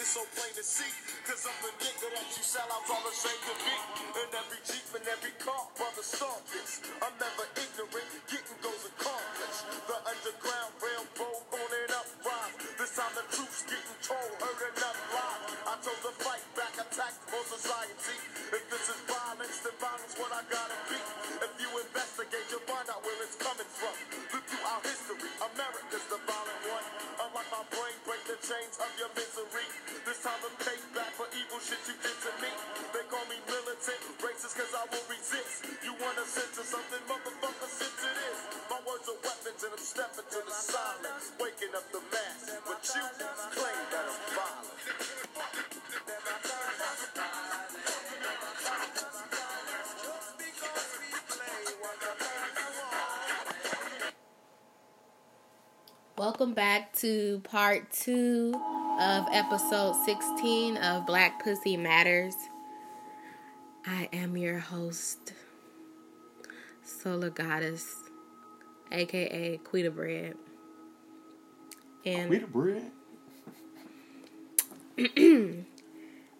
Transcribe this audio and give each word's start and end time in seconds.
It's 0.00 0.16
so 0.16 0.24
plain 0.32 0.48
to 0.56 0.64
see, 0.64 0.88
cause 1.28 1.44
I'm 1.44 1.52
the 1.60 1.76
nigga 1.76 2.08
that 2.08 2.24
you 2.32 2.40
sell 2.40 2.64
out 2.72 2.88
all 2.88 3.04
ashamed 3.04 3.44
to 3.44 3.54
be. 3.60 3.76
In 4.16 4.32
every 4.32 4.60
Jeep 4.64 4.88
and 4.96 5.04
every 5.04 5.36
car, 5.36 5.68
brother, 5.76 6.00
saw 6.00 6.40
this. 6.48 6.80
I'm 7.04 7.12
never 7.20 7.44
ignorant, 7.52 8.08
getting 8.24 8.58
goes 8.64 8.80
accomplished. 8.88 9.60
The 9.84 9.96
underground 10.00 10.72
railroad 10.80 11.44
on 11.52 11.68
and 11.68 11.92
up 11.92 12.08
rise. 12.24 12.56
This 12.80 12.96
time 12.96 13.12
the 13.12 13.28
troops 13.28 13.60
getting 13.68 13.98
told, 14.00 14.32
heard 14.40 14.72
enough 14.72 15.00
lies. 15.12 15.52
I 15.68 15.74
told 15.84 16.00
the 16.00 16.16
fight 16.24 16.44
back, 16.56 16.74
attack 16.80 17.14
for 17.28 17.44
society. 17.44 18.16
If 18.56 18.64
this 18.72 18.88
is 18.88 19.00
violence, 19.04 19.60
then 19.60 19.76
violence 19.84 20.16
what 20.16 20.32
I 20.32 20.40
gotta 20.48 20.80
be. 20.88 20.96
If 21.44 21.52
you 21.60 21.68
investigate, 21.76 22.48
you'll 22.48 22.64
find 22.64 22.88
out 22.88 23.04
where 23.04 23.20
it's 23.20 23.36
coming 23.36 23.68
from. 23.68 23.96
Look 24.32 24.48
throughout 24.48 24.80
history, 24.80 25.28
America's 25.44 26.08
the 26.08 26.16
violent 26.24 26.62
one. 26.72 26.86
Unlock 27.20 27.48
my 27.52 27.64
brain, 27.68 27.96
break 28.08 28.24
the 28.24 28.40
chains 28.40 28.80
of 28.80 28.88
your 28.96 29.12
misery. 29.12 29.89
This 29.90 30.22
time 30.22 30.38
to 30.38 30.50
pay 30.62 30.78
back 30.94 31.10
for 31.18 31.26
evil 31.34 31.58
shit 31.58 31.82
you 31.90 31.98
did 31.98 32.14
to 32.22 32.30
me. 32.38 32.52
They 32.94 33.02
call 33.10 33.26
me 33.26 33.42
militant, 33.42 33.98
racist 34.22 34.54
cause 34.54 34.70
I 34.70 34.86
will 34.86 35.02
resist. 35.10 35.66
You 35.82 35.98
wanna 35.98 36.22
censor 36.30 36.62
something, 36.62 37.02
motherfucker, 37.10 37.66
censor 37.66 38.14
this. 38.14 38.38
My 38.70 38.78
words 38.86 39.10
are 39.10 39.18
weapons 39.18 39.58
and 39.66 39.74
I'm 39.74 39.82
stepping 39.82 40.30
to 40.30 40.40
the 40.46 40.54
silence. 40.54 41.34
Waking 41.42 41.74
up 41.74 41.90
the 41.90 42.02
mass, 42.06 42.54
but 42.70 42.80
you 42.86 43.02
claim 43.50 43.82
that 43.90 44.06
I'm 44.06 44.22
violent. 44.30 44.78
Welcome 56.16 56.54
back 56.54 56.92
to 57.02 57.40
part 57.40 57.90
two 57.90 58.54
of 59.00 59.26
episode 59.32 59.96
16 60.04 60.76
of 60.76 61.06
Black 61.06 61.42
Pussy 61.42 61.74
Matters. 61.74 62.34
I 63.86 64.10
am 64.12 64.36
your 64.36 64.58
host, 64.58 65.32
Solar 66.82 67.30
Goddess, 67.30 67.96
aka 68.92 69.56
Quita 69.64 69.90
Bread. 69.90 70.34
And 72.04 72.28
Wheat 72.28 72.52
bread. 72.52 72.90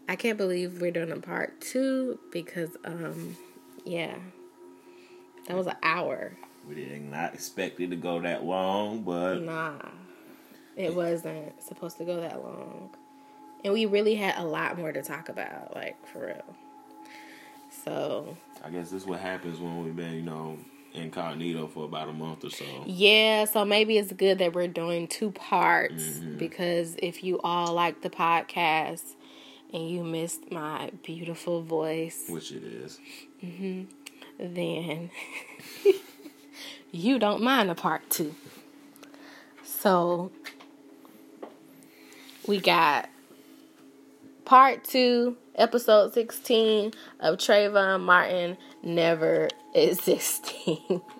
I 0.06 0.16
can't 0.16 0.36
believe 0.36 0.82
we're 0.82 0.90
doing 0.90 1.12
a 1.12 1.16
part 1.16 1.62
two 1.62 2.18
because, 2.30 2.76
um, 2.84 3.38
yeah, 3.86 4.16
that 5.48 5.56
was 5.56 5.66
an 5.66 5.76
hour. 5.82 6.36
We 6.68 6.74
did 6.74 7.00
not 7.10 7.32
expect 7.32 7.80
it 7.80 7.88
to 7.88 7.96
go 7.96 8.20
that 8.20 8.44
long, 8.44 9.02
but 9.02 9.36
Nah, 9.40 9.78
it 10.80 10.94
wasn't 10.94 11.62
supposed 11.62 11.98
to 11.98 12.04
go 12.04 12.20
that 12.20 12.42
long. 12.42 12.90
And 13.64 13.72
we 13.74 13.86
really 13.86 14.14
had 14.14 14.38
a 14.38 14.44
lot 14.44 14.78
more 14.78 14.90
to 14.92 15.02
talk 15.02 15.28
about, 15.28 15.74
like, 15.76 15.96
for 16.06 16.26
real. 16.26 16.56
So, 17.84 18.36
I 18.64 18.70
guess 18.70 18.90
this 18.90 19.02
is 19.02 19.06
what 19.08 19.20
happens 19.20 19.60
when 19.60 19.84
we've 19.84 19.94
been, 19.96 20.14
you 20.14 20.22
know, 20.22 20.56
incognito 20.92 21.66
for 21.68 21.84
about 21.84 22.08
a 22.08 22.12
month 22.12 22.44
or 22.44 22.50
so. 22.50 22.64
yeah, 22.86 23.44
so 23.44 23.64
maybe 23.64 23.96
it's 23.96 24.12
good 24.12 24.38
that 24.38 24.54
we're 24.54 24.66
doing 24.66 25.06
two 25.06 25.30
parts 25.30 26.02
Mm-hmm. 26.18 26.36
because 26.38 26.96
if 27.00 27.22
you 27.22 27.38
all 27.44 27.72
like 27.74 28.00
the 28.02 28.10
podcast 28.10 29.14
and 29.72 29.88
you 29.88 30.02
missed 30.02 30.50
my 30.50 30.90
beautiful 31.04 31.62
voice, 31.62 32.24
Which 32.28 32.50
it 32.50 32.64
is. 32.64 32.98
then 34.38 35.10
you 36.90 37.18
don't 37.20 37.42
mind 37.42 37.70
a 37.70 37.74
part 37.76 38.08
two. 38.10 38.34
So 39.62 40.32
we 42.46 42.60
got 42.60 43.08
part 44.44 44.84
two, 44.84 45.36
episode 45.54 46.12
16 46.14 46.92
of 47.20 47.36
Trayvon 47.38 48.00
Martin 48.00 48.56
never 48.82 49.48
existing. 49.74 51.02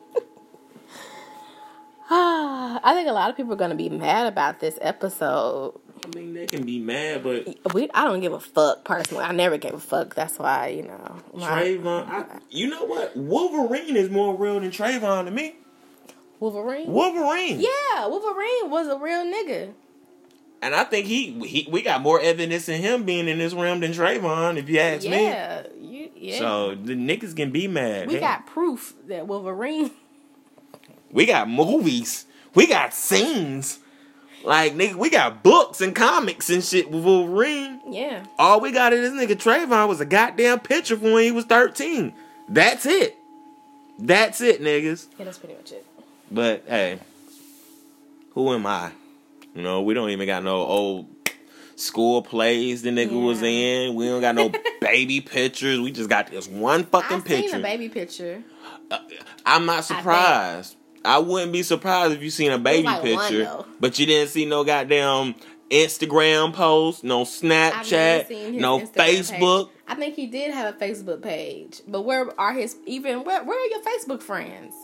Ah, 2.13 2.81
I 2.83 2.93
think 2.95 3.09
a 3.09 3.13
lot 3.13 3.31
of 3.31 3.37
people 3.37 3.53
are 3.53 3.57
going 3.57 3.71
to 3.71 3.77
be 3.77 3.89
mad 3.89 4.27
about 4.27 4.59
this 4.59 4.77
episode. 4.81 5.79
I 6.05 6.09
mean, 6.19 6.35
they 6.35 6.47
can 6.47 6.67
be 6.67 6.81
mad, 6.81 7.23
but 7.23 7.73
We, 7.73 7.89
I 7.95 8.05
don't 8.05 8.19
give 8.21 8.33
a 8.33 8.41
fuck 8.41 8.85
personally. 8.85 9.23
I 9.23 9.31
never 9.31 9.59
gave 9.59 9.75
a 9.75 9.79
fuck. 9.79 10.17
That's 10.17 10.37
why 10.37 10.69
you 10.69 10.83
know. 10.83 11.17
my- 11.35 11.63
Trayvon, 11.63 12.09
I, 12.09 12.41
you 12.51 12.67
know 12.67 12.85
what? 12.85 13.17
Wolverine 13.17 13.95
is 13.97 14.11
more 14.11 14.35
real 14.35 14.59
than 14.59 14.73
Trayvon 14.73 15.27
to 15.27 15.31
me. 15.31 15.55
Wolverine. 16.41 16.91
Wolverine. 16.91 17.61
Yeah, 17.61 18.09
Wolverine 18.09 18.71
was 18.71 18.89
a 18.89 18.99
real 18.99 19.25
nigga. 19.25 19.73
And 20.63 20.75
I 20.75 20.85
think 20.85 21.07
he, 21.07 21.33
he 21.47 21.67
we 21.71 21.81
got 21.83 22.03
more 22.03 22.21
evidence 22.21 22.69
in 22.69 22.83
him 22.83 23.05
being 23.05 23.29
in 23.29 23.39
this 23.39 23.55
realm 23.55 23.81
than 23.81 23.93
Trayvon, 23.93 24.59
if 24.59 24.69
you 24.69 24.79
ask 24.79 25.05
me. 25.05 25.25
Yeah, 25.25 25.63
you, 25.81 26.11
yeah. 26.15 26.39
So 26.39 26.75
the 26.75 26.95
niggas 26.95 27.35
can 27.35 27.51
be 27.51 27.67
mad. 27.67 28.09
we 28.09 28.19
got 28.19 28.47
proof 28.47 28.95
that 29.09 29.27
Wolverine. 29.27 29.91
we 31.11 31.25
got 31.25 31.49
movies. 31.49 32.27
We 32.55 32.67
got 32.67 32.93
scenes. 32.93 33.79
Like 34.45 34.75
nigga, 34.75 34.95
we 34.97 35.09
got 35.11 35.43
books 35.43 35.81
and 35.81 35.95
comics 35.95 36.51
and 36.51 36.63
shit 36.65 36.91
with 36.91 37.05
Wolverine. 37.05 37.81
Yeah, 37.91 38.25
All 38.39 38.61
we 38.61 38.73
got 38.73 38.93
of 38.93 39.01
this 39.01 39.13
nigga 39.13 39.37
Trayvon 39.37 39.89
was 39.89 40.01
a 40.01 40.07
goddamn 40.07 40.61
picture 40.61 40.97
from 40.97 41.13
when 41.13 41.25
he 41.25 41.31
was 41.31 41.45
13. 41.45 42.13
That's 42.49 42.87
it. 42.87 43.17
That's 43.99 44.41
it, 44.41 44.63
niggas. 44.63 45.07
yeah, 45.19 45.27
that's 45.27 45.39
pretty 45.39 45.55
much 45.55 45.73
it. 45.73 45.85
But 46.31 46.65
hey, 46.67 46.99
who 48.33 48.53
am 48.55 48.67
I? 48.67 48.93
You 49.55 49.63
know, 49.63 49.83
we 49.83 49.95
don't 49.95 50.11
even 50.11 50.27
got 50.27 50.45
no 50.45 50.57
old 50.57 51.07
school 51.81 52.23
plays 52.23 52.83
the 52.83 52.91
nigga 52.91 53.21
was 53.21 53.43
in. 53.43 53.95
We 53.95 54.07
don't 54.07 54.21
got 54.21 54.35
no 54.35 54.53
baby 54.81 55.21
pictures. 55.21 55.81
We 55.81 55.91
just 55.93 56.09
got 56.09 56.31
this 56.31 56.49
one 56.49 56.85
fucking 56.85 57.19
I've 57.19 57.27
seen 57.27 57.43
picture. 57.43 57.57
a 57.57 57.61
baby 57.61 57.89
picture. 57.89 58.43
Uh, 58.91 58.99
I'm 59.45 59.67
not 59.67 59.85
surprised. 59.85 60.77
I, 61.05 61.19
wouldn't 61.19 61.53
be 61.53 61.63
surprised 61.63 62.13
if 62.13 62.23
you 62.23 62.31
seen 62.31 62.53
a 62.53 62.59
baby 62.59 62.85
like 62.85 63.03
picture, 63.03 63.45
though. 63.45 63.67
but 63.81 63.99
you 63.99 64.07
didn't 64.07 64.29
see 64.29 64.45
no 64.45 64.65
goddamn 64.65 65.35
Instagram 65.71 66.53
post, 66.53 67.05
no 67.05 67.25
Snapchat, 67.25 68.51
no 68.53 68.81
Instagram 68.81 68.93
Facebook. 68.93 69.67
page. 69.69 69.77
I 69.89 69.95
think 69.95 70.15
he 70.15 70.27
did 70.27 70.53
have 70.53 70.75
a 70.75 70.79
Facebook 70.79 71.23
page, 71.23 71.81
but 71.89 72.03
where 72.03 72.39
are 72.39 72.53
his 72.53 72.77
even? 72.87 73.25
Where 73.25 73.43
where 73.43 73.59
are 73.59 73.67
your 73.69 73.83
Facebook 73.83 74.23
friends? 74.23 74.75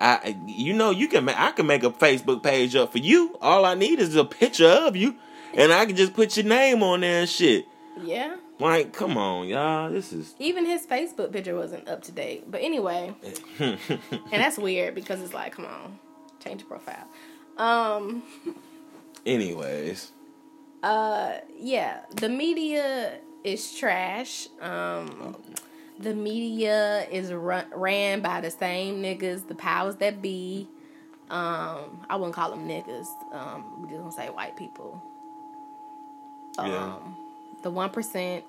I, 0.00 0.36
you 0.46 0.72
know, 0.74 0.90
you 0.90 1.08
can. 1.08 1.28
I 1.28 1.50
can 1.52 1.66
make 1.66 1.82
a 1.82 1.90
Facebook 1.90 2.42
page 2.42 2.76
up 2.76 2.92
for 2.92 2.98
you. 2.98 3.36
All 3.40 3.64
I 3.64 3.74
need 3.74 3.98
is 3.98 4.14
a 4.16 4.24
picture 4.24 4.68
of 4.68 4.94
you, 4.94 5.16
and 5.54 5.72
I 5.72 5.86
can 5.86 5.96
just 5.96 6.14
put 6.14 6.36
your 6.36 6.46
name 6.46 6.82
on 6.82 7.00
there 7.00 7.20
and 7.22 7.28
shit. 7.28 7.66
Yeah, 8.00 8.36
Like, 8.60 8.92
come 8.92 9.16
on, 9.18 9.48
y'all. 9.48 9.90
This 9.90 10.12
is. 10.12 10.36
even 10.38 10.64
his 10.66 10.86
Facebook 10.86 11.32
picture 11.32 11.56
wasn't 11.56 11.88
up 11.88 12.02
to 12.04 12.12
date. 12.12 12.48
But 12.48 12.60
anyway, 12.62 13.12
and 13.58 13.78
that's 14.30 14.56
weird 14.56 14.94
because 14.94 15.20
it's 15.20 15.34
like, 15.34 15.52
come 15.56 15.64
on, 15.64 15.98
change 16.42 16.60
your 16.60 16.68
profile. 16.68 17.08
Um. 17.56 18.22
Anyways, 19.26 20.12
Uh, 20.82 21.38
yeah, 21.58 22.00
the 22.14 22.28
media 22.28 23.18
is 23.44 23.74
trash. 23.74 24.48
Um, 24.60 25.36
the 25.98 26.14
media 26.14 27.06
is 27.10 27.32
run, 27.32 27.66
ran 27.74 28.20
by 28.20 28.40
the 28.40 28.50
same 28.50 29.02
niggas, 29.02 29.46
the 29.48 29.54
powers 29.54 29.96
that 29.96 30.22
be. 30.22 30.68
Um, 31.30 32.04
I 32.08 32.16
wouldn't 32.16 32.34
call 32.34 32.50
them 32.50 32.66
niggas. 32.68 33.06
Um, 33.32 33.82
we 33.82 33.88
just 33.88 34.00
gonna 34.00 34.12
say 34.12 34.28
white 34.28 34.56
people. 34.56 35.02
Um, 36.58 36.66
Yeah. 36.70 36.98
the 37.62 37.70
one 37.70 37.90
percent. 37.90 38.44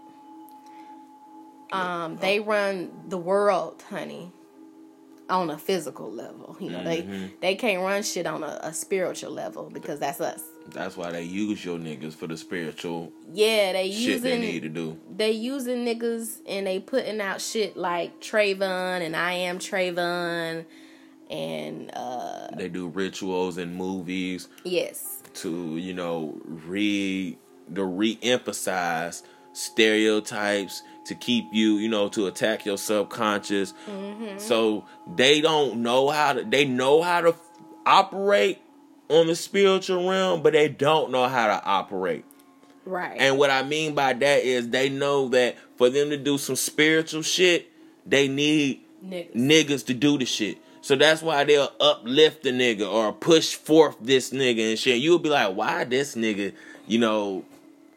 Um, 1.71 2.17
they 2.17 2.39
run 2.39 2.89
the 3.07 3.17
world, 3.17 3.83
honey, 3.89 4.31
on 5.29 5.49
a 5.51 5.57
physical 5.57 6.11
level. 6.11 6.55
You 6.59 6.71
know, 6.71 6.83
they 6.83 7.29
they 7.41 7.55
can't 7.55 7.81
run 7.83 8.01
shit 8.03 8.25
on 8.25 8.43
a, 8.43 8.59
a 8.63 8.73
spiritual 8.73 9.31
level 9.31 9.69
because 9.71 9.99
that's 9.99 10.19
us. 10.21 10.41
That's 10.71 10.95
why 10.97 11.11
they 11.11 11.23
use 11.23 11.63
your 11.65 11.77
niggas 11.77 12.13
for 12.13 12.27
the 12.27 12.37
spiritual 12.37 13.11
Yeah, 13.33 13.73
they 13.73 13.91
shit 13.91 14.21
they 14.21 14.37
need 14.39 14.61
to 14.63 14.69
do. 14.69 14.97
they 15.15 15.31
using 15.31 15.85
niggas 15.85 16.39
and 16.47 16.65
they 16.67 16.79
putting 16.79 17.19
out 17.21 17.41
shit 17.41 17.75
like 17.77 18.19
Trayvon 18.21 19.01
and 19.01 19.15
I 19.15 19.33
am 19.33 19.59
Trayvon 19.59 20.65
and 21.29 21.91
uh 21.95 22.47
They 22.55 22.69
do 22.69 22.87
rituals 22.87 23.57
and 23.57 23.75
movies 23.75 24.47
yes. 24.63 25.21
to 25.35 25.77
you 25.77 25.93
know 25.93 26.39
re 26.45 27.37
to 27.75 27.83
re-emphasize 27.85 29.23
stereotypes 29.53 30.83
to 31.05 31.15
keep 31.15 31.45
you 31.51 31.77
you 31.77 31.89
know 31.89 32.07
to 32.09 32.27
attack 32.27 32.65
your 32.65 32.77
subconscious 32.77 33.73
so 34.37 34.85
they 35.15 35.41
don't 35.41 35.81
know 35.81 36.09
how 36.09 36.33
to 36.33 36.43
they 36.43 36.65
know 36.65 37.01
how 37.01 37.21
to 37.21 37.35
operate 37.85 38.59
on 39.09 39.27
the 39.27 39.35
spiritual 39.35 40.09
realm 40.09 40.41
but 40.41 40.53
they 40.53 40.69
don't 40.69 41.11
know 41.11 41.27
how 41.27 41.47
to 41.47 41.63
operate 41.65 42.25
Right. 42.85 43.17
and 43.19 43.37
what 43.37 43.49
i 43.49 43.61
mean 43.63 43.93
by 43.93 44.13
that 44.13 44.43
is 44.43 44.69
they 44.69 44.89
know 44.89 45.27
that 45.29 45.57
for 45.77 45.89
them 45.89 46.09
to 46.09 46.17
do 46.17 46.37
some 46.37 46.55
spiritual 46.55 47.21
shit 47.21 47.69
they 48.05 48.27
need 48.27 48.81
niggas. 49.05 49.35
niggas 49.35 49.85
to 49.85 49.93
do 49.93 50.17
the 50.17 50.25
shit. 50.25 50.57
So 50.81 50.95
that's 50.95 51.21
why 51.21 51.43
they'll 51.43 51.71
uplift 51.79 52.43
the 52.43 52.51
nigga 52.51 52.91
or 52.91 53.13
push 53.13 53.53
forth 53.53 53.97
this 54.01 54.31
nigga 54.31 54.71
and 54.71 54.79
shit. 54.79 54.97
You'll 54.99 55.19
be 55.19 55.29
like, 55.29 55.53
why 55.55 55.83
this 55.83 56.15
nigga, 56.15 56.53
you 56.87 56.99
know, 56.99 57.43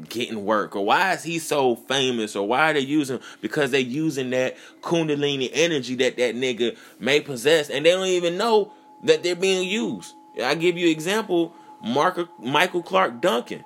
getting 0.08 0.44
work 0.44 0.74
or 0.74 0.84
why 0.84 1.12
is 1.12 1.22
he 1.22 1.38
so 1.38 1.76
famous 1.76 2.34
or 2.34 2.46
why 2.46 2.70
are 2.70 2.74
they 2.74 2.80
using 2.80 3.20
because 3.40 3.70
they 3.70 3.80
using 3.80 4.30
that 4.30 4.56
kundalini 4.82 5.48
energy 5.52 5.94
that 5.94 6.16
that 6.16 6.34
nigga 6.34 6.76
may 6.98 7.20
possess 7.20 7.70
and 7.70 7.86
they 7.86 7.90
don't 7.90 8.06
even 8.06 8.36
know 8.36 8.72
that 9.04 9.22
they're 9.22 9.36
being 9.36 9.68
used 9.68 10.12
i 10.42 10.54
give 10.54 10.76
you 10.76 10.88
example 10.88 11.54
Mark, 11.82 12.28
michael 12.38 12.82
clarke 12.82 13.20
duncan 13.20 13.64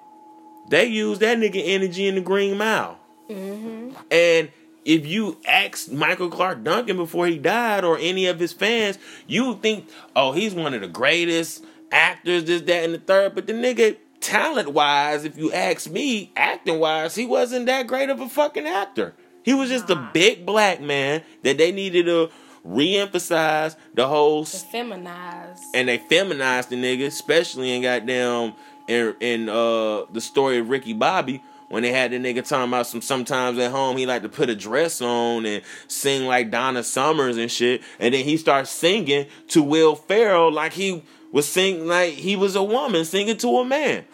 they 0.69 0.87
use 0.87 1.19
that 1.21 1.39
nigga 1.39 1.63
energy 1.65 2.07
in 2.07 2.15
the 2.15 2.21
green 2.21 2.57
mile 2.59 2.99
Mm-hmm. 3.29 3.91
and 4.13 4.51
if 4.85 5.05
you 5.05 5.37
ask 5.45 5.91
Michael 5.91 6.31
Clarke 6.31 6.63
Duncan 6.63 6.97
before 6.97 7.27
he 7.27 7.39
died 7.39 7.83
or 7.83 7.99
any 7.99 8.27
of 8.27 8.39
his 8.39 8.53
fans, 8.53 8.99
you 9.27 9.49
would 9.49 9.61
think, 9.61 9.89
oh, 10.15 10.31
he's 10.31 10.55
one 10.55 10.75
of 10.75 10.81
the 10.81 10.87
greatest 10.87 11.65
actors, 11.91 12.45
this, 12.45 12.63
that, 12.63 12.85
and 12.85 12.95
the 12.95 12.99
third. 13.01 13.35
But 13.35 13.49
the 13.49 13.53
nigga, 13.53 13.97
talent 14.21 14.73
wise, 14.73 15.25
if 15.25 15.37
you 15.37 15.53
ask 15.53 15.91
me, 15.91 16.31
acting 16.37 16.79
wise, 16.79 17.17
he 17.17 17.27
wasn't 17.27 17.67
that 17.67 17.89
great 17.89 18.11
of 18.11 18.21
a 18.21 18.29
fucking 18.29 18.67
actor. 18.67 19.15
He 19.43 19.55
was 19.55 19.71
just 19.71 19.91
a 19.91 20.11
big 20.13 20.47
black 20.47 20.81
man 20.81 21.23
that 21.43 21.59
they 21.59 21.73
needed 21.73 22.07
to 22.07 22.31
re-emphasize 22.67 23.77
the 23.95 24.07
whole 24.07 24.45
feminize. 24.45 25.61
and 25.73 25.89
they 25.89 25.99
feminized 25.99 26.71
the 26.71 26.77
nigga, 26.77 27.07
especially 27.07 27.73
in 27.75 27.83
goddamn 27.83 28.55
in 28.89 29.15
in 29.21 29.49
uh 29.49 30.05
the 30.13 30.21
story 30.21 30.59
of 30.59 30.69
Ricky 30.69 30.93
Bobby 30.93 31.43
when 31.69 31.83
they 31.83 31.93
had 31.93 32.13
the 32.13 32.17
nigga 32.17 32.47
talking 32.47 32.69
about 32.69 32.87
some 32.87 33.01
sometimes 33.01 33.59
at 33.59 33.71
home 33.71 33.97
he 33.97 34.07
like 34.07 34.23
to 34.23 34.29
put 34.29 34.49
a 34.49 34.55
dress 34.55 35.01
on 35.01 35.47
and 35.47 35.63
sing 35.89 36.27
like 36.27 36.51
Donna 36.51 36.83
Summers 36.83 37.37
and 37.37 37.51
shit, 37.51 37.83
and 37.99 38.15
then 38.15 38.25
he 38.25 38.37
starts 38.37 38.71
singing 38.71 39.27
to 39.49 39.63
Will 39.63 39.95
Ferrell 39.95 40.53
like 40.53 40.73
he 40.73 41.03
was 41.33 41.49
singing 41.49 41.87
like 41.87 42.15
he 42.15 42.37
was 42.37 42.57
a 42.57 42.63
woman 42.63 43.05
singing 43.05 43.37
to 43.39 43.59
a 43.59 43.65
man. 43.65 44.05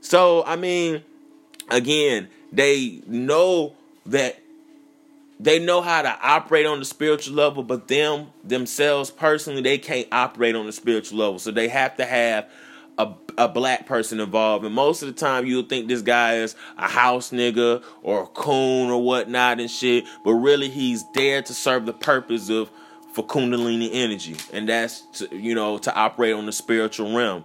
So 0.00 0.44
I 0.44 0.56
mean, 0.56 1.02
again, 1.70 2.28
they 2.52 3.02
know 3.06 3.74
that 4.06 4.38
they 5.40 5.58
know 5.58 5.80
how 5.80 6.02
to 6.02 6.18
operate 6.20 6.66
on 6.66 6.78
the 6.78 6.84
spiritual 6.84 7.34
level, 7.34 7.62
but 7.62 7.88
them 7.88 8.28
themselves 8.42 9.10
personally, 9.10 9.62
they 9.62 9.78
can't 9.78 10.08
operate 10.10 10.56
on 10.56 10.66
the 10.66 10.72
spiritual 10.72 11.18
level. 11.18 11.38
So 11.38 11.50
they 11.50 11.68
have 11.68 11.96
to 11.96 12.04
have 12.04 12.48
a, 12.98 13.14
a 13.36 13.48
black 13.48 13.86
person 13.86 14.18
involved. 14.18 14.64
And 14.64 14.74
most 14.74 15.02
of 15.02 15.08
the 15.08 15.14
time, 15.14 15.46
you'll 15.46 15.62
think 15.62 15.86
this 15.86 16.02
guy 16.02 16.36
is 16.36 16.56
a 16.76 16.88
house 16.88 17.30
nigga 17.30 17.84
or 18.02 18.24
a 18.24 18.26
coon 18.26 18.90
or 18.90 19.02
whatnot 19.02 19.60
and 19.60 19.70
shit, 19.70 20.04
but 20.24 20.32
really 20.32 20.68
he's 20.68 21.04
there 21.12 21.40
to 21.42 21.54
serve 21.54 21.86
the 21.86 21.92
purpose 21.92 22.50
of 22.50 22.70
for 23.18 23.26
Kundalini 23.26 23.90
energy, 23.92 24.36
and 24.52 24.68
that's 24.68 25.00
to, 25.14 25.36
you 25.36 25.54
know 25.54 25.78
to 25.78 25.92
operate 25.94 26.34
on 26.34 26.46
the 26.46 26.52
spiritual 26.52 27.16
realm, 27.16 27.44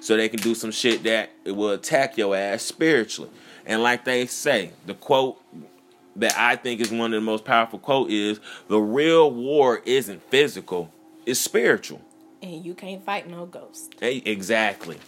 so 0.00 0.16
they 0.16 0.28
can 0.28 0.40
do 0.40 0.54
some 0.54 0.70
shit 0.70 1.04
that 1.04 1.30
it 1.44 1.52
will 1.52 1.70
attack 1.70 2.18
your 2.18 2.36
ass 2.36 2.62
spiritually. 2.62 3.30
And 3.64 3.82
like 3.82 4.04
they 4.04 4.26
say, 4.26 4.72
the 4.84 4.92
quote 4.92 5.40
that 6.16 6.34
I 6.36 6.56
think 6.56 6.80
is 6.80 6.90
one 6.90 7.12
of 7.12 7.20
the 7.20 7.24
most 7.24 7.44
powerful 7.44 7.78
quote 7.78 8.10
is 8.10 8.40
the 8.68 8.78
real 8.78 9.30
war 9.30 9.82
isn't 9.84 10.22
physical, 10.30 10.92
it's 11.26 11.40
spiritual. 11.40 12.00
And 12.42 12.64
you 12.64 12.74
can't 12.74 13.04
fight 13.04 13.28
no 13.28 13.46
ghost. 13.46 13.94
Hey, 13.98 14.22
exactly. 14.24 14.98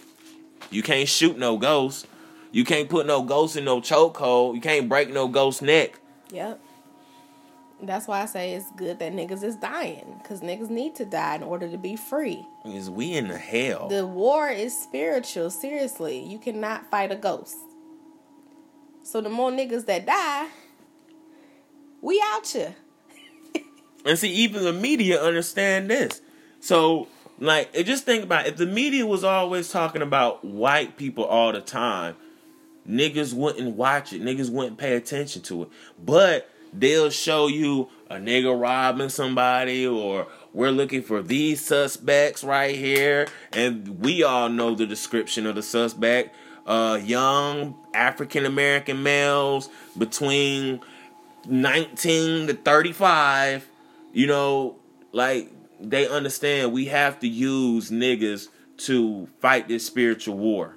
You 0.71 0.81
can't 0.81 1.07
shoot 1.07 1.37
no 1.37 1.57
ghost. 1.57 2.07
You 2.51 2.65
can't 2.65 2.89
put 2.89 3.05
no 3.05 3.21
ghost 3.21 3.55
in 3.55 3.65
no 3.65 3.79
chokehold. 3.79 4.55
You 4.55 4.61
can't 4.61 4.89
break 4.89 5.11
no 5.11 5.27
ghost 5.27 5.61
neck. 5.61 5.99
Yep. 6.31 6.59
That's 7.83 8.07
why 8.07 8.23
I 8.23 8.25
say 8.25 8.53
it's 8.53 8.71
good 8.71 8.97
that 8.99 9.13
niggas 9.13 9.43
is 9.43 9.55
dying. 9.55 10.15
Because 10.21 10.41
niggas 10.41 10.69
need 10.69 10.95
to 10.95 11.05
die 11.05 11.35
in 11.35 11.43
order 11.43 11.69
to 11.69 11.77
be 11.77 11.95
free. 11.95 12.43
Is 12.65 12.89
we 12.89 13.13
in 13.13 13.27
the 13.27 13.37
hell? 13.37 13.87
The 13.87 14.07
war 14.07 14.49
is 14.49 14.77
spiritual. 14.77 15.51
Seriously. 15.51 16.19
You 16.23 16.39
cannot 16.39 16.89
fight 16.89 17.11
a 17.11 17.15
ghost. 17.15 17.57
So 19.03 19.21
the 19.21 19.29
more 19.29 19.51
niggas 19.51 19.85
that 19.85 20.05
die, 20.05 20.47
we 22.01 22.23
out 22.33 22.47
here. 22.47 22.75
And 24.05 24.17
see, 24.17 24.31
even 24.31 24.63
the 24.63 24.73
media 24.73 25.21
understand 25.21 25.89
this. 25.89 26.21
So, 26.59 27.07
like, 27.39 27.73
just 27.73 28.05
think 28.05 28.23
about 28.23 28.45
it. 28.45 28.53
if 28.53 28.57
the 28.57 28.65
media 28.65 29.05
was 29.05 29.23
always 29.23 29.69
talking 29.69 30.01
about 30.01 30.45
white 30.45 30.97
people 30.97 31.25
all 31.25 31.51
the 31.51 31.61
time, 31.61 32.15
niggas 32.89 33.33
wouldn't 33.33 33.75
watch 33.75 34.13
it. 34.13 34.21
Niggas 34.21 34.49
wouldn't 34.49 34.77
pay 34.77 34.95
attention 34.95 35.41
to 35.43 35.63
it. 35.63 35.69
But 36.03 36.49
they'll 36.73 37.09
show 37.09 37.47
you 37.47 37.89
a 38.09 38.15
nigga 38.15 38.59
robbing 38.59 39.09
somebody 39.09 39.85
or 39.85 40.27
we're 40.53 40.71
looking 40.71 41.01
for 41.01 41.21
these 41.21 41.63
suspects 41.63 42.43
right 42.43 42.75
here. 42.75 43.27
And 43.51 43.99
we 43.99 44.23
all 44.23 44.49
know 44.49 44.75
the 44.75 44.85
description 44.85 45.45
of 45.45 45.55
the 45.55 45.63
suspect. 45.63 46.35
Uh, 46.65 46.99
young 47.01 47.75
African 47.93 48.45
American 48.45 49.01
males 49.01 49.69
between 49.97 50.81
19 51.47 52.47
to 52.47 52.53
35, 52.53 53.67
you 54.13 54.27
know, 54.27 54.77
like 55.11 55.51
they 55.79 56.07
understand 56.07 56.71
we 56.71 56.85
have 56.85 57.19
to 57.19 57.27
use 57.27 57.91
niggas 57.91 58.47
to 58.77 59.27
fight 59.39 59.67
this 59.67 59.85
spiritual 59.85 60.37
war, 60.37 60.75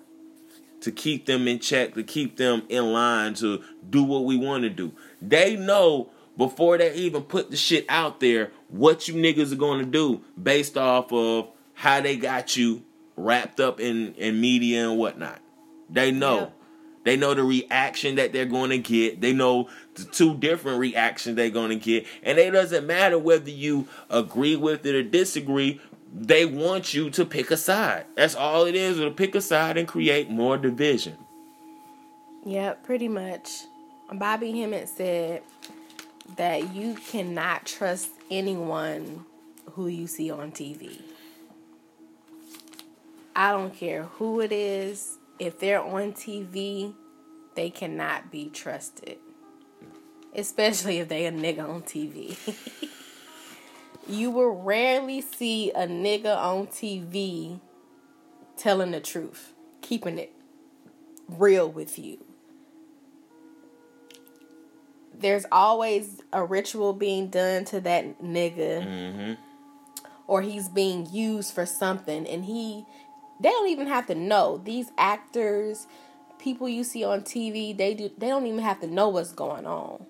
to 0.81 0.91
keep 0.91 1.27
them 1.27 1.47
in 1.47 1.59
check, 1.59 1.95
to 1.95 2.03
keep 2.03 2.37
them 2.37 2.63
in 2.69 2.93
line, 2.93 3.35
to 3.35 3.63
do 3.89 4.03
what 4.03 4.25
we 4.25 4.37
want 4.37 4.63
to 4.63 4.71
do. 4.71 4.93
They 5.21 5.57
know 5.57 6.11
before 6.37 6.79
they 6.79 6.95
even 6.95 7.23
put 7.23 7.51
the 7.51 7.57
shit 7.57 7.85
out 7.89 8.21
there 8.21 8.51
what 8.69 9.09
you 9.09 9.15
niggas 9.15 9.53
are 9.53 9.57
going 9.57 9.81
to 9.81 9.85
do 9.85 10.23
based 10.41 10.79
off 10.79 11.13
of 11.13 11.49
how 11.75 12.01
they 12.01 12.17
got 12.17 12.57
you 12.57 12.83
wrapped 13.17 13.61
up 13.61 13.81
in, 13.81 14.15
in 14.15 14.41
media 14.41 14.89
and 14.89 14.99
whatnot. 14.99 15.41
They 15.91 16.11
know. 16.13 16.53
They 17.05 17.17
know 17.17 17.35
the 17.35 17.43
reaction 17.43 18.17
that 18.17 18.33
they're 18.33 18.45
going 18.45 18.71
to 18.71 18.79
get. 18.79 19.21
They 19.21 19.33
know 19.33 19.69
the 19.95 20.05
two 20.05 20.37
different 20.37 20.79
reactions 20.79 21.37
they're 21.37 21.51
going 21.51 21.71
to 21.71 21.77
get. 21.77 22.07
And 22.23 22.39
it 22.39 22.51
doesn't 22.51 22.87
matter 22.87 23.19
whether 23.19 23.51
you 23.51 23.89
agree 24.11 24.57
with 24.57 24.85
it 24.85 24.95
or 24.95 25.03
disagree. 25.03 25.81
They 26.13 26.45
want 26.45 26.93
you 26.93 27.09
to 27.11 27.25
pick 27.25 27.51
a 27.51 27.57
side. 27.57 28.05
That's 28.17 28.35
all 28.35 28.65
it 28.67 28.75
is, 28.75 28.99
to 28.99 29.11
pick 29.11 29.35
a 29.35 29.41
side 29.41 29.79
and 29.79 29.89
create 29.89 30.29
more 30.29 30.59
division. 30.59 31.17
Yep, 32.45 32.85
pretty 32.85 33.09
much. 33.09 33.49
Bobby 34.13 34.59
Hemmitt 34.59 34.89
said 34.89 35.43
that 36.37 36.75
you 36.75 36.95
cannot 36.95 37.65
trust 37.65 38.11
anyone 38.31 39.25
who 39.73 39.87
you 39.87 40.07
see 40.07 40.31
on 40.31 40.51
TV. 40.53 41.01
I 43.37 43.53
don't 43.53 43.75
care 43.75 44.05
who 44.05 44.41
it 44.41 44.53
is. 44.53 45.17
If 45.41 45.59
they're 45.59 45.83
on 45.83 46.13
TV, 46.13 46.93
they 47.57 47.71
cannot 47.71 48.31
be 48.31 48.51
trusted. 48.51 49.17
Especially 50.37 50.99
if 50.99 51.09
they 51.09 51.25
a 51.27 51.33
nigga 51.33 51.69
on 51.69 51.83
TV. 51.83 52.37
you 54.09 54.31
will 54.31 54.63
rarely 54.63 55.21
see 55.23 55.71
a 55.73 55.87
nigga 55.89 56.37
on 56.37 56.67
TV 56.67 57.59
telling 58.59 58.91
the 58.91 59.01
truth, 59.01 59.55
keeping 59.81 60.19
it 60.19 60.33
real 61.27 61.69
with 61.69 61.99
you. 61.99 62.19
There's 65.19 65.47
always 65.51 66.21
a 66.33 66.45
ritual 66.45 66.93
being 66.93 67.29
done 67.29 67.65
to 67.67 67.81
that 67.81 68.23
nigga, 68.23 68.85
Mm-hmm. 68.87 69.33
or 70.27 70.43
he's 70.43 70.69
being 70.69 71.09
used 71.13 71.53
for 71.55 71.65
something, 71.67 72.27
and 72.27 72.45
he 72.45 72.85
they 73.41 73.49
don't 73.49 73.69
even 73.69 73.87
have 73.87 74.07
to 74.09 74.15
know. 74.15 74.61
These 74.65 74.91
actors, 74.99 75.87
people 76.39 76.69
you 76.69 76.85
see 76.85 77.05
on 77.05 77.23
TV, 77.23 77.77
they 77.77 77.95
do 77.95 78.11
they 78.19 78.29
don't 78.29 78.47
even 78.47 78.61
have 78.61 78.81
to 78.81 78.87
know 78.87 79.09
what's 79.09 79.33
going 79.33 79.67
on. 79.67 80.05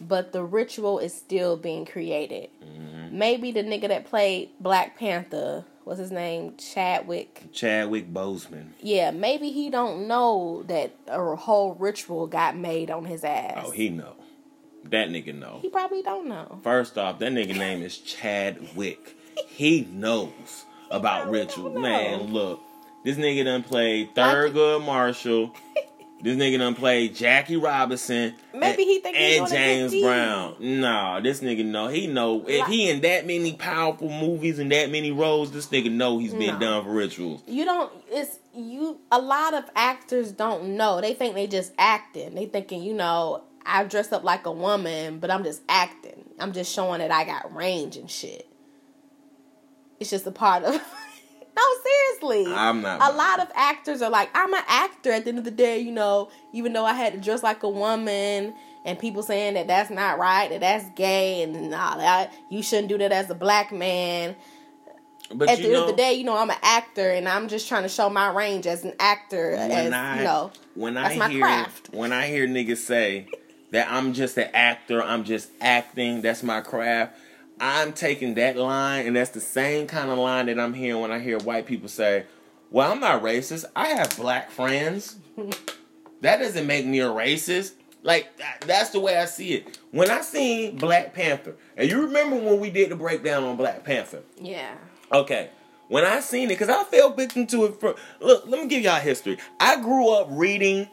But 0.00 0.32
the 0.32 0.42
ritual 0.42 0.98
is 0.98 1.12
still 1.14 1.56
being 1.58 1.84
created. 1.84 2.48
Mm-hmm. 2.64 3.18
Maybe 3.18 3.52
the 3.52 3.62
nigga 3.62 3.88
that 3.88 4.06
played 4.06 4.48
Black 4.58 4.98
Panther, 4.98 5.66
what's 5.84 6.00
his 6.00 6.10
name? 6.10 6.56
Chadwick 6.56 7.42
Chadwick 7.52 8.10
Boseman. 8.12 8.68
yeah, 8.80 9.10
maybe 9.10 9.50
he 9.50 9.68
don't 9.68 10.08
know 10.08 10.64
that 10.68 10.92
a 11.06 11.36
whole 11.36 11.74
ritual 11.74 12.26
got 12.26 12.56
made 12.56 12.90
on 12.90 13.04
his 13.04 13.24
ass. 13.24 13.62
Oh, 13.66 13.70
he 13.70 13.90
know. 13.90 14.14
That 14.84 15.10
nigga 15.10 15.34
know. 15.38 15.58
He 15.60 15.68
probably 15.68 16.02
don't 16.02 16.26
know. 16.26 16.58
First 16.62 16.96
off, 16.96 17.18
that 17.18 17.32
nigga 17.32 17.54
name 17.56 17.82
is 17.82 17.98
Chadwick. 17.98 19.14
He 19.48 19.82
knows 19.92 20.64
about 20.90 21.28
ritual. 21.30 21.78
Man, 21.78 22.32
look. 22.32 22.60
This 23.02 23.16
nigga 23.16 23.44
done 23.44 23.62
played 23.62 24.14
Thurgood 24.14 24.84
Marshall. 24.84 25.54
this 26.22 26.36
nigga 26.36 26.58
done 26.58 26.74
played 26.74 27.14
Jackie 27.14 27.56
Robinson. 27.56 28.34
Maybe 28.54 28.84
he 28.84 29.00
think 29.00 29.16
he 29.16 29.38
and 29.38 29.46
doing 29.48 29.60
a 29.62 29.64
good 29.88 29.90
James. 29.90 30.02
Brown. 30.02 30.56
Nah, 30.60 31.20
this 31.20 31.40
nigga 31.40 31.64
know. 31.64 31.88
He 31.88 32.06
know 32.06 32.44
if 32.46 32.66
he 32.66 32.90
in 32.90 33.00
that 33.00 33.26
many 33.26 33.54
powerful 33.54 34.10
movies 34.10 34.58
and 34.58 34.70
that 34.72 34.90
many 34.90 35.12
roles, 35.12 35.50
this 35.50 35.68
nigga 35.68 35.90
know 35.90 36.18
he's 36.18 36.34
been 36.34 36.54
No. 36.54 36.58
done 36.58 36.84
for 36.84 36.90
rituals. 36.90 37.42
You 37.46 37.64
don't. 37.64 37.90
It's 38.10 38.38
you. 38.54 39.00
A 39.10 39.18
lot 39.18 39.54
of 39.54 39.64
actors 39.74 40.32
don't 40.32 40.76
know. 40.76 41.00
They 41.00 41.14
think 41.14 41.34
they 41.34 41.46
just 41.46 41.72
acting. 41.78 42.34
They 42.34 42.44
thinking, 42.46 42.82
you 42.82 42.92
know, 42.92 43.44
I 43.64 43.84
dress 43.84 44.12
up 44.12 44.24
like 44.24 44.44
a 44.44 44.52
woman, 44.52 45.20
but 45.20 45.30
I'm 45.30 45.42
just 45.42 45.62
acting. 45.70 46.24
I'm 46.38 46.52
just 46.52 46.70
showing 46.70 46.98
that 46.98 47.10
I 47.10 47.24
got 47.24 47.54
range 47.54 47.96
and 47.96 48.10
shit. 48.10 48.46
It's 49.98 50.10
just 50.10 50.26
a 50.26 50.30
part 50.32 50.64
of. 50.64 50.82
No, 51.60 51.82
seriously. 51.82 52.52
I'm 52.54 52.80
not 52.82 53.12
A 53.12 53.14
lot 53.14 53.40
of 53.40 53.48
actors 53.54 54.02
are 54.02 54.10
like, 54.10 54.30
I'm 54.34 54.52
an 54.54 54.62
actor 54.66 55.10
at 55.12 55.24
the 55.24 55.30
end 55.30 55.38
of 55.38 55.44
the 55.44 55.50
day, 55.50 55.78
you 55.78 55.92
know, 55.92 56.30
even 56.52 56.72
though 56.72 56.84
I 56.84 56.94
had 56.94 57.12
to 57.12 57.18
dress 57.18 57.42
like 57.42 57.62
a 57.62 57.68
woman 57.68 58.54
and 58.84 58.98
people 58.98 59.22
saying 59.22 59.54
that 59.54 59.66
that's 59.66 59.90
not 59.90 60.18
right, 60.18 60.48
that 60.50 60.60
that's 60.60 60.88
gay 60.96 61.42
and 61.42 61.74
all 61.74 61.98
that. 61.98 62.32
You 62.50 62.62
shouldn't 62.62 62.88
do 62.88 62.98
that 62.98 63.12
as 63.12 63.28
a 63.30 63.34
black 63.34 63.72
man. 63.72 64.36
But 65.32 65.48
at 65.48 65.58
the 65.58 65.66
end 65.66 65.76
of 65.76 65.86
the 65.86 65.92
day, 65.92 66.14
you 66.14 66.24
know, 66.24 66.36
I'm 66.36 66.50
an 66.50 66.56
actor 66.62 67.08
and 67.10 67.28
I'm 67.28 67.48
just 67.48 67.68
trying 67.68 67.84
to 67.84 67.88
show 67.88 68.10
my 68.10 68.30
range 68.32 68.66
as 68.66 68.84
an 68.84 68.94
actor. 68.98 69.52
when 69.52 69.70
as, 69.70 69.92
I 69.92 70.18
you 70.18 70.24
know, 70.24 70.50
when 70.74 70.94
that's 70.94 71.14
I 71.14 71.18
my 71.18 71.28
hear 71.28 71.42
craft. 71.42 71.90
when 71.92 72.12
I 72.12 72.26
hear 72.26 72.48
niggas 72.48 72.78
say 72.78 73.28
that 73.70 73.88
I'm 73.90 74.12
just 74.12 74.36
an 74.38 74.50
actor, 74.54 75.02
I'm 75.02 75.22
just 75.24 75.50
acting, 75.60 76.20
that's 76.22 76.42
my 76.42 76.60
craft. 76.62 77.16
I'm 77.60 77.92
taking 77.92 78.34
that 78.34 78.56
line, 78.56 79.06
and 79.06 79.14
that's 79.14 79.30
the 79.30 79.40
same 79.40 79.86
kind 79.86 80.10
of 80.10 80.18
line 80.18 80.46
that 80.46 80.58
I'm 80.58 80.72
hearing 80.72 81.00
when 81.02 81.12
I 81.12 81.18
hear 81.18 81.38
white 81.38 81.66
people 81.66 81.88
say, 81.88 82.24
"Well, 82.70 82.90
I'm 82.90 83.00
not 83.00 83.22
racist. 83.22 83.66
I 83.76 83.88
have 83.88 84.16
black 84.16 84.50
friends." 84.50 85.16
that 86.22 86.38
doesn't 86.38 86.66
make 86.66 86.86
me 86.86 87.00
a 87.00 87.08
racist. 87.08 87.72
Like 88.02 88.28
that's 88.60 88.90
the 88.90 89.00
way 89.00 89.16
I 89.18 89.26
see 89.26 89.52
it. 89.52 89.78
When 89.90 90.10
I 90.10 90.22
seen 90.22 90.76
Black 90.76 91.12
Panther, 91.12 91.56
and 91.76 91.90
you 91.90 92.02
remember 92.02 92.36
when 92.36 92.58
we 92.58 92.70
did 92.70 92.90
the 92.90 92.96
breakdown 92.96 93.44
on 93.44 93.56
Black 93.56 93.84
Panther, 93.84 94.22
yeah. 94.40 94.74
Okay. 95.12 95.50
When 95.88 96.04
I 96.04 96.20
seen 96.20 96.44
it, 96.44 96.54
because 96.54 96.68
I 96.68 96.84
fell 96.84 97.10
victim 97.10 97.46
to 97.48 97.64
it 97.66 97.80
from 97.80 97.94
look, 98.20 98.44
let 98.46 98.62
me 98.62 98.68
give 98.68 98.82
y'all 98.82 99.00
history. 99.00 99.38
I 99.58 99.80
grew 99.82 100.08
up 100.14 100.28
reading 100.30 100.88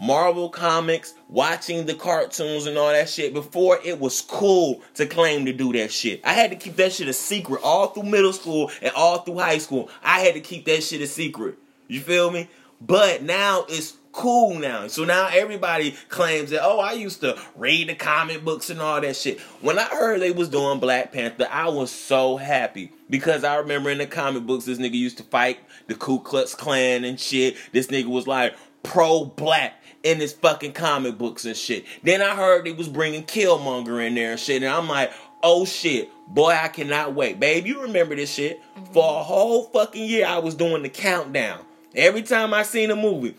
Marvel 0.00 0.48
comics, 0.48 1.12
watching 1.28 1.84
the 1.84 1.94
cartoons 1.94 2.66
and 2.66 2.78
all 2.78 2.88
that 2.88 3.08
shit 3.08 3.34
before 3.34 3.78
it 3.84 4.00
was 4.00 4.22
cool 4.22 4.80
to 4.94 5.04
claim 5.06 5.44
to 5.44 5.52
do 5.52 5.72
that 5.74 5.92
shit. 5.92 6.22
I 6.24 6.32
had 6.32 6.50
to 6.50 6.56
keep 6.56 6.76
that 6.76 6.92
shit 6.92 7.06
a 7.08 7.12
secret 7.12 7.60
all 7.62 7.88
through 7.88 8.04
middle 8.04 8.32
school 8.32 8.70
and 8.80 8.92
all 8.94 9.18
through 9.18 9.38
high 9.38 9.58
school. 9.58 9.90
I 10.02 10.20
had 10.20 10.34
to 10.34 10.40
keep 10.40 10.64
that 10.64 10.82
shit 10.82 11.02
a 11.02 11.06
secret. 11.06 11.58
You 11.86 12.00
feel 12.00 12.30
me? 12.30 12.48
But 12.80 13.22
now 13.22 13.66
it's 13.68 13.98
cool 14.12 14.58
now. 14.58 14.86
So 14.86 15.04
now 15.04 15.28
everybody 15.30 15.94
claims 16.08 16.50
that, 16.50 16.64
oh, 16.64 16.80
I 16.80 16.92
used 16.92 17.20
to 17.20 17.38
read 17.54 17.90
the 17.90 17.94
comic 17.94 18.44
books 18.44 18.70
and 18.70 18.80
all 18.80 19.00
that 19.00 19.16
shit. 19.16 19.38
When 19.60 19.78
I 19.78 19.84
heard 19.84 20.20
they 20.20 20.32
was 20.32 20.48
doing 20.48 20.80
Black 20.80 21.12
Panther, 21.12 21.46
I 21.50 21.68
was 21.68 21.90
so 21.90 22.36
happy. 22.36 22.92
Because 23.08 23.44
I 23.44 23.56
remember 23.56 23.90
in 23.90 23.98
the 23.98 24.06
comic 24.06 24.46
books, 24.46 24.64
this 24.64 24.78
nigga 24.78 24.94
used 24.94 25.18
to 25.18 25.24
fight 25.24 25.58
the 25.88 25.94
Ku 25.94 26.20
Klux 26.20 26.54
Klan 26.54 27.04
and 27.04 27.20
shit. 27.20 27.56
This 27.72 27.88
nigga 27.88 28.06
was 28.06 28.26
like 28.26 28.54
pro 28.82 29.24
black 29.24 29.74
in 30.02 30.18
his 30.18 30.32
fucking 30.32 30.72
comic 30.72 31.18
books 31.18 31.44
and 31.44 31.56
shit. 31.56 31.84
Then 32.02 32.22
I 32.22 32.34
heard 32.34 32.64
they 32.64 32.72
was 32.72 32.88
bringing 32.88 33.24
Killmonger 33.24 34.06
in 34.06 34.14
there 34.14 34.32
and 34.32 34.40
shit. 34.40 34.62
And 34.62 34.72
I'm 34.72 34.88
like, 34.88 35.12
oh 35.42 35.64
shit, 35.64 36.08
boy, 36.28 36.50
I 36.50 36.68
cannot 36.68 37.14
wait. 37.14 37.38
Babe, 37.40 37.66
you 37.66 37.82
remember 37.82 38.16
this 38.16 38.32
shit? 38.32 38.60
Mm-hmm. 38.76 38.92
For 38.92 39.20
a 39.20 39.22
whole 39.22 39.64
fucking 39.64 40.04
year, 40.04 40.26
I 40.26 40.38
was 40.38 40.54
doing 40.54 40.82
the 40.82 40.88
countdown. 40.88 41.64
Every 41.94 42.22
time 42.22 42.54
I 42.54 42.62
seen 42.62 42.90
a 42.90 42.96
movie, 42.96 43.34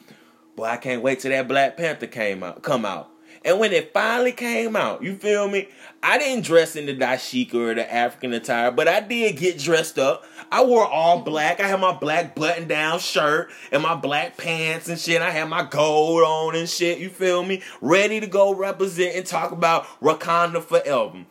Boy, 0.56 0.66
I 0.66 0.78
can't 0.78 1.02
wait 1.02 1.20
till 1.20 1.32
that 1.32 1.48
Black 1.48 1.78
Panther 1.78 2.08
came 2.08 2.44
out, 2.44 2.62
come 2.62 2.86
out. 2.86 3.10
And 3.44 3.60
when 3.60 3.74
it 3.74 3.92
finally 3.92 4.32
came 4.32 4.76
out, 4.76 5.02
you 5.02 5.16
feel 5.16 5.48
me? 5.48 5.68
I 6.04 6.18
didn't 6.20 6.46
dress 6.46 6.76
in 6.76 6.86
the 6.86 6.96
dashiki 6.96 7.54
or 7.56 7.74
the 7.74 7.92
African 7.92 8.34
attire, 8.34 8.72
but 8.72 8.88
I 8.88 9.00
did 9.00 9.38
get 9.38 9.58
dressed 9.58 9.98
up. 9.98 10.26
I 10.52 10.64
wore 10.64 10.86
all 10.86 11.22
black. 11.22 11.60
I 11.60 11.68
had 11.68 11.80
my 11.80 11.94
black 11.94 12.36
button 12.36 12.68
down 12.68 13.00
shirt 13.00 13.50
and 13.72 13.82
my 13.82 13.96
black 13.96 14.38
pants 14.38 14.90
and 14.90 15.00
shit. 15.00 15.22
I 15.22 15.32
had 15.32 15.50
my 15.50 15.64
gold 15.64 16.24
on 16.24 16.56
and 16.56 16.70
shit. 16.70 17.00
You 17.00 17.10
feel 17.10 17.44
me? 17.44 17.64
Ready 17.82 18.20
to 18.20 18.28
go 18.28 18.54
represent 18.54 19.16
and 19.16 19.26
talk 19.26 19.52
about 19.52 19.86
Wakanda 20.02 20.64
forever. 20.64 21.26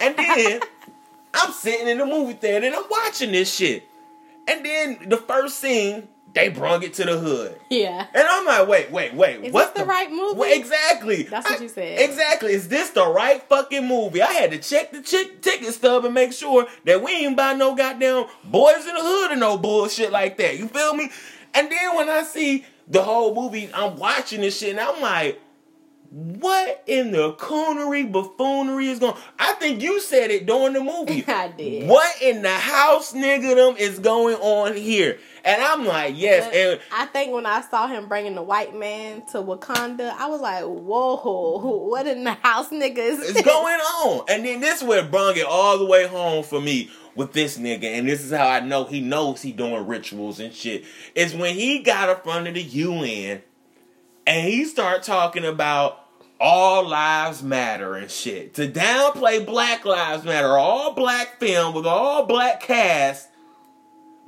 And 0.00 0.16
then 0.16 0.60
I'm 1.34 1.52
sitting 1.52 1.88
in 1.88 1.98
the 1.98 2.06
movie 2.06 2.34
theater 2.34 2.66
and 2.66 2.76
I'm 2.76 2.84
watching 2.90 3.32
this 3.32 3.52
shit. 3.52 3.84
And 4.48 4.64
then 4.64 5.08
the 5.08 5.16
first 5.16 5.58
scene, 5.58 6.08
they 6.36 6.48
brung 6.48 6.82
it 6.82 6.94
to 6.94 7.04
the 7.04 7.18
hood. 7.18 7.58
Yeah. 7.70 8.06
And 8.14 8.24
I'm 8.28 8.46
like, 8.46 8.68
wait, 8.68 8.90
wait, 8.92 9.14
wait. 9.14 9.44
Is 9.44 9.52
what's 9.52 9.72
this 9.72 9.82
the 9.82 9.88
right 9.88 10.10
movie? 10.10 10.38
Well, 10.38 10.52
exactly. 10.58 11.22
That's 11.24 11.48
what 11.50 11.58
I- 11.60 11.62
you 11.62 11.68
said. 11.68 11.98
Exactly. 12.00 12.52
Is 12.52 12.68
this 12.68 12.90
the 12.90 13.06
right 13.06 13.42
fucking 13.48 13.86
movie? 13.86 14.22
I 14.22 14.32
had 14.32 14.50
to 14.52 14.58
check 14.58 14.92
the 14.92 15.02
chick 15.02 15.42
ticket 15.42 15.74
stub 15.74 16.04
and 16.04 16.14
make 16.14 16.32
sure 16.32 16.66
that 16.84 17.02
we 17.02 17.12
ain't 17.12 17.36
buy 17.36 17.54
no 17.54 17.74
goddamn 17.74 18.26
boys 18.44 18.86
in 18.86 18.94
the 18.94 19.00
hood 19.02 19.32
or 19.32 19.36
no 19.36 19.58
bullshit 19.58 20.12
like 20.12 20.36
that. 20.38 20.58
You 20.58 20.68
feel 20.68 20.94
me? 20.94 21.10
And 21.54 21.70
then 21.72 21.96
when 21.96 22.08
I 22.08 22.22
see 22.22 22.64
the 22.88 23.02
whole 23.02 23.34
movie, 23.34 23.68
I'm 23.74 23.96
watching 23.96 24.42
this 24.42 24.58
shit 24.58 24.70
and 24.70 24.80
I'm 24.80 25.00
like, 25.00 25.40
what 26.10 26.82
in 26.86 27.10
the 27.10 27.32
coonery 27.34 28.10
buffoonery 28.10 28.88
is 28.88 28.98
going? 28.98 29.16
I 29.38 29.54
think 29.54 29.82
you 29.82 30.00
said 30.00 30.30
it 30.30 30.46
during 30.46 30.72
the 30.72 30.80
movie. 30.80 31.24
I 31.28 31.48
did. 31.48 31.88
What 31.88 32.22
in 32.22 32.42
the 32.42 32.54
house 32.54 33.12
nigga 33.12 33.54
Them 33.54 33.76
is 33.76 33.98
going 33.98 34.36
on 34.36 34.74
here? 34.74 35.18
And 35.44 35.62
I'm 35.62 35.84
like, 35.84 36.14
yes. 36.16 36.52
And 36.52 36.80
I 36.92 37.06
think 37.06 37.32
when 37.32 37.46
I 37.46 37.60
saw 37.60 37.86
him 37.86 38.08
bringing 38.08 38.34
the 38.34 38.42
white 38.42 38.74
man 38.74 39.24
to 39.32 39.38
Wakanda, 39.38 40.10
I 40.10 40.26
was 40.26 40.40
like, 40.40 40.64
"Whoa, 40.64 41.86
what 41.88 42.06
in 42.06 42.24
the 42.24 42.32
house, 42.32 42.70
niggas?" 42.70 43.20
is 43.20 43.42
going 43.42 43.80
on? 43.80 44.24
And 44.28 44.44
then 44.44 44.60
this 44.60 44.82
would 44.82 45.10
brung 45.10 45.36
it 45.36 45.46
all 45.46 45.78
the 45.78 45.86
way 45.86 46.06
home 46.06 46.42
for 46.42 46.60
me 46.60 46.90
with 47.14 47.32
this 47.32 47.58
nigga. 47.58 47.84
And 47.84 48.08
this 48.08 48.24
is 48.24 48.32
how 48.32 48.48
I 48.48 48.60
know 48.60 48.84
he 48.84 49.00
knows 49.00 49.42
he 49.42 49.52
doing 49.52 49.86
rituals 49.86 50.40
and 50.40 50.52
shit. 50.52 50.84
Is 51.14 51.34
when 51.34 51.54
he 51.54 51.80
got 51.80 52.08
in 52.08 52.22
front 52.22 52.48
of 52.48 52.54
the 52.54 52.62
UN 52.62 53.42
and 54.26 54.46
he 54.46 54.64
start 54.64 55.02
talking 55.02 55.44
about 55.44 56.02
all 56.38 56.86
lives 56.86 57.42
matter 57.42 57.94
and 57.94 58.10
shit. 58.10 58.54
To 58.54 58.68
downplay 58.68 59.44
Black 59.46 59.84
Lives 59.84 60.24
Matter, 60.24 60.56
all 60.58 60.92
black 60.92 61.38
film 61.38 61.74
with 61.74 61.86
all 61.86 62.26
black 62.26 62.60
cast 62.60 63.28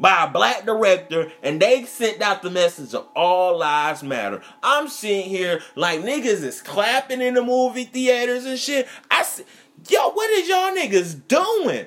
by 0.01 0.25
a 0.25 0.31
black 0.31 0.65
director, 0.65 1.31
and 1.43 1.61
they 1.61 1.85
sent 1.85 2.23
out 2.23 2.41
the 2.43 2.51
message 2.51 2.95
of 2.95 3.07
all 3.17 3.59
lives 3.59 4.03
matter. 4.03 4.41
I'm 4.63 4.89
sitting 4.89 5.29
here 5.29 5.61
like 5.75 6.01
niggas 6.01 6.45
is 6.45 6.63
clapping 6.63 7.21
in 7.21 7.35
the 7.35 7.43
movie 7.43 7.85
theaters 7.85 8.45
and 8.47 8.59
shit. 8.59 8.87
I 9.11 9.21
s- 9.21 9.43
yo, 9.89 10.11
what 10.11 10.31
is 10.31 10.49
y'all 10.49 10.75
niggas 10.75 11.27
doing? 11.27 11.87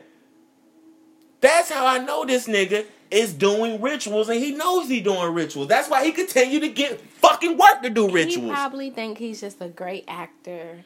That's 1.42 1.72
how 1.72 1.86
I 1.86 1.98
know 1.98 2.24
this 2.24 2.48
nigga 2.48 2.86
is 3.10 3.34
doing 3.34 3.82
rituals, 3.82 4.30
and 4.30 4.40
he 4.40 4.52
knows 4.52 4.88
he 4.88 5.02
doing 5.02 5.34
rituals. 5.34 5.68
That's 5.68 5.90
why 5.90 6.06
he 6.06 6.12
continue 6.12 6.60
to 6.62 6.70
get 6.70 7.02
fucking 7.02 7.58
work 7.58 7.82
to 7.82 7.90
do 7.90 8.10
rituals. 8.10 8.50
He 8.50 8.52
probably 8.52 8.90
think 8.92 9.18
he's 9.18 9.42
just 9.42 9.60
a 9.60 9.68
great 9.68 10.06
actor, 10.08 10.86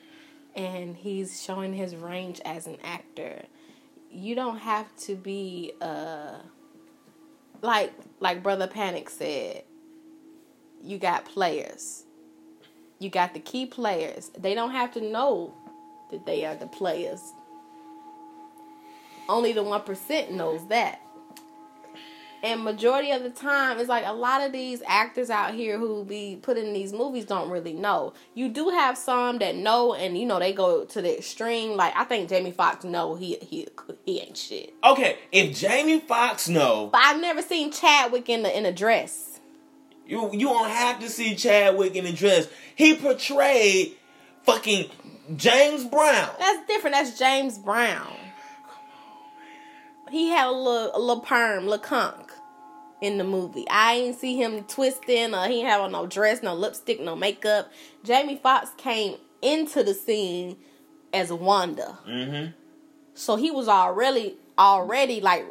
and 0.56 0.96
he's 0.96 1.44
showing 1.44 1.74
his 1.74 1.96
range 1.96 2.42
as 2.46 2.68
an 2.68 2.78
actor. 2.84 3.44
You 4.10 4.34
don't 4.34 4.60
have 4.60 4.96
to 5.02 5.16
be 5.16 5.74
uh 5.82 6.38
like 7.62 7.94
like 8.22 8.42
brother 8.42 8.68
Panic 8.68 9.10
said. 9.10 9.64
You 10.82 10.98
got 10.98 11.26
players. 11.26 12.04
You 13.00 13.10
got 13.10 13.34
the 13.34 13.40
key 13.40 13.66
players. 13.66 14.32
They 14.38 14.56
don't 14.56 14.72
have 14.72 14.94
to 14.94 15.02
know 15.02 15.54
that 16.12 16.26
they 16.26 16.46
are 16.46 16.56
the 16.56 16.68
players. 16.68 17.22
Only 19.28 19.54
the 19.54 19.64
one 19.64 19.82
percent 19.82 20.32
knows 20.32 20.68
that. 20.68 21.02
And 22.44 22.64
majority 22.64 23.10
of 23.10 23.24
the 23.24 23.32
time, 23.32 23.80
it's 23.80 23.90
like 23.90 24.06
a 24.06 24.14
lot 24.14 24.42
of 24.42 24.52
these 24.52 24.84
actors 24.86 25.32
out 25.32 25.56
here 25.56 25.80
who 25.80 26.06
be 26.06 26.38
put 26.40 26.58
in 26.58 26.74
these 26.74 26.94
movies 26.94 27.26
don't 27.26 27.50
really 27.50 27.74
know. 27.74 28.14
You 28.36 28.50
do 28.50 28.70
have 28.70 29.00
some 29.00 29.40
that 29.40 29.56
know, 29.56 29.96
and 29.96 30.16
you 30.16 30.28
know 30.28 30.38
they 30.38 30.54
go 30.54 30.86
to 30.86 31.02
the 31.02 31.18
extreme. 31.18 31.76
Like 31.76 31.96
I 31.96 32.04
think 32.04 32.30
Jamie 32.30 32.52
Foxx 32.52 32.84
know 32.86 33.16
he 33.16 33.38
he 33.42 33.68
he 34.06 34.20
ain't 34.20 34.38
shit. 34.38 34.76
Okay, 34.84 35.18
if 35.32 35.58
Jamie 35.58 36.00
Foxx 36.02 36.48
know, 36.48 36.90
But 36.92 37.02
I've 37.04 37.20
never 37.20 37.42
seen 37.42 37.72
Chadwick 37.72 38.30
in 38.30 38.44
the 38.44 38.56
in 38.56 38.68
a 38.68 38.72
dress. 38.72 39.40
you 40.06 40.30
you 40.32 40.48
don't 40.48 40.70
have 40.70 41.00
to 41.00 41.10
see 41.10 41.34
Chadwick 41.36 41.96
in 41.96 42.06
a 42.06 42.12
dress. 42.12 42.48
He 42.76 42.96
portrayed 42.96 43.96
fucking 44.44 44.92
James 45.36 45.84
Brown. 45.86 46.30
That's 46.38 46.68
different. 46.68 46.96
That's 46.96 47.18
James 47.18 47.58
Brown. 47.58 48.16
He 50.16 50.30
had 50.30 50.48
a 50.48 50.52
little 50.52 50.96
a 50.96 50.98
little 50.98 51.20
perm, 51.20 51.66
little 51.66 51.78
conk 51.84 52.32
in 53.02 53.18
the 53.18 53.26
movie. 53.26 53.66
I 53.70 53.96
ain't 53.96 54.18
see 54.18 54.42
him 54.42 54.64
twisting 54.64 55.36
or 55.36 55.46
he 55.48 55.60
have 55.60 55.82
on 55.82 55.92
no 55.92 56.08
dress, 56.08 56.42
no 56.42 56.56
lipstick, 56.56 57.02
no 57.02 57.18
makeup. 57.18 57.70
Jamie 58.06 58.40
Foxx 58.42 58.72
came 58.78 59.18
into 59.42 59.84
the 59.84 59.94
scene 59.94 60.56
as 61.12 61.34
Wanda. 61.34 62.00
Mm-hmm. 62.08 62.52
So 63.14 63.36
he 63.36 63.52
was 63.52 63.68
already 63.68 64.38
already 64.58 65.20
like 65.20 65.48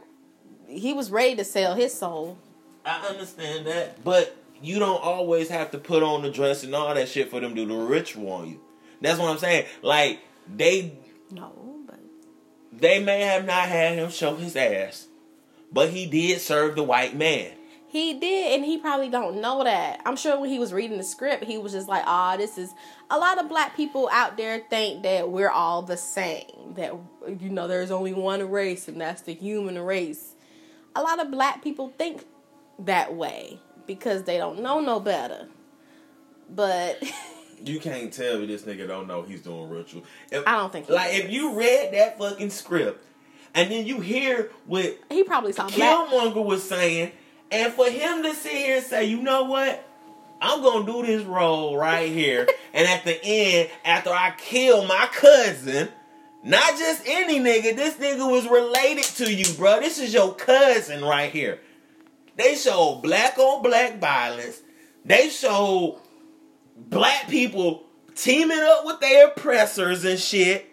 he 0.66 0.94
was 0.94 1.11
ready 1.11 1.37
to 1.37 1.44
sell 1.44 1.75
his 1.75 1.92
soul. 1.92 2.38
I 2.87 3.06
understand 3.06 3.66
that, 3.66 4.02
but 4.02 4.35
you 4.62 4.78
don't 4.78 5.02
always 5.04 5.50
have 5.50 5.73
to 5.73 5.78
put 5.78 6.02
on 6.02 6.23
the 6.23 6.30
dress 6.30 6.64
and 6.64 6.75
all 6.75 6.94
that 6.94 7.11
shit 7.11 7.28
for 7.28 7.38
them 7.38 7.54
to 7.54 7.66
do 7.66 7.68
the 7.68 7.85
ritual 7.85 8.33
on 8.33 8.49
you. 8.49 8.61
That's 9.02 9.18
what 9.18 9.28
I'm 9.28 9.37
saying. 9.37 9.66
Like 9.83 10.21
they 10.49 10.94
No, 11.30 11.63
they 12.78 13.02
may 13.02 13.21
have 13.21 13.45
not 13.45 13.69
had 13.69 13.99
him 13.99 14.11
show 14.11 14.37
his 14.37 14.57
ass, 14.57 15.09
but 15.73 15.90
he 15.90 16.07
did 16.07 16.40
serve 16.40 16.76
the 16.76 16.83
white 16.83 17.16
man. 17.16 17.52
He 17.87 18.14
did, 18.14 18.57
and 18.57 18.64
he 18.64 18.78
probably 18.78 19.09
don't 19.09 19.40
know 19.40 19.62
that. 19.62 20.00
I'm 20.04 20.16
sure 20.16 20.40
when 20.40 20.50
he 20.50 20.59
was 20.59 20.73
reading 20.73 20.99
the 20.99 21.04
script, 21.04 21.45
he 21.45 21.59
was 21.59 21.73
just 21.73 21.88
like, 21.88 22.02
"Ah, 22.07 22.37
this 22.37 22.59
is." 22.59 22.73
A 23.09 23.19
lot 23.19 23.38
of 23.38 23.49
black 23.49 23.76
people 23.76 24.09
out 24.11 24.37
there 24.37 24.59
think 24.69 25.04
that 25.04 25.31
we're 25.31 25.50
all 25.50 25.83
the 25.83 25.97
same. 25.97 26.75
That 26.75 26.93
you 27.40 27.50
know, 27.50 27.69
there's 27.69 27.93
only 27.93 28.12
one 28.12 28.50
race, 28.50 28.88
and 28.88 29.00
that's 29.00 29.23
the 29.23 29.35
human 29.35 29.78
race. 29.78 30.35
A 30.97 31.02
lot 31.02 31.21
of 31.21 31.31
black 31.31 31.62
people 31.62 31.93
think 31.97 32.25
that 32.81 33.14
way 33.14 33.61
because 33.87 34.25
they 34.25 34.38
don't 34.38 34.61
know 34.61 34.81
no 34.81 34.99
better. 34.99 35.47
But 36.50 37.00
You 37.65 37.81
can't 37.81 38.13
tell 38.13 38.39
me 38.39 38.47
this 38.47 38.63
nigga 38.63 38.87
don't 38.87 39.07
know 39.07 39.23
he's 39.23 39.43
doing 39.43 39.69
ritual. 39.69 40.05
If, 40.31 40.47
I 40.47 40.57
don't 40.57 40.73
think 40.73 40.89
like 40.89 41.15
is. 41.15 41.25
if 41.25 41.31
you 41.31 41.55
read 41.55 41.93
that 41.95 42.19
fucking 42.19 42.51
script 42.51 43.05
and 43.55 43.71
then 43.71 43.87
you 43.87 44.01
hear 44.01 44.51
what 44.67 44.99
he 45.11 45.23
probably 45.25 45.53
saw 45.53 45.69
black. 45.69 45.79
Killmonger 45.79 46.45
was 46.45 46.69
saying, 46.69 47.13
and 47.51 47.73
for 47.73 47.89
him 47.89 48.23
to 48.23 48.35
sit 48.35 48.53
here 48.53 48.77
and 48.77 48.85
say, 48.87 49.05
you 49.05 49.23
know 49.23 49.45
what? 49.45 49.87
I'm 50.41 50.63
gonna 50.63 50.85
do 50.85 51.07
this 51.07 51.25
role 51.25 51.77
right 51.77 52.11
here, 52.11 52.49
and 52.75 52.87
at 52.87 53.05
the 53.05 53.19
end, 53.25 53.71
after 53.85 54.11
I 54.11 54.35
kill 54.37 54.85
my 54.87 55.09
cousin, 55.13 55.89
not 56.43 56.79
just 56.79 57.03
any 57.07 57.41
nigga, 57.41 57.75
this 57.75 57.95
nigga 57.95 58.31
was 58.31 58.47
related 58.47 59.05
to 59.17 59.33
you, 59.33 59.47
bro. 59.55 59.81
This 59.81 59.99
is 59.99 60.13
your 60.13 60.35
cousin 60.35 61.03
right 61.03 61.31
here. 61.31 61.61
They 62.37 62.57
showed 62.57 63.01
black 63.03 63.39
on 63.39 63.63
black 63.63 63.99
violence. 63.99 64.61
They 65.05 65.29
showed 65.29 66.01
black 66.76 67.28
people 67.28 67.85
teaming 68.14 68.59
up 68.61 68.85
with 68.85 69.00
their 69.00 69.28
oppressors 69.28 70.04
and 70.04 70.19
shit. 70.19 70.71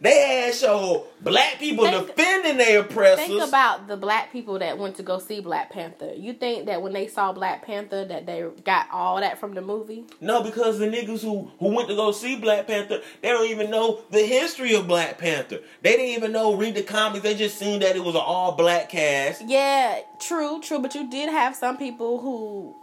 They 0.00 0.18
had 0.44 0.54
show 0.54 1.06
black 1.22 1.58
people 1.58 1.86
Think- 1.86 2.08
defending 2.08 2.58
their 2.58 2.80
oppressors. 2.80 3.26
Think 3.26 3.42
about 3.42 3.86
the 3.86 3.96
black 3.96 4.32
people 4.32 4.58
that 4.58 4.76
went 4.76 4.96
to 4.96 5.02
go 5.02 5.18
see 5.18 5.40
Black 5.40 5.70
Panther. 5.70 6.12
You 6.14 6.34
think 6.34 6.66
that 6.66 6.82
when 6.82 6.92
they 6.92 7.06
saw 7.06 7.32
Black 7.32 7.64
Panther 7.64 8.04
that 8.04 8.26
they 8.26 8.44
got 8.64 8.88
all 8.92 9.20
that 9.20 9.38
from 9.38 9.54
the 9.54 9.62
movie? 9.62 10.04
No, 10.20 10.42
because 10.42 10.78
the 10.78 10.86
niggas 10.86 11.22
who, 11.22 11.50
who 11.58 11.68
went 11.68 11.88
to 11.88 11.94
go 11.94 12.12
see 12.12 12.36
Black 12.36 12.66
Panther, 12.66 13.00
they 13.22 13.28
don't 13.28 13.48
even 13.48 13.70
know 13.70 14.02
the 14.10 14.20
history 14.26 14.74
of 14.74 14.86
Black 14.86 15.16
Panther. 15.16 15.60
They 15.80 15.92
didn't 15.92 16.16
even 16.16 16.32
know 16.32 16.54
read 16.54 16.74
the 16.74 16.82
comics. 16.82 17.22
They 17.22 17.34
just 17.34 17.56
seen 17.58 17.80
that 17.80 17.96
it 17.96 18.04
was 18.04 18.14
an 18.14 18.20
all 18.22 18.52
black 18.56 18.90
cast. 18.90 19.42
Yeah, 19.46 20.00
true, 20.20 20.60
true. 20.60 20.80
But 20.80 20.94
you 20.94 21.08
did 21.08 21.30
have 21.30 21.56
some 21.56 21.78
people 21.78 22.20
who 22.20 22.76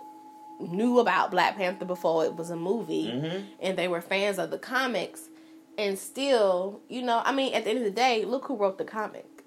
knew 0.67 0.99
about 0.99 1.31
Black 1.31 1.55
Panther 1.57 1.85
before 1.85 2.25
it 2.25 2.35
was 2.35 2.49
a 2.49 2.55
movie, 2.55 3.07
Mhm. 3.07 3.45
and 3.59 3.77
they 3.77 3.87
were 3.87 4.01
fans 4.01 4.37
of 4.39 4.51
the 4.51 4.57
comics. 4.59 5.29
And 5.77 5.97
still, 5.97 6.81
you 6.89 7.01
know, 7.01 7.21
I 7.23 7.31
mean, 7.31 7.53
at 7.53 7.63
the 7.63 7.69
end 7.71 7.79
of 7.79 7.85
the 7.85 7.91
day, 7.91 8.25
look 8.25 8.45
who 8.45 8.55
wrote 8.55 8.77
the 8.77 8.83
comic 8.85 9.43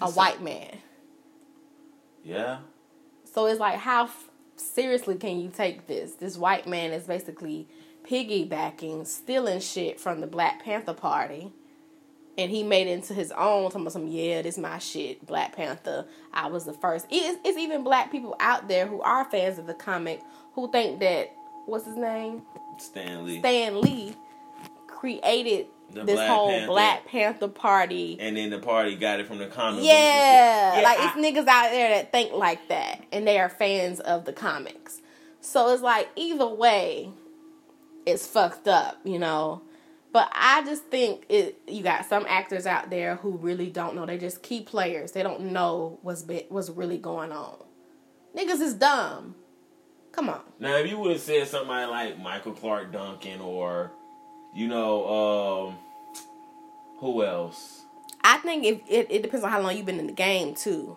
a 0.00 0.10
white 0.10 0.40
man. 0.42 0.78
Yeah. 2.22 2.58
So 3.24 3.46
it's 3.46 3.60
like, 3.60 3.76
how 3.78 4.04
f- 4.04 4.30
seriously 4.56 5.16
can 5.16 5.40
you 5.40 5.48
take 5.48 5.86
this? 5.86 6.14
This 6.14 6.36
white 6.36 6.66
man 6.66 6.92
is 6.92 7.04
basically 7.04 7.68
piggybacking, 8.04 9.06
stealing 9.06 9.60
shit 9.60 9.98
from 10.00 10.20
the 10.20 10.26
Black 10.26 10.62
Panther 10.64 10.94
Party. 10.94 11.52
And 12.40 12.50
he 12.50 12.62
made 12.62 12.86
it 12.86 12.92
into 12.92 13.12
his 13.12 13.30
own, 13.32 13.64
talking 13.70 13.82
about 13.82 13.92
some, 13.92 14.06
yeah, 14.06 14.40
this 14.40 14.56
my 14.56 14.78
shit, 14.78 15.26
Black 15.26 15.54
Panther. 15.54 16.06
I 16.32 16.46
was 16.48 16.64
the 16.64 16.72
first. 16.72 17.06
It's, 17.10 17.38
it's 17.44 17.58
even 17.58 17.84
black 17.84 18.10
people 18.10 18.34
out 18.40 18.66
there 18.66 18.86
who 18.86 19.02
are 19.02 19.26
fans 19.26 19.58
of 19.58 19.66
the 19.66 19.74
comic 19.74 20.22
who 20.54 20.70
think 20.72 21.00
that, 21.00 21.34
what's 21.66 21.84
his 21.84 21.96
name? 21.96 22.40
Stanley. 22.78 23.40
Stan 23.40 23.78
Lee 23.82 24.14
created 24.86 25.66
The 25.92 26.04
this 26.04 26.14
Black 26.14 26.30
whole 26.30 26.48
Panther. 26.50 26.66
Black 26.68 27.06
Panther 27.06 27.48
Party. 27.48 28.16
and 28.20 28.36
then 28.38 28.48
the 28.48 28.58
party 28.58 28.96
got 28.96 29.20
it 29.20 29.26
from 29.26 29.36
the 29.38 29.46
comic 29.48 29.84
Yeah, 29.84 30.74
shit. 30.76 30.84
like 30.84 30.98
I- 30.98 31.04
it's 31.08 31.16
niggas 31.16 31.46
out 31.46 31.70
there 31.70 31.90
that 31.90 32.10
think 32.12 32.32
like 32.32 32.68
that, 32.68 33.02
and 33.12 33.26
they 33.26 33.38
are 33.38 33.50
fans 33.50 34.00
of 34.00 34.24
the 34.24 34.32
comics. 34.32 35.02
So 35.42 35.68
it's 35.72 35.82
like 35.82 36.08
either 36.16 36.46
way, 36.48 37.10
it's 38.06 38.26
fucked 38.26 38.66
up, 38.66 38.98
you 39.04 39.18
know. 39.18 39.60
But 40.12 40.30
I 40.34 40.64
just 40.64 40.84
think 40.84 41.24
it. 41.28 41.60
You 41.68 41.82
got 41.82 42.06
some 42.06 42.24
actors 42.28 42.66
out 42.66 42.90
there 42.90 43.16
who 43.16 43.36
really 43.36 43.70
don't 43.70 43.94
know. 43.94 44.06
They 44.06 44.18
just 44.18 44.42
key 44.42 44.62
players. 44.62 45.12
They 45.12 45.22
don't 45.22 45.52
know 45.52 45.98
what's 46.02 46.22
be, 46.22 46.46
what's 46.48 46.68
really 46.68 46.98
going 46.98 47.32
on. 47.32 47.56
Niggas 48.36 48.60
is 48.60 48.74
dumb. 48.74 49.36
Come 50.12 50.28
on. 50.28 50.40
Now, 50.58 50.76
if 50.76 50.90
you 50.90 50.98
would 50.98 51.12
have 51.12 51.20
said 51.20 51.46
somebody 51.46 51.88
like 51.88 52.18
Michael 52.18 52.52
Clarke 52.52 52.92
Duncan 52.92 53.40
or, 53.40 53.92
you 54.54 54.66
know, 54.66 55.68
um, 55.68 55.78
who 56.98 57.24
else? 57.24 57.82
I 58.22 58.38
think 58.38 58.64
if 58.64 58.80
it, 58.88 59.06
it 59.10 59.22
depends 59.22 59.44
on 59.44 59.50
how 59.50 59.60
long 59.60 59.76
you've 59.76 59.86
been 59.86 60.00
in 60.00 60.06
the 60.06 60.12
game 60.12 60.54
too. 60.54 60.96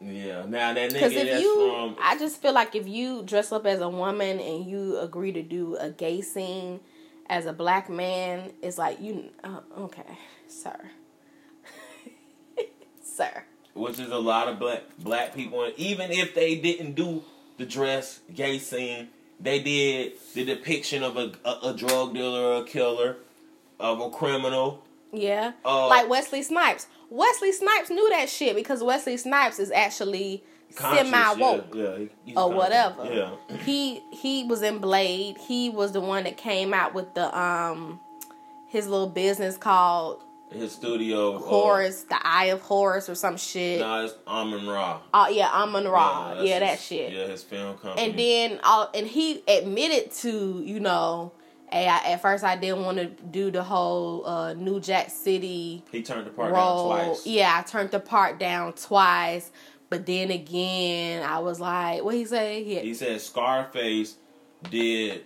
Yeah. 0.00 0.44
Now 0.46 0.74
that 0.74 0.90
nigga 0.90 1.02
if 1.02 1.14
that's 1.14 1.40
you, 1.40 1.70
from 1.70 1.96
I 2.02 2.18
just 2.18 2.42
feel 2.42 2.52
like 2.52 2.74
if 2.74 2.86
you 2.86 3.22
dress 3.22 3.52
up 3.52 3.64
as 3.64 3.80
a 3.80 3.88
woman 3.88 4.38
and 4.38 4.66
you 4.66 4.98
agree 4.98 5.32
to 5.32 5.42
do 5.42 5.76
a 5.76 5.90
gay 5.90 6.20
scene 6.20 6.80
as 7.28 7.46
a 7.46 7.52
black 7.52 7.88
man, 7.88 8.52
it's 8.62 8.78
like 8.78 9.00
you. 9.00 9.30
Uh, 9.42 9.60
okay, 9.78 10.18
sir, 10.48 10.76
sir. 13.02 13.44
which 13.74 13.98
is 13.98 14.10
a 14.10 14.18
lot 14.18 14.48
of 14.48 14.58
black 14.58 14.82
black 14.98 15.34
people. 15.34 15.64
And 15.64 15.74
even 15.76 16.10
if 16.10 16.34
they 16.34 16.56
didn't 16.56 16.94
do 16.94 17.22
the 17.58 17.66
dress 17.66 18.20
gay 18.34 18.58
scene, 18.58 19.08
they 19.40 19.60
did 19.60 20.12
the 20.34 20.44
depiction 20.44 21.02
of 21.02 21.16
a 21.16 21.32
a, 21.44 21.70
a 21.70 21.74
drug 21.74 22.14
dealer 22.14 22.40
or 22.42 22.62
a 22.62 22.64
killer, 22.64 23.16
of 23.80 24.00
a 24.00 24.10
criminal. 24.10 24.82
Yeah, 25.12 25.52
Uh, 25.64 25.86
like 25.86 26.08
Wesley 26.08 26.42
Snipes. 26.42 26.88
Wesley 27.08 27.52
Snipes 27.52 27.88
knew 27.88 28.10
that 28.10 28.28
shit 28.28 28.56
because 28.56 28.82
Wesley 28.82 29.16
Snipes 29.16 29.60
is 29.60 29.70
actually 29.70 30.42
semi 30.70 31.32
woke. 31.34 31.74
Yeah, 31.74 31.96
yeah 31.96 32.06
he- 32.24 32.36
or 32.36 32.50
whatever. 32.50 33.04
Yeah. 33.12 33.30
He 33.64 34.00
he 34.10 34.44
was 34.44 34.62
in 34.62 34.78
Blade. 34.78 35.36
He 35.38 35.70
was 35.70 35.92
the 35.92 36.00
one 36.00 36.24
that 36.24 36.36
came 36.36 36.74
out 36.74 36.94
with 36.94 37.14
the 37.14 37.36
um 37.38 38.00
his 38.68 38.88
little 38.88 39.08
business 39.08 39.56
called 39.56 40.20
His 40.50 40.72
studio. 40.72 41.36
uh, 41.36 41.38
Horus, 41.38 42.02
the 42.04 42.18
Eye 42.26 42.46
of 42.46 42.60
Horus 42.60 43.08
or 43.08 43.14
some 43.14 43.36
shit. 43.36 43.80
Nah, 43.80 44.04
it's 44.04 44.14
Amon 44.26 44.66
Ra. 44.66 45.00
Oh 45.12 45.28
yeah, 45.28 45.48
Amon 45.52 45.86
Ra. 45.86 46.34
that's 46.34 46.46
Yeah, 46.48 46.58
that 46.60 46.70
his- 46.78 46.82
shit. 46.84 47.12
Yeah, 47.12 47.26
his 47.26 47.42
film 47.44 47.76
company. 47.78 48.04
And 48.10 48.18
then 48.18 48.60
all 48.64 48.90
and 48.94 49.06
he 49.06 49.42
admitted 49.46 50.10
to, 50.22 50.60
you 50.64 50.80
know, 50.80 51.32
hey, 51.70 51.86
I, 51.88 52.12
at 52.12 52.22
first 52.22 52.42
I 52.44 52.56
didn't 52.56 52.82
want 52.84 52.98
to 52.98 53.06
do 53.06 53.50
the 53.52 53.62
whole 53.62 54.26
uh, 54.26 54.54
New 54.54 54.80
Jack 54.80 55.10
City 55.10 55.84
he 55.92 56.02
turned 56.02 56.26
the 56.26 56.30
part 56.30 56.52
role. 56.52 56.90
down 56.96 57.06
twice. 57.06 57.26
Yeah, 57.26 57.56
I 57.56 57.62
turned 57.62 57.90
the 57.92 58.00
part 58.00 58.38
down 58.40 58.72
twice. 58.74 59.50
But 59.94 60.06
then 60.06 60.32
again, 60.32 61.22
I 61.22 61.38
was 61.38 61.60
like, 61.60 62.02
what 62.02 62.16
he 62.16 62.24
say? 62.24 62.64
He, 62.64 62.80
He 62.80 62.94
said 62.94 63.20
Scarface 63.20 64.16
did 64.68 65.24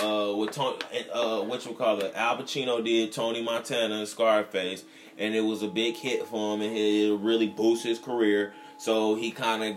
uh 0.00 0.28
what 0.28 0.52
Tony 0.52 0.78
uh 1.12 1.40
what 1.40 1.66
you 1.66 1.72
call 1.72 1.98
it 1.98 2.12
Al 2.14 2.36
Pacino 2.36 2.84
did 2.84 3.12
Tony 3.12 3.42
Montana 3.42 3.96
and 3.96 4.06
Scarface 4.06 4.84
and 5.18 5.34
it 5.34 5.40
was 5.40 5.64
a 5.64 5.66
big 5.66 5.96
hit 5.96 6.24
for 6.28 6.54
him 6.54 6.60
and 6.62 6.76
it 6.76 7.18
really 7.18 7.48
boosted 7.48 7.88
his 7.88 7.98
career 7.98 8.52
so 8.78 9.16
he 9.16 9.32
kind 9.32 9.64
of 9.64 9.76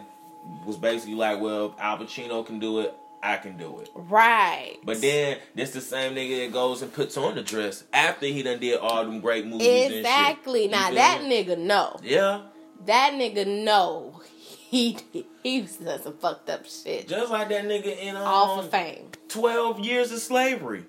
was 0.68 0.76
basically 0.76 1.16
like 1.16 1.40
well 1.40 1.68
if 1.68 1.80
Al 1.80 1.98
Pacino 1.98 2.46
can 2.46 2.60
do 2.60 2.82
it 2.82 2.94
I 3.24 3.38
can 3.38 3.58
do 3.58 3.80
it 3.80 3.90
right. 3.96 4.78
but 4.84 5.02
then 5.02 5.38
this 5.56 5.72
the 5.72 5.82
same 5.82 6.14
nigga 6.14 6.46
that 6.46 6.54
goes 6.54 6.82
and 6.82 6.94
puts 6.94 7.16
on 7.18 7.36
the 7.36 7.42
dress 7.42 7.86
after 7.94 8.26
he 8.26 8.44
done 8.44 8.60
did 8.60 8.78
all 8.80 9.06
them 9.06 9.22
great 9.22 9.48
movies 9.48 9.68
and 9.68 9.92
shit. 9.92 10.00
exactly. 10.00 10.68
Now 10.68 10.92
that 10.92 11.24
me? 11.24 11.46
nigga 11.46 11.58
no. 11.58 11.98
yeah 12.04 12.42
That 12.86 13.14
nigga 13.14 13.46
know. 13.64 14.22
He 14.70 14.98
he 15.42 15.62
done 15.62 16.02
some 16.02 16.14
fucked 16.18 16.50
up 16.50 16.66
shit. 16.66 17.08
just 17.08 17.32
like 17.32 17.50
that 17.50 17.66
nigga 17.66 17.98
in 17.98 18.16
um, 18.16 18.22
All 18.22 18.62
for 18.62 18.70
fame. 18.70 19.08
12 19.30 19.80
years 19.80 20.12
of 20.12 20.20
slavery 20.20 20.84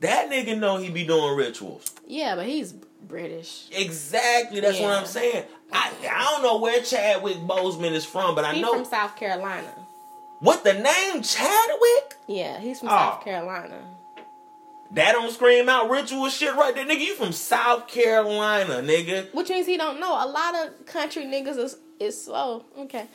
that 0.00 0.28
nigga 0.30 0.58
know 0.58 0.76
he 0.76 0.90
be 0.90 1.04
doing 1.04 1.36
rituals 1.36 1.94
Yeah, 2.06 2.34
but 2.36 2.46
he's 2.46 2.72
British. 2.72 3.68
Exactly, 3.72 4.58
that's 4.60 4.80
what 4.80 4.90
I'm 4.92 5.06
saying. 5.06 5.44
I, 5.72 5.92
I 6.10 6.24
don't 6.32 6.42
know 6.42 6.58
where 6.58 6.82
Chadwick 6.82 7.36
Boseman 7.36 7.92
is 7.92 8.04
from, 8.04 8.34
but 8.34 8.44
I 8.44 8.52
know 8.52 8.54
He's 8.54 8.62
know 8.62 8.74
from 8.74 8.84
South 8.84 9.14
Carolina. 9.16 9.72
what 10.40 10.64
the 10.64 10.74
name 10.74 11.22
Chadwick. 11.22 12.16
Yeah, 12.26 12.58
he's 12.58 12.80
from 12.80 12.88
Oh. 12.88 12.92
South 12.92 13.24
Carolina. 13.24 13.80
That 14.92 15.12
don't 15.12 15.30
scream 15.32 15.68
out 15.68 15.90
ritual 15.90 16.28
shit 16.30 16.54
right 16.54 16.74
there, 16.74 16.86
nigga. 16.86 17.00
You 17.00 17.14
from 17.14 17.32
South 17.32 17.88
Carolina, 17.88 18.74
nigga. 18.82 19.32
Which 19.34 19.48
means 19.50 19.66
he 19.66 19.76
don't 19.76 20.00
know. 20.00 20.12
A 20.12 20.26
lot 20.26 20.54
of 20.54 20.86
country 20.86 21.24
niggas 21.24 21.58
is 21.58 21.76
is 21.98 22.24
slow. 22.24 22.64
Okay. 22.78 23.06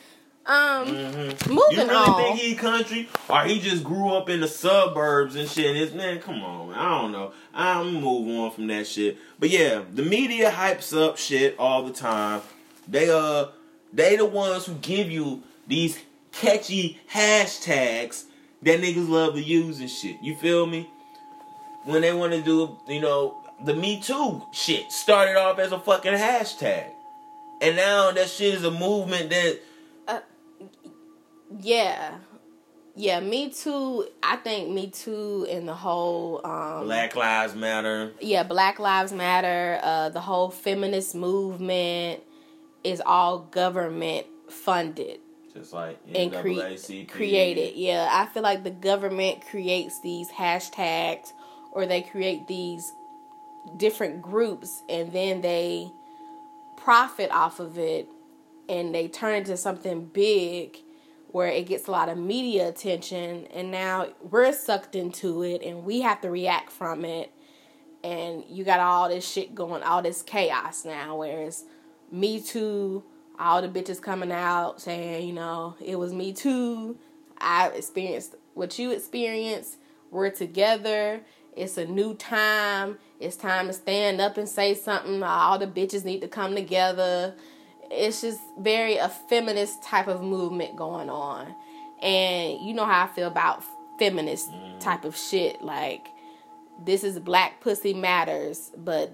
Um 0.44 0.88
Mhm. 0.88 1.48
moving 1.48 1.62
You 1.70 1.76
really 1.78 1.94
on. 1.94 2.16
think 2.16 2.38
he 2.40 2.54
country, 2.56 3.08
or 3.28 3.42
he 3.44 3.60
just 3.60 3.84
grew 3.84 4.08
up 4.12 4.28
in 4.28 4.40
the 4.40 4.48
suburbs 4.48 5.36
and 5.36 5.48
shit? 5.48 5.76
It's 5.76 5.94
man, 5.94 6.18
come 6.20 6.42
on, 6.42 6.70
man. 6.70 6.78
I 6.78 7.00
don't 7.00 7.12
know. 7.12 7.32
I'm 7.54 7.94
move 7.94 8.28
on 8.40 8.50
from 8.50 8.66
that 8.66 8.86
shit. 8.88 9.18
But 9.38 9.50
yeah, 9.50 9.82
the 9.92 10.02
media 10.02 10.50
hypes 10.50 10.96
up 10.96 11.16
shit 11.16 11.54
all 11.58 11.84
the 11.84 11.92
time. 11.92 12.42
They 12.88 13.08
uh, 13.08 13.46
they 13.92 14.16
the 14.16 14.24
ones 14.26 14.66
who 14.66 14.74
give 14.74 15.10
you 15.10 15.42
these 15.68 15.98
catchy 16.32 16.98
hashtags 17.12 18.24
that 18.62 18.80
niggas 18.80 19.08
love 19.08 19.34
to 19.34 19.42
use 19.42 19.78
and 19.80 19.88
shit. 19.90 20.16
You 20.22 20.34
feel 20.36 20.66
me? 20.66 20.88
When 21.84 22.02
they 22.02 22.12
want 22.12 22.32
to 22.32 22.42
do, 22.42 22.78
you 22.88 23.00
know, 23.00 23.38
the 23.64 23.74
Me 23.74 24.00
Too 24.00 24.42
shit 24.52 24.90
started 24.92 25.36
off 25.36 25.58
as 25.58 25.72
a 25.72 25.78
fucking 25.78 26.12
hashtag, 26.12 26.86
and 27.60 27.76
now 27.76 28.10
that 28.12 28.28
shit 28.28 28.54
is 28.54 28.64
a 28.64 28.70
movement 28.70 29.30
that. 29.30 29.60
Uh, 30.08 30.20
yeah. 31.60 32.16
Yeah, 32.94 33.20
me 33.20 33.50
too. 33.50 34.06
I 34.22 34.36
think 34.36 34.68
me 34.68 34.88
too 34.88 35.46
and 35.50 35.66
the 35.66 35.74
whole 35.74 36.44
um 36.44 36.84
Black 36.84 37.16
Lives 37.16 37.54
Matter. 37.54 38.12
yeah, 38.20 38.42
Black 38.42 38.78
Lives 38.78 39.12
Matter, 39.12 39.80
uh 39.82 40.10
the 40.10 40.20
whole 40.20 40.50
feminist 40.50 41.14
movement 41.14 42.20
is 42.84 43.00
all 43.04 43.38
government 43.38 44.26
funded. 44.50 45.20
Just 45.54 45.72
like 45.72 45.98
and 46.14 46.32
cre- 46.32 46.48
NAACP. 46.48 47.08
create 47.08 47.56
it. 47.56 47.76
Yeah, 47.76 48.08
I 48.10 48.26
feel 48.26 48.42
like 48.42 48.62
the 48.62 48.70
government 48.70 49.42
creates 49.50 49.98
these 50.02 50.28
hashtags 50.28 51.32
or 51.72 51.86
they 51.86 52.02
create 52.02 52.46
these 52.46 52.92
different 53.76 54.22
groups 54.22 54.82
and 54.88 55.12
then 55.12 55.40
they 55.40 55.90
profit 56.76 57.30
off 57.30 57.60
of 57.60 57.78
it 57.78 58.08
and 58.68 58.94
they 58.94 59.08
turn 59.08 59.36
into 59.36 59.56
something 59.56 60.04
big 60.06 60.78
where 61.28 61.48
it 61.48 61.66
gets 61.66 61.88
a 61.88 61.90
lot 61.90 62.08
of 62.08 62.18
media 62.18 62.68
attention 62.68 63.46
and 63.46 63.70
now 63.70 64.06
we're 64.30 64.52
sucked 64.52 64.94
into 64.94 65.42
it 65.42 65.62
and 65.62 65.84
we 65.84 66.00
have 66.00 66.20
to 66.20 66.30
react 66.30 66.70
from 66.70 67.04
it. 67.04 67.32
And 68.04 68.44
you 68.48 68.64
got 68.64 68.80
all 68.80 69.08
this 69.08 69.28
shit 69.28 69.54
going 69.54 69.82
all 69.82 70.02
this 70.02 70.22
chaos 70.22 70.84
now 70.84 71.16
whereas 71.16 71.64
me 72.10 72.40
too 72.40 73.04
all 73.38 73.62
the 73.62 73.68
bitches 73.68 74.02
coming 74.02 74.32
out 74.32 74.80
saying 74.80 75.26
you 75.26 75.32
know 75.32 75.76
it 75.80 75.96
was 75.96 76.12
me 76.12 76.32
too. 76.32 76.98
I 77.38 77.68
experienced 77.68 78.34
what 78.54 78.78
you 78.78 78.90
experienced. 78.90 79.78
We're 80.10 80.30
together 80.30 81.22
it's 81.56 81.76
a 81.76 81.84
new 81.84 82.14
time 82.14 82.98
it's 83.20 83.36
time 83.36 83.66
to 83.66 83.72
stand 83.72 84.20
up 84.20 84.36
and 84.36 84.48
say 84.48 84.74
something 84.74 85.22
all 85.22 85.58
the 85.58 85.66
bitches 85.66 86.04
need 86.04 86.20
to 86.20 86.28
come 86.28 86.54
together 86.54 87.34
it's 87.92 88.22
just 88.22 88.40
very 88.58 88.96
a 88.96 89.08
feminist 89.08 89.82
type 89.82 90.08
of 90.08 90.22
movement 90.22 90.76
going 90.76 91.10
on. 91.10 91.54
And 92.02 92.66
you 92.66 92.74
know 92.74 92.86
how 92.86 93.04
I 93.04 93.06
feel 93.08 93.28
about 93.28 93.62
feminist 93.98 94.50
mm-hmm. 94.50 94.78
type 94.78 95.04
of 95.04 95.16
shit. 95.16 95.62
Like, 95.62 96.06
this 96.84 97.04
is 97.04 97.18
Black 97.18 97.60
Pussy 97.60 97.94
Matters, 97.94 98.70
but 98.76 99.12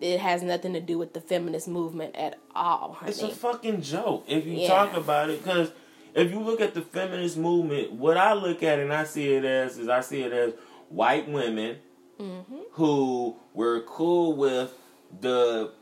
it 0.00 0.20
has 0.20 0.42
nothing 0.42 0.72
to 0.72 0.80
do 0.80 0.96
with 0.96 1.12
the 1.12 1.20
feminist 1.20 1.68
movement 1.68 2.16
at 2.16 2.38
all. 2.54 2.94
Honey. 2.94 3.10
It's 3.10 3.22
a 3.22 3.28
fucking 3.28 3.82
joke 3.82 4.24
if 4.28 4.46
you 4.46 4.52
Yeah. 4.52 4.68
talk 4.68 4.96
about 4.96 5.28
it. 5.28 5.42
Because 5.42 5.72
if 6.14 6.30
you 6.30 6.38
look 6.38 6.60
at 6.60 6.72
the 6.72 6.82
feminist 6.82 7.36
movement, 7.36 7.92
what 7.92 8.16
I 8.16 8.32
look 8.32 8.62
at 8.62 8.78
and 8.78 8.92
I 8.92 9.04
see 9.04 9.34
it 9.34 9.44
as 9.44 9.76
is 9.76 9.88
I 9.88 10.00
see 10.00 10.22
it 10.22 10.32
as 10.32 10.54
white 10.90 11.28
women 11.28 11.76
Mm-hmm. 12.20 12.56
who 12.72 13.34
were 13.54 13.80
cool 13.86 14.36
with 14.36 14.74
the 15.22 15.72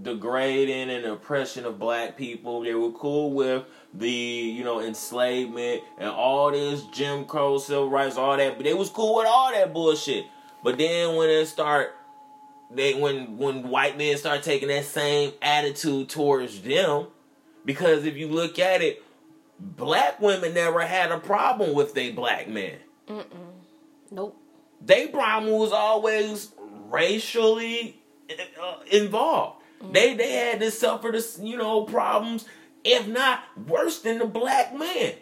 degrading 0.00 0.88
and 0.88 1.04
oppression 1.04 1.66
of 1.66 1.78
black 1.78 2.16
people. 2.16 2.62
They 2.62 2.72
were 2.74 2.92
cool 2.92 3.32
with 3.32 3.64
the 3.92 4.08
you 4.08 4.64
know 4.64 4.80
enslavement 4.80 5.82
and 5.98 6.08
all 6.08 6.50
this 6.52 6.84
Jim 6.94 7.26
Crow, 7.26 7.58
civil 7.58 7.90
rights, 7.90 8.16
all 8.16 8.34
that. 8.38 8.56
But 8.56 8.64
they 8.64 8.72
was 8.72 8.88
cool 8.88 9.16
with 9.16 9.26
all 9.26 9.52
that 9.52 9.74
bullshit. 9.74 10.24
But 10.62 10.78
then 10.78 11.16
when 11.16 11.28
it 11.28 11.44
start, 11.48 11.94
they 12.70 12.94
when 12.94 13.36
when 13.36 13.68
white 13.68 13.98
men 13.98 14.16
start 14.16 14.42
taking 14.42 14.68
that 14.68 14.86
same 14.86 15.32
attitude 15.42 16.08
towards 16.08 16.62
them, 16.62 17.08
because 17.66 18.06
if 18.06 18.16
you 18.16 18.28
look 18.28 18.58
at 18.58 18.80
it, 18.80 19.02
black 19.60 20.18
women 20.18 20.54
never 20.54 20.80
had 20.80 21.12
a 21.12 21.18
problem 21.20 21.74
with 21.74 21.92
they 21.92 22.10
black 22.10 22.48
men. 22.48 22.78
Nope. 24.10 24.40
They 24.80 25.08
problem 25.08 25.52
was 25.52 25.72
always 25.72 26.52
racially 26.90 28.00
uh, 28.30 28.76
involved. 28.90 29.62
They 29.92 30.14
they 30.14 30.32
had 30.32 30.60
to 30.60 30.70
suffer 30.70 31.10
this 31.12 31.38
you 31.42 31.56
know 31.58 31.82
problems, 31.84 32.46
if 32.84 33.06
not 33.06 33.40
worse 33.66 34.00
than 34.00 34.18
the 34.18 34.26
black 34.26 34.74
man. 34.76 35.14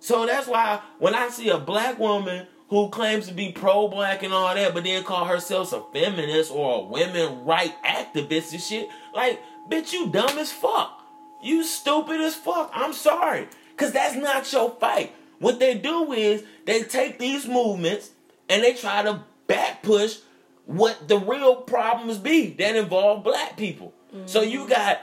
So 0.00 0.26
that's 0.26 0.46
why 0.46 0.80
when 0.98 1.14
I 1.14 1.28
see 1.28 1.48
a 1.48 1.58
black 1.58 1.98
woman 1.98 2.46
who 2.68 2.88
claims 2.90 3.28
to 3.28 3.34
be 3.34 3.52
pro-black 3.52 4.22
and 4.22 4.32
all 4.32 4.54
that, 4.54 4.74
but 4.74 4.84
then 4.84 5.02
call 5.04 5.24
herself 5.24 5.72
a 5.72 5.82
feminist 5.92 6.50
or 6.50 6.80
a 6.80 6.84
women 6.84 7.44
right 7.44 7.72
activist 7.84 8.52
and 8.52 8.60
shit, 8.60 8.88
like 9.14 9.40
bitch, 9.70 9.92
you 9.92 10.08
dumb 10.08 10.38
as 10.38 10.52
fuck. 10.52 11.02
You 11.42 11.64
stupid 11.64 12.20
as 12.20 12.34
fuck. 12.34 12.70
I'm 12.74 12.92
sorry, 12.92 13.48
cause 13.76 13.92
that's 13.92 14.16
not 14.16 14.50
your 14.52 14.70
fight. 14.70 15.14
What 15.38 15.58
they 15.58 15.74
do 15.74 16.12
is 16.12 16.42
they 16.64 16.82
take 16.82 17.18
these 17.18 17.46
movements 17.46 18.10
and 18.48 18.62
they 18.62 18.74
try 18.74 19.02
to 19.02 19.22
back 19.46 19.82
push 19.82 20.18
what 20.64 21.08
the 21.08 21.18
real 21.18 21.56
problems 21.56 22.18
be 22.18 22.50
that 22.54 22.76
involve 22.76 23.22
black 23.22 23.56
people. 23.56 23.92
So 24.24 24.40
you 24.40 24.60
mm-hmm. 24.60 24.70
got 24.70 25.00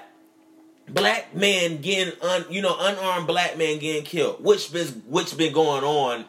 black 0.88 1.36
men 1.36 1.82
getting 1.82 2.14
un, 2.22 2.46
you 2.50 2.62
know 2.62 2.76
unarmed 2.80 3.28
black 3.28 3.58
men 3.58 3.80
getting 3.80 4.04
killed, 4.04 4.44
which 4.44 4.74
been 4.74 5.04
which 5.08 5.38
been 5.38 5.54
going 5.54 5.84
on 5.84 6.26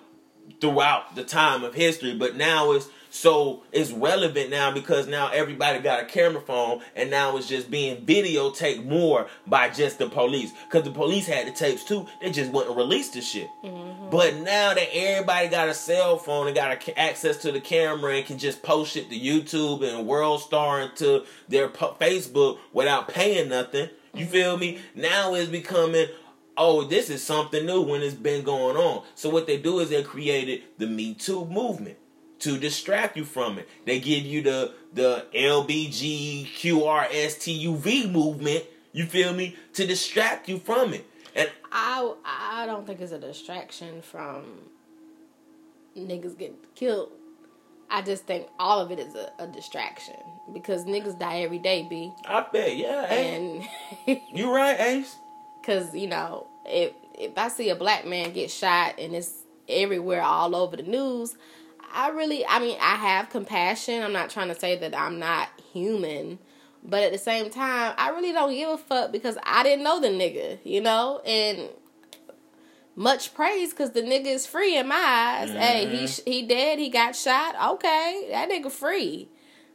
throughout 0.60 1.14
the 1.14 1.24
time 1.24 1.64
of 1.64 1.74
history, 1.74 2.14
but 2.14 2.36
now 2.36 2.72
it's 2.72 2.88
so 3.14 3.62
it's 3.70 3.92
relevant 3.92 4.50
now 4.50 4.72
because 4.72 5.06
now 5.06 5.28
everybody 5.28 5.78
got 5.78 6.02
a 6.02 6.04
camera 6.04 6.40
phone 6.40 6.80
and 6.96 7.10
now 7.10 7.36
it's 7.36 7.46
just 7.46 7.70
being 7.70 8.04
videotaped 8.04 8.84
more 8.84 9.28
by 9.46 9.68
just 9.68 10.00
the 10.00 10.08
police. 10.08 10.50
Cause 10.68 10.82
the 10.82 10.90
police 10.90 11.24
had 11.24 11.46
the 11.46 11.52
tapes 11.52 11.84
too, 11.84 12.08
they 12.20 12.32
just 12.32 12.50
wouldn't 12.50 12.76
release 12.76 13.10
the 13.10 13.20
shit. 13.20 13.48
Mm-hmm. 13.62 14.10
But 14.10 14.34
now 14.38 14.74
that 14.74 14.88
everybody 14.92 15.46
got 15.46 15.68
a 15.68 15.74
cell 15.74 16.18
phone 16.18 16.48
and 16.48 16.56
got 16.56 16.72
a, 16.72 16.98
access 16.98 17.36
to 17.42 17.52
the 17.52 17.60
camera 17.60 18.16
and 18.16 18.26
can 18.26 18.36
just 18.36 18.64
post 18.64 18.96
it 18.96 19.08
to 19.10 19.16
YouTube 19.16 19.88
and 19.88 20.08
World 20.08 20.40
Star 20.40 20.80
and 20.80 20.96
to 20.96 21.24
their 21.48 21.68
po- 21.68 21.96
Facebook 22.00 22.58
without 22.72 23.06
paying 23.06 23.48
nothing, 23.48 23.90
you 24.12 24.24
mm-hmm. 24.24 24.32
feel 24.32 24.56
me? 24.56 24.80
Now 24.96 25.34
it's 25.34 25.48
becoming 25.48 26.08
oh, 26.56 26.82
this 26.82 27.10
is 27.10 27.22
something 27.22 27.64
new 27.64 27.80
when 27.80 28.02
it's 28.02 28.14
been 28.14 28.44
going 28.44 28.76
on. 28.76 29.04
So 29.14 29.28
what 29.28 29.46
they 29.46 29.56
do 29.56 29.78
is 29.78 29.90
they 29.90 30.02
created 30.02 30.62
the 30.78 30.86
Me 30.86 31.14
Too 31.14 31.44
movement 31.46 31.96
to 32.44 32.56
distract 32.58 33.16
you 33.16 33.24
from 33.24 33.58
it. 33.58 33.66
They 33.86 33.98
give 34.00 34.24
you 34.24 34.42
the 34.42 34.72
the 34.92 35.24
LBGQRSTUV 35.34 38.12
movement, 38.12 38.64
you 38.92 39.06
feel 39.06 39.32
me, 39.32 39.56
to 39.72 39.86
distract 39.86 40.46
you 40.48 40.58
from 40.58 40.92
it. 40.92 41.06
And 41.34 41.50
I 41.72 42.12
I 42.24 42.66
don't 42.66 42.86
think 42.86 43.00
it's 43.00 43.12
a 43.12 43.18
distraction 43.18 44.02
from 44.02 44.44
niggas 45.96 46.36
getting 46.38 46.58
killed. 46.74 47.12
I 47.90 48.02
just 48.02 48.26
think 48.26 48.48
all 48.58 48.80
of 48.80 48.90
it 48.90 48.98
is 48.98 49.14
a, 49.14 49.32
a 49.38 49.46
distraction 49.46 50.16
because 50.52 50.84
niggas 50.84 51.18
die 51.18 51.40
every 51.40 51.58
day, 51.58 51.86
b. 51.88 52.12
I 52.26 52.44
bet, 52.52 52.76
yeah, 52.76 53.04
And 53.04 53.64
you 54.34 54.54
right, 54.54 54.78
Ace. 54.80 55.16
Cause 55.64 55.94
you 55.94 56.08
know, 56.08 56.46
if 56.66 56.92
if 57.18 57.38
I 57.38 57.48
see 57.48 57.70
a 57.70 57.74
black 57.74 58.04
man 58.06 58.34
get 58.34 58.50
shot 58.50 58.98
and 58.98 59.14
it's 59.14 59.32
everywhere, 59.66 60.20
all 60.20 60.54
over 60.54 60.76
the 60.76 60.82
news, 60.82 61.38
I 61.94 62.08
really, 62.08 62.44
I 62.46 62.58
mean, 62.58 62.76
I 62.80 62.96
have 62.96 63.30
compassion. 63.30 64.02
I'm 64.02 64.12
not 64.12 64.30
trying 64.30 64.48
to 64.48 64.54
say 64.58 64.76
that 64.76 64.96
I'm 64.96 65.18
not 65.18 65.48
human, 65.72 66.38
but 66.82 67.02
at 67.02 67.12
the 67.12 67.18
same 67.18 67.50
time, 67.50 67.94
I 67.96 68.10
really 68.10 68.32
don't 68.32 68.50
give 68.50 68.68
a 68.68 68.78
fuck 68.78 69.12
because 69.12 69.38
I 69.44 69.62
didn't 69.62 69.84
know 69.84 70.00
the 70.00 70.08
nigga, 70.08 70.58
you 70.64 70.80
know, 70.80 71.20
and 71.24 71.68
much 72.96 73.34
praise 73.34 73.70
because 73.70 73.92
the 73.92 74.02
nigga 74.02 74.26
is 74.26 74.46
free 74.46 74.76
in 74.76 74.88
my 74.88 74.96
eyes. 74.96 75.50
Hey, 75.50 75.86
he 75.88 76.04
mm-hmm. 76.04 76.30
he 76.30 76.46
dead. 76.46 76.78
He 76.78 76.90
got 76.90 77.16
shot. 77.16 77.54
Okay, 77.74 78.28
that 78.30 78.50
nigga 78.50 78.70
free. 78.70 79.28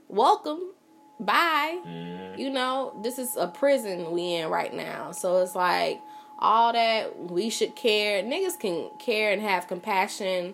Welcome. 0.08 0.72
Bye 1.20 1.82
mm-hmm. 1.86 2.40
you 2.40 2.50
know, 2.50 2.98
this 3.04 3.20
is 3.20 3.36
a 3.36 3.48
prison 3.48 4.12
we 4.12 4.36
in 4.36 4.50
right 4.50 4.74
now. 4.74 5.12
So 5.12 5.42
it's 5.42 5.54
like 5.54 6.00
all 6.40 6.72
that 6.72 7.20
we 7.20 7.50
should 7.50 7.76
care. 7.76 8.24
Niggas 8.24 8.58
can 8.58 8.90
care 9.00 9.32
and 9.34 9.42
have 9.42 9.68
compassion, 9.68 10.54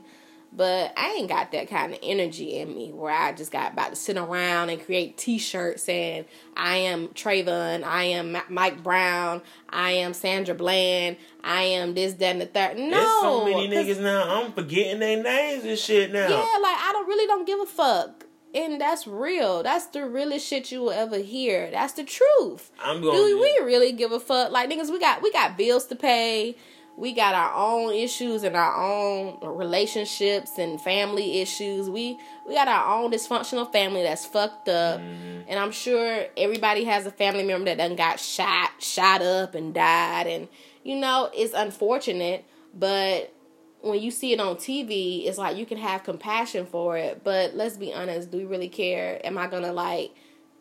but 0.56 0.94
I 0.98 1.16
ain't 1.18 1.30
got 1.30 1.52
that 1.52 1.70
kind 1.70 1.94
of 1.94 2.00
energy 2.02 2.58
in 2.58 2.74
me 2.76 2.92
where 2.92 3.12
I 3.12 3.34
just 3.34 3.52
got 3.52 3.74
about 3.74 3.90
to 3.92 3.96
sit 3.96 4.18
around 4.18 4.70
and 4.70 4.84
create 4.84 5.18
T-shirts 5.18 5.84
saying 5.84 6.26
I 6.56 6.78
am 6.78 7.10
Trayvon, 7.10 7.84
I 7.84 8.04
am 8.04 8.38
Mike 8.50 8.82
Brown, 8.84 9.42
I 9.70 9.92
am 9.92 10.14
Sandra 10.14 10.56
Bland, 10.56 11.18
I 11.44 11.64
am 11.64 11.94
this, 11.94 12.14
that, 12.16 12.26
and 12.32 12.42
the 12.42 12.46
third. 12.46 12.78
No, 12.78 12.90
There's 12.90 13.22
so 13.22 13.46
many 13.46 13.68
niggas 13.68 14.02
now. 14.02 14.42
I'm 14.42 14.54
forgetting 14.54 15.00
their 15.00 15.22
names 15.22 15.64
and 15.66 15.78
shit 15.78 16.12
now. 16.14 16.28
yeah, 16.28 16.58
like 16.62 16.78
I 16.78 16.90
don't 16.94 17.08
really 17.08 17.28
don't 17.28 17.46
give 17.46 17.60
a 17.60 17.66
fuck. 17.66 18.26
And 18.54 18.80
that's 18.80 19.06
real. 19.06 19.64
That's 19.64 19.88
the 19.88 20.06
realest 20.08 20.48
shit 20.48 20.72
you 20.72 20.80
will 20.80 20.92
ever 20.92 21.18
hear. 21.18 21.70
That's 21.72 21.92
the 21.92 22.06
truth. 22.06 22.72
I'm 22.82 23.02
Do 23.02 23.12
going. 23.12 23.38
we 23.38 23.60
really 23.66 23.92
give 23.92 24.14
a 24.14 24.20
fuck? 24.20 24.50
Like 24.50 24.70
niggas, 24.70 24.90
we 24.90 24.98
got 24.98 25.22
we 25.22 25.30
got 25.34 25.58
bills 25.58 25.86
to 25.88 25.96
pay. 25.98 26.56
We 26.98 27.14
got 27.14 27.36
our 27.36 27.54
own 27.54 27.94
issues 27.94 28.44
and 28.44 28.56
our 28.56 28.76
own 28.76 29.40
relationships 29.42 30.58
and 30.58 30.80
family 30.80 31.42
issues. 31.42 31.90
We 31.90 32.18
we 32.48 32.54
got 32.54 32.68
our 32.68 32.96
own 32.96 33.12
dysfunctional 33.12 33.72
family 33.72 34.04
that's 34.04 34.26
fucked 34.26 34.70
up. 34.70 35.02
Mm-hmm. 35.02 35.42
And 35.48 35.60
I'm 35.60 35.72
sure 35.72 36.26
everybody 36.38 36.86
has 36.86 37.06
a 37.06 37.12
family 37.12 37.44
member 37.44 37.66
that 37.66 37.78
done 37.78 37.96
got 37.96 38.20
shot, 38.20 38.72
shot 38.80 39.22
up 39.22 39.56
and 39.56 39.74
died. 39.74 40.28
And 40.28 40.48
you 40.84 40.96
know, 40.96 41.30
it's 41.34 41.54
unfortunate, 41.54 42.46
but 42.74 43.34
when 43.82 44.02
you 44.02 44.10
see 44.10 44.34
it 44.34 44.40
on 44.40 44.56
TV, 44.56 45.28
it's 45.28 45.38
like 45.38 45.58
you 45.58 45.66
can 45.66 45.78
have 45.78 46.04
compassion 46.04 46.66
for 46.66 46.98
it. 46.98 47.24
But 47.24 47.56
let's 47.56 47.78
be 47.78 47.94
honest, 47.94 48.32
do 48.32 48.38
we 48.38 48.46
really 48.46 48.70
care? 48.70 49.20
Am 49.26 49.38
I 49.38 49.48
gonna 49.48 49.74
like 49.74 50.12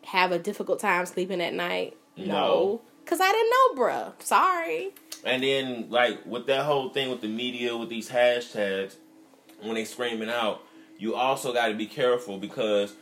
have 0.03 0.31
a 0.31 0.39
difficult 0.39 0.79
time 0.79 1.05
sleeping 1.05 1.41
at 1.41 1.53
night? 1.53 1.97
No. 2.17 2.81
Cause 3.05 3.19
I 3.21 3.31
didn't 3.31 3.51
know, 3.51 3.83
bruh. 3.83 4.21
Sorry. 4.21 4.93
And 5.25 5.43
then, 5.43 5.87
like, 5.89 6.25
with 6.25 6.45
that 6.47 6.65
whole 6.65 6.89
thing 6.89 7.09
with 7.09 7.21
the 7.21 7.27
media, 7.27 7.75
with 7.75 7.89
these 7.89 8.09
hashtags, 8.09 8.95
when 9.61 9.75
they 9.75 9.85
screaming 9.85 10.29
out, 10.29 10.61
you 10.99 11.15
also 11.15 11.51
got 11.51 11.69
to 11.69 11.73
be 11.73 11.87
careful 11.87 12.37
because 12.37 12.93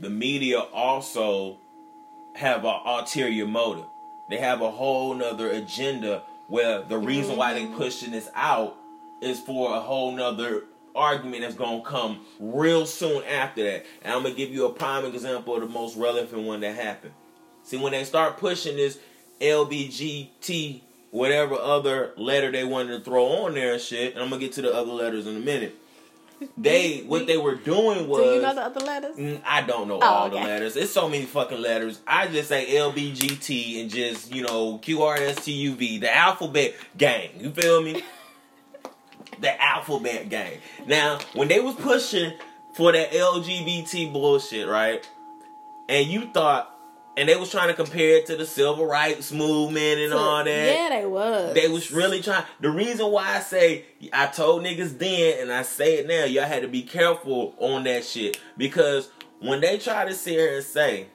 the 0.00 0.10
media 0.10 0.60
also 0.60 1.58
have 2.34 2.64
an 2.64 2.80
ulterior 2.84 3.46
motive. 3.46 3.84
They 4.30 4.38
have 4.38 4.60
a 4.60 4.70
whole 4.70 5.14
nother 5.14 5.50
agenda 5.50 6.22
where 6.48 6.82
the 6.82 6.98
reason 6.98 7.36
why 7.36 7.54
they 7.54 7.64
Mm-hmm. 7.64 7.76
pushing 7.76 8.10
this 8.12 8.28
out 8.34 8.76
is 9.20 9.40
for 9.40 9.76
a 9.76 9.80
whole 9.80 10.12
nother 10.12 10.64
argument 10.94 11.42
that's 11.42 11.54
gonna 11.54 11.82
come 11.82 12.20
real 12.40 12.86
soon 12.86 13.22
after 13.24 13.62
that. 13.64 13.86
And 14.02 14.14
I'm 14.14 14.22
gonna 14.22 14.34
give 14.34 14.50
you 14.50 14.66
a 14.66 14.72
prime 14.72 15.04
example 15.04 15.54
of 15.54 15.60
the 15.60 15.68
most 15.68 15.96
relevant 15.96 16.42
one 16.42 16.60
that 16.60 16.74
happened. 16.74 17.12
See, 17.62 17.76
when 17.76 17.92
they 17.92 18.04
start 18.04 18.38
pushing 18.38 18.76
this 18.76 18.98
LBGT, 19.40 20.80
whatever 21.16 21.54
other 21.54 22.12
letter 22.16 22.52
they 22.52 22.64
wanted 22.64 22.98
to 22.98 23.00
throw 23.04 23.26
on 23.44 23.54
there 23.54 23.72
and 23.72 23.80
shit, 23.80 24.14
and 24.14 24.22
I'm 24.22 24.28
gonna 24.28 24.40
get 24.40 24.52
to 24.52 24.62
the 24.62 24.72
other 24.74 24.92
letters 24.92 25.26
in 25.26 25.36
a 25.36 25.40
minute. 25.40 25.74
They 26.58 26.98
what 27.06 27.26
they 27.26 27.38
were 27.38 27.54
doing 27.54 28.08
was 28.08 28.22
Do 28.22 28.34
you 28.34 28.42
know 28.42 28.54
the 28.54 28.60
other 28.60 28.80
letters? 28.80 29.16
Mm, 29.16 29.40
I 29.46 29.62
don't 29.62 29.88
know 29.88 29.98
Oh, 30.02 30.06
all 30.06 30.28
the 30.30 30.36
letters. 30.36 30.76
It's 30.76 30.92
so 30.92 31.08
many 31.08 31.24
fucking 31.24 31.62
letters. 31.62 32.00
I 32.06 32.26
just 32.28 32.50
say 32.50 32.66
LBGT 32.76 33.80
and 33.80 33.90
just, 33.90 34.34
you 34.34 34.42
know, 34.42 34.76
QRSTUV, 34.78 36.00
the 36.00 36.14
alphabet 36.14 36.74
gang. 36.98 37.30
You 37.38 37.50
feel 37.52 37.82
me? 37.82 38.02
the 39.40 39.62
alphabet 39.62 40.28
gang. 40.28 40.58
Now, 40.86 41.20
when 41.32 41.48
they 41.48 41.60
was 41.60 41.74
pushing 41.76 42.34
for 42.74 42.92
that 42.92 43.12
LGBT 43.12 44.12
bullshit, 44.12 44.68
right? 44.68 45.08
And 45.88 46.06
you 46.06 46.26
thought, 46.34 46.75
and 47.16 47.28
they 47.28 47.36
was 47.36 47.50
trying 47.50 47.68
to 47.68 47.74
compare 47.74 48.16
it 48.16 48.26
to 48.26 48.36
the 48.36 48.44
civil 48.46 48.86
rights 48.86 49.32
movement 49.32 50.00
and 50.00 50.12
So- 50.12 50.18
all 50.18 50.44
that. 50.44 50.74
Yeah, 50.74 50.88
they 51.00 51.06
was. 51.06 51.54
They 51.54 51.68
was 51.68 51.90
really 51.90 52.20
trying. 52.22 52.44
The 52.60 52.70
reason 52.70 53.10
why 53.10 53.36
I 53.36 53.40
say 53.40 53.84
I 54.12 54.26
told 54.26 54.62
niggas 54.62 54.98
then, 54.98 55.40
and 55.40 55.52
I 55.52 55.62
say 55.62 55.94
it 55.98 56.06
now, 56.06 56.24
y'all 56.24 56.44
had 56.44 56.62
to 56.62 56.68
be 56.68 56.82
careful 56.82 57.54
on 57.58 57.84
that 57.84 58.04
shit 58.04 58.38
because 58.56 59.08
when 59.40 59.60
they 59.60 59.78
try 59.78 60.04
to 60.04 60.14
sit 60.14 60.32
here 60.34 60.54
and 60.56 60.64
say, 60.64 61.06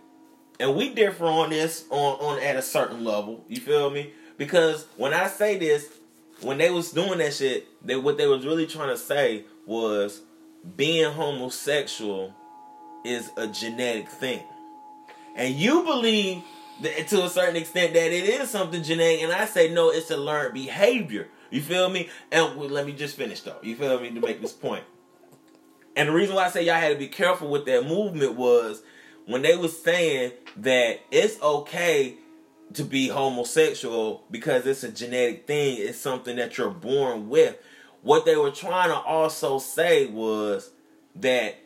and 0.59 0.75
we 0.75 0.93
differ 0.93 1.25
on 1.25 1.49
this 1.49 1.85
on 1.89 2.19
on 2.19 2.39
at 2.39 2.55
a 2.55 2.61
certain 2.61 3.03
level, 3.03 3.43
you 3.47 3.57
feel 3.61 3.89
me? 3.89 4.11
Because 4.37 4.85
when 4.97 5.13
I 5.13 5.27
say 5.27 5.57
this, 5.57 5.87
when 6.41 6.57
they 6.57 6.69
was 6.71 6.91
doing 6.91 7.17
that 7.19 7.33
shit, 7.33 7.67
they 7.85 7.95
what 7.95 8.17
they 8.17 8.27
was 8.27 8.45
really 8.45 8.65
trying 8.67 8.89
to 8.89 8.97
say 8.97 9.45
was 9.65 10.21
being 10.75 11.11
homosexual 11.11 12.33
is 13.03 13.29
a 13.37 13.47
genetic 13.47 14.07
thing, 14.09 14.43
and 15.35 15.55
you 15.55 15.83
believe 15.83 16.43
that, 16.81 17.07
to 17.09 17.23
a 17.23 17.29
certain 17.29 17.55
extent 17.55 17.93
that 17.93 18.11
it 18.11 18.23
is 18.23 18.49
something 18.49 18.83
genetic, 18.83 19.21
and 19.21 19.31
I 19.31 19.45
say 19.45 19.73
no, 19.73 19.89
it's 19.89 20.11
a 20.11 20.17
learned 20.17 20.53
behavior. 20.53 21.27
You 21.49 21.61
feel 21.61 21.89
me? 21.89 22.09
And 22.31 22.55
well, 22.55 22.69
let 22.69 22.85
me 22.85 22.93
just 22.93 23.15
finish 23.15 23.41
though. 23.41 23.57
You 23.61 23.75
feel 23.75 23.99
me 23.99 24.11
to 24.11 24.19
make 24.19 24.41
this 24.41 24.53
point. 24.53 24.83
And 25.95 26.09
the 26.09 26.13
reason 26.13 26.35
why 26.35 26.45
I 26.45 26.49
say 26.49 26.65
y'all 26.65 26.75
had 26.75 26.93
to 26.93 26.99
be 26.99 27.07
careful 27.07 27.49
with 27.49 27.65
that 27.65 27.85
movement 27.85 28.35
was 28.35 28.81
when 29.25 29.41
they 29.41 29.55
was 29.55 29.81
saying 29.81 30.31
that 30.57 31.01
it's 31.11 31.41
okay 31.41 32.15
to 32.73 32.83
be 32.85 33.09
homosexual 33.09 34.23
because 34.31 34.65
it's 34.65 34.83
a 34.83 34.91
genetic 34.91 35.45
thing, 35.45 35.77
it's 35.79 35.97
something 35.97 36.37
that 36.37 36.57
you're 36.57 36.69
born 36.69 37.29
with. 37.29 37.57
What 38.01 38.25
they 38.25 38.37
were 38.37 38.51
trying 38.51 38.89
to 38.89 38.95
also 38.95 39.59
say 39.59 40.07
was 40.07 40.71
that 41.15 41.57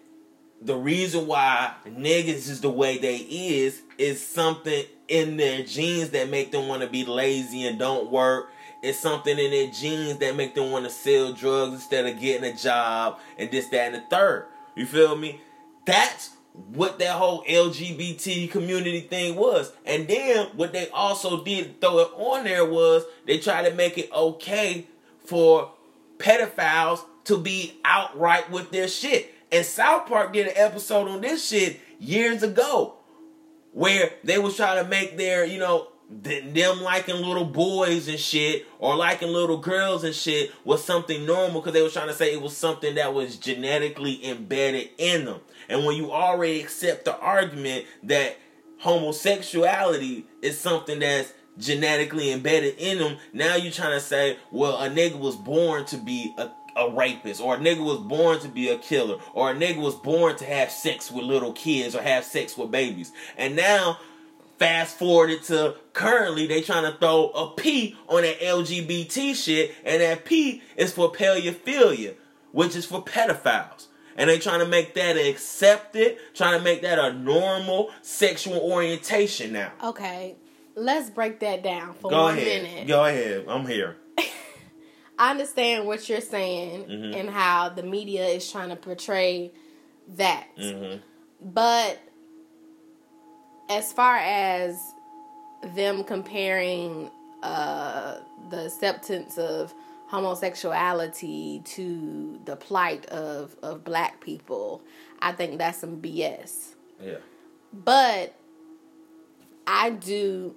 the 0.62 0.76
reason 0.76 1.28
why 1.28 1.74
niggas 1.86 2.50
is 2.50 2.62
the 2.62 2.70
way 2.70 2.98
they 2.98 3.18
is 3.18 3.82
is 3.98 4.26
something 4.26 4.84
in 5.08 5.38
their 5.38 5.64
genes 5.64 6.10
that 6.12 6.30
make 6.30 6.52
them 6.52 6.68
want 6.68 6.82
to 6.82 6.88
be 6.88 7.06
lazy 7.06 7.66
and 7.68 7.78
don't 7.78 8.12
work. 8.12 8.50
It's 8.82 9.00
something 9.00 9.38
in 9.38 9.52
their 9.52 9.72
genes 9.72 10.18
that 10.20 10.36
make 10.36 10.56
them 10.56 10.72
want 10.72 10.86
to 10.86 10.92
sell 10.92 11.34
drugs 11.34 11.74
instead 11.74 12.06
of 12.06 12.20
getting 12.20 12.52
a 12.52 12.56
job 12.56 13.20
and 13.38 13.50
this, 13.52 13.68
that, 13.70 13.94
and 13.94 13.96
the 13.96 14.04
third. 14.10 14.48
You 14.76 14.86
feel 14.86 15.16
me? 15.16 15.42
That's 15.86 16.32
what 16.54 17.00
that 17.00 17.14
whole 17.14 17.44
LGBT 17.44 18.50
community 18.50 19.02
thing 19.02 19.36
was. 19.36 19.72
And 19.86 20.08
then 20.08 20.48
what 20.56 20.74
they 20.74 20.90
also 20.90 21.44
did 21.44 21.82
throw 21.82 22.00
it 22.00 22.12
on 22.16 22.44
there 22.46 22.66
was 22.66 23.04
they 23.26 23.40
tried 23.40 23.68
to 23.70 23.76
make 23.76 23.98
it 23.98 24.12
okay 24.12 24.88
for 25.26 25.72
pedophiles 26.18 27.04
to 27.26 27.38
be 27.38 27.80
outright 27.84 28.50
with 28.52 28.72
their 28.72 28.88
shit. 28.88 29.34
And 29.56 29.66
South 29.66 30.08
Park 30.08 30.34
did 30.34 30.48
an 30.48 30.54
episode 30.58 31.08
on 31.08 31.22
this 31.22 31.48
shit 31.48 31.80
years 31.98 32.44
ago 32.44 32.96
where 33.72 34.12
they 34.22 34.38
was 34.38 34.58
trying 34.58 34.84
to 34.84 34.90
make 34.90 35.16
their, 35.16 35.46
you 35.46 35.60
know, 35.60 35.88
them 36.10 36.82
liking 36.82 37.16
little 37.16 37.46
boys 37.46 38.10
and 38.10 38.20
shit 38.20 38.66
or 38.80 38.98
liking 38.98 39.30
little 39.30 39.58
girls 39.58 40.04
and 40.04 40.14
shit 40.14 40.52
was 40.66 40.84
something 40.84 41.26
normal 41.26 41.62
because 41.62 41.72
they 41.72 41.82
was 41.82 41.94
trying 41.94 42.10
to 42.10 42.14
say 42.14 42.34
it 42.34 42.42
was 42.42 42.56
something 42.56 42.96
that 42.96 43.14
was 43.14 43.38
genetically 43.38 44.28
embedded 44.28 44.90
in 44.98 45.24
them. 45.24 45.40
And 45.70 45.86
when 45.86 45.96
you 45.96 46.12
already 46.12 46.60
accept 46.60 47.06
the 47.06 47.18
argument 47.18 47.86
that 48.04 48.38
homosexuality 48.80 50.26
is 50.42 50.60
something 50.60 51.00
that's 51.00 51.32
genetically 51.58 52.34
embedded 52.34 52.76
in 52.78 52.98
them, 52.98 53.18
now 53.32 53.56
you're 53.56 53.72
trying 53.72 53.98
to 53.98 54.02
say, 54.02 54.38
well, 54.52 54.76
a 54.84 54.90
nigga 54.90 55.18
was 55.18 55.38
born 55.38 55.86
to 55.86 55.98
be 55.98 56.34
a 56.38 56.50
a 56.76 56.90
rapist, 56.90 57.42
or 57.42 57.56
a 57.56 57.58
nigga 57.58 57.84
was 57.84 58.00
born 58.00 58.40
to 58.40 58.48
be 58.48 58.70
a 58.70 58.78
killer, 58.78 59.18
or 59.34 59.52
a 59.52 59.56
nigga 59.56 59.78
was 59.78 59.96
born 59.96 60.36
to 60.38 60.46
have 60.46 60.70
sex 60.70 61.12
with 61.12 61.24
little 61.26 61.54
kids 61.54 61.96
or 61.96 62.02
have 62.02 62.24
sex 62.26 62.58
with 62.58 62.72
babies. 62.72 63.12
And 63.38 63.56
now, 63.56 64.00
fast 64.58 64.98
forwarded 64.98 65.44
to 65.44 65.76
currently, 65.94 66.48
they 66.48 66.62
trying 66.62 66.92
to 66.92 66.98
throw 66.98 67.30
a 67.30 67.52
P 67.56 67.96
on 68.08 68.22
that 68.24 68.40
LGBT 68.40 69.36
shit, 69.36 69.74
and 69.84 70.02
that 70.02 70.26
P 70.26 70.62
is 70.76 70.92
for 70.94 71.12
pedophilia, 71.12 72.16
which 72.52 72.76
is 72.76 72.86
for 72.86 73.04
pedophiles. 73.04 73.88
And 74.18 74.30
they 74.30 74.40
trying 74.40 74.60
to 74.60 74.66
make 74.66 74.94
that 74.94 75.18
accepted, 75.18 76.18
trying 76.34 76.58
to 76.58 76.64
make 76.64 76.82
that 76.84 76.98
a 77.00 77.12
normal 77.12 77.92
sexual 78.02 78.58
orientation 78.60 79.52
now. 79.52 79.72
Okay, 79.84 80.36
let's 80.76 81.10
break 81.10 81.40
that 81.42 81.64
down 81.64 81.94
for 81.96 82.10
Go 82.12 82.24
one 82.24 82.38
ahead. 82.38 82.64
minute. 82.64 82.88
Go 82.88 83.04
ahead. 83.04 83.46
I'm 83.50 83.66
here. 83.68 83.98
I 85.18 85.32
understand 85.32 85.86
what 85.88 86.08
you're 86.10 86.22
saying 86.22 86.86
Mhm. 86.86 87.16
and 87.16 87.30
how 87.30 87.70
the 87.70 87.84
media 87.84 88.26
is 88.28 88.50
trying 88.52 88.70
to 88.70 88.76
portray 88.76 89.52
that. 90.16 90.48
hmm 90.58 90.96
But 91.42 92.00
as 93.70 93.92
far 93.94 94.18
as 94.18 94.80
them 95.76 96.04
comparing 96.04 97.10
uh, 97.44 98.20
the 98.50 98.66
acceptance 98.66 99.38
of 99.38 99.72
homosexuality 100.08 101.62
to 101.66 102.40
the 102.46 102.56
plight 102.56 103.06
of, 103.08 103.56
of 103.62 103.84
black 103.84 104.20
people, 104.22 104.82
I 105.20 105.32
think 105.32 105.60
that's 105.60 105.78
some 105.80 106.02
BS. 106.02 106.74
Yeah. 107.00 107.18
But 107.72 108.34
I 109.68 109.92
do, 109.92 110.56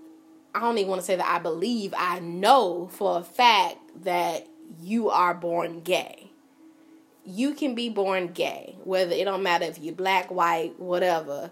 I 0.54 0.60
don't 0.60 0.78
even 0.78 0.88
want 0.88 1.00
to 1.02 1.06
say 1.06 1.16
that 1.16 1.26
I 1.26 1.38
believe, 1.40 1.92
I 1.96 2.20
know 2.20 2.88
for 2.90 3.18
a 3.18 3.22
fact 3.22 3.87
that 4.04 4.46
you 4.80 5.10
are 5.10 5.34
born 5.34 5.80
gay. 5.80 6.30
You 7.24 7.54
can 7.54 7.74
be 7.74 7.88
born 7.88 8.28
gay, 8.28 8.76
whether 8.84 9.12
it 9.12 9.24
don't 9.24 9.42
matter 9.42 9.64
if 9.66 9.78
you're 9.78 9.94
black, 9.94 10.30
white, 10.30 10.78
whatever. 10.78 11.50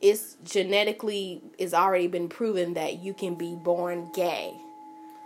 It's 0.00 0.36
genetically, 0.44 1.42
it's 1.58 1.74
already 1.74 2.06
been 2.06 2.28
proven 2.28 2.74
that 2.74 2.98
you 3.00 3.12
can 3.14 3.34
be 3.34 3.54
born 3.56 4.10
gay. 4.14 4.52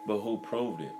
But 0.07 0.21
who 0.21 0.39
proved 0.39 0.81
it? 0.81 0.93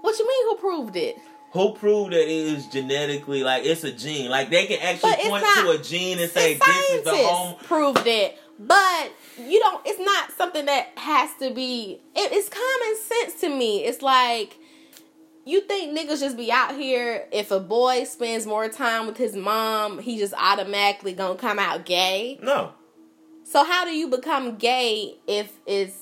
What 0.00 0.18
you 0.18 0.26
mean? 0.26 0.48
Who 0.48 0.56
proved 0.56 0.96
it? 0.96 1.16
Who 1.52 1.72
proved 1.74 2.12
that 2.12 2.22
it 2.22 2.28
is 2.28 2.66
genetically 2.66 3.42
like 3.42 3.64
it's 3.64 3.82
a 3.84 3.92
gene? 3.92 4.30
Like 4.30 4.50
they 4.50 4.66
can 4.66 4.78
actually 4.80 5.14
point 5.28 5.42
not- 5.42 5.64
to 5.64 5.70
a 5.70 5.78
gene 5.78 6.18
and 6.18 6.30
say 6.30 6.54
this 6.54 6.90
is 6.90 7.04
the 7.04 7.16
home. 7.16 7.56
proved 7.64 8.06
it, 8.06 8.38
but 8.58 9.12
you 9.38 9.58
don't. 9.60 9.82
It's 9.86 10.00
not 10.00 10.32
something 10.32 10.64
that 10.66 10.88
has 10.96 11.30
to 11.40 11.52
be. 11.52 12.00
It, 12.14 12.32
it's 12.32 12.48
common 12.48 12.96
sense 13.02 13.40
to 13.40 13.48
me. 13.48 13.84
It's 13.84 14.02
like 14.02 14.56
you 15.44 15.60
think 15.62 15.96
niggas 15.96 16.20
just 16.20 16.36
be 16.36 16.50
out 16.50 16.74
here. 16.74 17.26
If 17.32 17.50
a 17.50 17.60
boy 17.60 18.04
spends 18.04 18.46
more 18.46 18.68
time 18.68 19.06
with 19.06 19.16
his 19.16 19.36
mom, 19.36 19.98
he 19.98 20.18
just 20.18 20.34
automatically 20.36 21.12
gonna 21.12 21.38
come 21.38 21.58
out 21.58 21.84
gay. 21.86 22.38
No, 22.42 22.72
So 23.44 23.62
how 23.64 23.84
do 23.84 23.92
you 23.92 24.08
become 24.08 24.56
gay 24.56 25.14
if 25.28 25.52
it's 25.66 25.96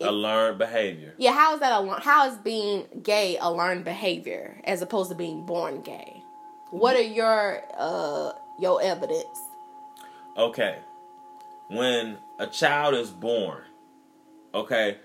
a 0.00 0.10
learned 0.12 0.58
behavior. 0.58 1.12
yeah? 1.18 1.32
How 1.32 1.54
is 1.54 1.60
that 1.60 1.72
a 1.72 2.00
how 2.00 2.28
is 2.30 2.36
being 2.38 2.86
gay 3.02 3.36
a 3.40 3.52
learned 3.52 3.84
behavior 3.84 4.60
as 4.64 4.80
opposed 4.82 5.10
to 5.10 5.16
being 5.16 5.44
born 5.44 5.82
gay? 5.82 6.22
What 6.70 6.96
are 6.96 7.02
your 7.02 7.62
uh 7.76 8.32
your 8.60 8.80
evidence? 8.82 9.38
Okay, 10.36 10.78
when 11.68 12.18
a 12.38 12.46
child 12.46 12.94
is 12.94 13.10
born, 13.10 13.62
okay, 14.54 14.98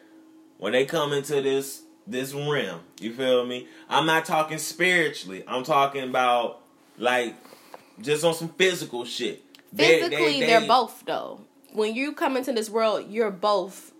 when 0.57 0.73
they 0.73 0.85
come 0.85 1.13
into 1.13 1.41
this 1.41 1.81
this 2.05 2.33
realm, 2.33 2.81
you 2.99 3.13
feel 3.13 3.45
me? 3.45 3.67
I'm 3.89 4.05
not 4.05 4.25
talking 4.25 4.57
spiritually. 4.57 5.43
I'm 5.47 5.63
talking 5.63 6.03
about 6.03 6.61
like 6.97 7.35
just 8.01 8.23
on 8.25 8.33
some 8.33 8.49
physical 8.49 9.05
shit. 9.05 9.41
They- 9.71 10.01
they- 10.01 10.09
Physically, 10.09 10.39
they- 10.41 10.45
they, 10.47 10.55
are 10.55 10.67
both 10.67 11.03
though. 11.05 11.41
When 11.71 11.95
you 11.95 12.11
come 12.13 12.35
into 12.37 12.51
this 12.53 12.69
world, 12.69 13.05
you're 13.09 13.31
both 13.31 13.93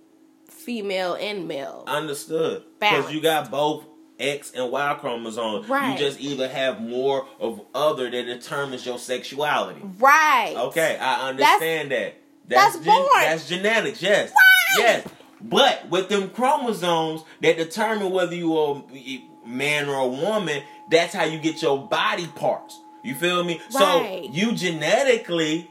female 0.50 1.14
and 1.16 1.48
male. 1.48 1.84
Understood. 1.88 2.64
Because 2.80 3.12
you 3.12 3.22
got 3.22 3.50
both 3.50 3.86
X 4.20 4.52
and 4.56 4.72
Y 4.72 4.98
chromosomes. 5.00 5.68
Right. 5.68 5.94
You 5.94 5.98
just 5.98 6.20
either 6.22 6.48
have 6.48 6.80
more 6.82 7.28
of 7.40 7.62
other 7.74 8.10
that 8.12 8.24
determines 8.26 8.86
your 8.86 9.00
sexuality. 9.00 9.82
right. 10.00 10.54
Okay, 10.56 10.98
I 11.00 11.30
understand 11.30 11.92
that. 11.92 12.16
That's 12.48 12.78
born. 12.78 13.08
That's 13.16 13.48
genetics, 13.48 14.02
yes. 14.02 14.30
Right. 14.30 14.80
Yes. 14.80 15.08
But 15.42 15.90
with 15.90 16.10
them 16.10 16.30
chromosomes 16.30 17.24
that 17.42 17.58
determine 17.58 18.12
whether 18.12 18.36
you 18.36 18.58
are 18.58 18.84
a 18.94 19.24
man 19.46 19.90
or 19.90 19.96
a 19.96 20.08
woman, 20.08 20.64
that's 20.90 21.14
how 21.14 21.26
you 21.26 21.40
get 21.40 21.62
your 21.62 21.86
body 21.88 22.28
parts. 22.28 22.80
You 23.04 23.16
feel 23.16 23.44
me? 23.44 23.60
Right. 23.74 24.24
So 24.26 24.32
you 24.32 24.54
genetically 24.54 25.70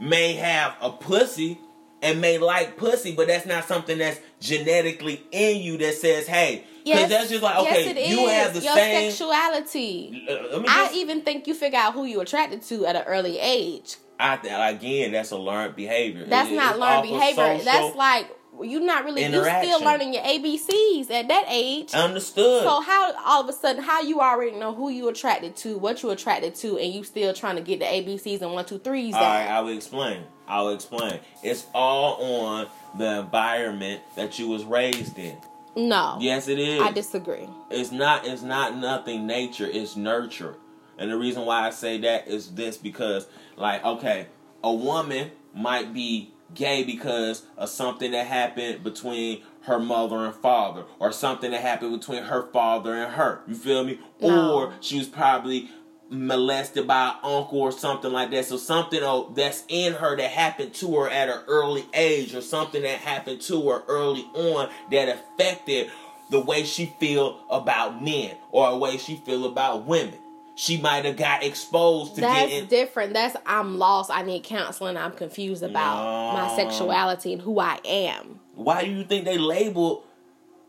may 0.00 0.34
have 0.34 0.74
a 0.80 0.90
pussy 0.90 1.60
and 2.02 2.20
may 2.20 2.38
like 2.38 2.76
pussy, 2.76 3.14
but 3.14 3.28
that's 3.28 3.46
not 3.46 3.64
something 3.64 3.98
that's 3.98 4.18
genetically 4.40 5.22
in 5.30 5.62
you 5.62 5.78
that 5.78 5.94
says, 5.94 6.26
hey, 6.26 6.64
because 6.84 7.08
that's 7.08 7.30
just 7.30 7.44
like, 7.44 7.56
okay, 7.58 7.94
yes, 7.94 8.10
you 8.10 8.26
is. 8.26 8.32
have 8.32 8.54
the 8.54 8.60
Your 8.60 8.74
same. 8.74 9.10
sexuality. 9.10 10.24
Let 10.28 10.68
I 10.68 10.90
even 10.94 11.22
think 11.22 11.46
you 11.46 11.54
figure 11.54 11.78
out 11.78 11.94
who 11.94 12.04
you're 12.04 12.22
attracted 12.22 12.62
to 12.62 12.86
at 12.86 12.96
an 12.96 13.04
early 13.06 13.38
age. 13.38 13.96
I, 14.22 14.70
again, 14.70 15.12
that's 15.12 15.30
a 15.32 15.36
learned 15.36 15.76
behavior. 15.76 16.24
That's 16.26 16.50
It- 16.50 16.54
not 16.54 16.78
learned 16.78 17.02
behavior. 17.02 17.58
That's 17.64 17.96
like 17.96 18.26
you're 18.62 18.80
not 18.82 19.04
really. 19.04 19.22
You 19.24 19.42
still 19.42 19.82
learning 19.82 20.12
your 20.14 20.22
ABCs 20.22 21.10
at 21.10 21.26
that 21.28 21.46
age. 21.48 21.94
understood. 21.94 22.62
So 22.62 22.80
how 22.82 23.12
all 23.24 23.42
of 23.42 23.48
a 23.48 23.52
sudden 23.52 23.82
how 23.82 24.02
you 24.02 24.20
already 24.20 24.52
know 24.56 24.74
who 24.74 24.90
you 24.90 25.08
attracted 25.08 25.56
to, 25.56 25.78
what 25.78 26.02
you 26.02 26.10
attracted 26.10 26.54
to, 26.56 26.78
and 26.78 26.92
you 26.92 27.02
still 27.02 27.32
trying 27.32 27.56
to 27.56 27.62
get 27.62 27.80
the 27.80 27.86
ABCs 27.86 28.42
and 28.42 28.52
one 28.52 28.64
two 28.64 28.78
threes 28.78 29.14
All 29.14 29.20
right, 29.20 29.46
I 29.46 29.60
will 29.60 29.74
explain. 29.76 30.22
I 30.46 30.60
will 30.62 30.74
explain. 30.74 31.18
It's 31.42 31.66
all 31.74 32.22
on 32.44 32.66
the 32.98 33.20
environment 33.20 34.02
that 34.16 34.38
you 34.38 34.48
was 34.48 34.64
raised 34.64 35.18
in. 35.18 35.36
no, 35.74 36.18
Yes, 36.20 36.46
it 36.48 36.58
is. 36.58 36.82
I 36.82 36.92
disagree. 36.92 37.48
It's 37.70 37.90
not. 37.90 38.26
It's 38.26 38.42
not 38.42 38.76
nothing. 38.76 39.26
Nature. 39.26 39.66
It's 39.66 39.96
nurture. 39.96 40.56
And 40.98 41.10
the 41.10 41.16
reason 41.16 41.46
why 41.46 41.66
I 41.66 41.70
say 41.70 41.98
that 41.98 42.28
is 42.28 42.50
this 42.54 42.76
because, 42.76 43.26
like, 43.56 43.84
okay, 43.84 44.26
a 44.62 44.72
woman 44.72 45.30
might 45.54 45.92
be 45.92 46.32
gay 46.54 46.84
because 46.84 47.42
of 47.56 47.68
something 47.68 48.10
that 48.12 48.26
happened 48.26 48.84
between 48.84 49.42
her 49.62 49.78
mother 49.78 50.26
and 50.26 50.34
father, 50.34 50.84
or 50.98 51.12
something 51.12 51.52
that 51.52 51.60
happened 51.60 51.98
between 51.98 52.24
her 52.24 52.50
father 52.52 52.94
and 52.94 53.12
her. 53.12 53.42
You 53.46 53.54
feel 53.54 53.84
me? 53.84 54.00
No. 54.20 54.54
Or 54.54 54.74
she 54.80 54.98
was 54.98 55.06
probably 55.06 55.70
molested 56.10 56.86
by 56.86 57.08
an 57.08 57.14
uncle 57.22 57.60
or 57.60 57.72
something 57.72 58.12
like 58.12 58.30
that. 58.32 58.44
So 58.44 58.58
something 58.58 59.00
oh, 59.02 59.32
that's 59.34 59.64
in 59.68 59.94
her 59.94 60.16
that 60.16 60.30
happened 60.30 60.74
to 60.74 60.94
her 60.96 61.08
at 61.08 61.28
an 61.28 61.40
early 61.46 61.86
age, 61.94 62.34
or 62.34 62.42
something 62.42 62.82
that 62.82 62.98
happened 62.98 63.40
to 63.42 63.70
her 63.70 63.82
early 63.88 64.26
on 64.34 64.68
that 64.90 65.08
affected 65.08 65.90
the 66.30 66.40
way 66.40 66.64
she 66.64 66.92
feel 66.98 67.40
about 67.50 68.02
men 68.02 68.36
or 68.50 68.70
the 68.70 68.76
way 68.76 68.96
she 68.96 69.16
feel 69.24 69.46
about 69.46 69.86
women. 69.86 70.18
She 70.54 70.76
might 70.80 71.04
have 71.06 71.16
got 71.16 71.42
exposed 71.42 72.16
to 72.16 72.20
That's 72.20 72.50
getting. 72.50 72.68
different. 72.68 73.14
That's 73.14 73.36
I'm 73.46 73.78
lost. 73.78 74.10
I 74.10 74.22
need 74.22 74.44
counseling. 74.44 74.96
I'm 74.96 75.12
confused 75.12 75.62
about 75.62 76.34
my 76.34 76.54
sexuality 76.56 77.32
and 77.32 77.40
who 77.42 77.58
I 77.58 77.78
am. 77.84 78.38
Why 78.54 78.84
do 78.84 78.90
you 78.90 79.04
think 79.04 79.24
they 79.24 79.38
labeled 79.38 80.04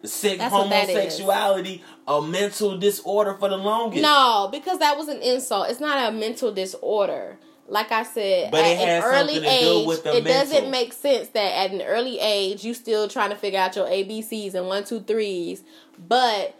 sick 0.05 0.37
That's 0.37 0.53
what 0.53 0.69
that 0.69 0.89
is. 0.89 0.95
homosexuality 0.95 1.83
a 2.07 2.21
mental 2.21 2.77
disorder 2.77 3.33
for 3.35 3.49
the 3.49 3.57
longest? 3.57 4.01
No, 4.01 4.49
because 4.51 4.79
that 4.79 4.97
was 4.97 5.09
an 5.09 5.21
insult. 5.21 5.69
It's 5.69 5.79
not 5.81 6.09
a 6.13 6.15
mental 6.15 6.53
disorder. 6.53 7.37
Like 7.67 7.91
I 7.91 8.03
said, 8.03 8.51
But 8.51 8.65
it 8.65 8.77
at 8.79 8.87
an 8.87 9.03
early 9.03 9.35
something 9.35 9.43
to 9.43 9.59
do 9.59 9.91
age, 9.91 9.97
it 9.99 10.05
mental. 10.05 10.21
doesn't 10.33 10.71
make 10.71 10.93
sense 10.93 11.29
that 11.29 11.39
at 11.65 11.71
an 11.71 11.81
early 11.81 12.19
age 12.19 12.63
you 12.65 12.73
still 12.73 13.07
trying 13.07 13.29
to 13.29 13.37
figure 13.37 13.59
out 13.59 13.75
your 13.75 13.87
ABCs 13.87 14.53
and 14.53 14.67
one, 14.67 14.83
two, 14.83 14.99
threes, 15.01 15.63
but 15.97 16.55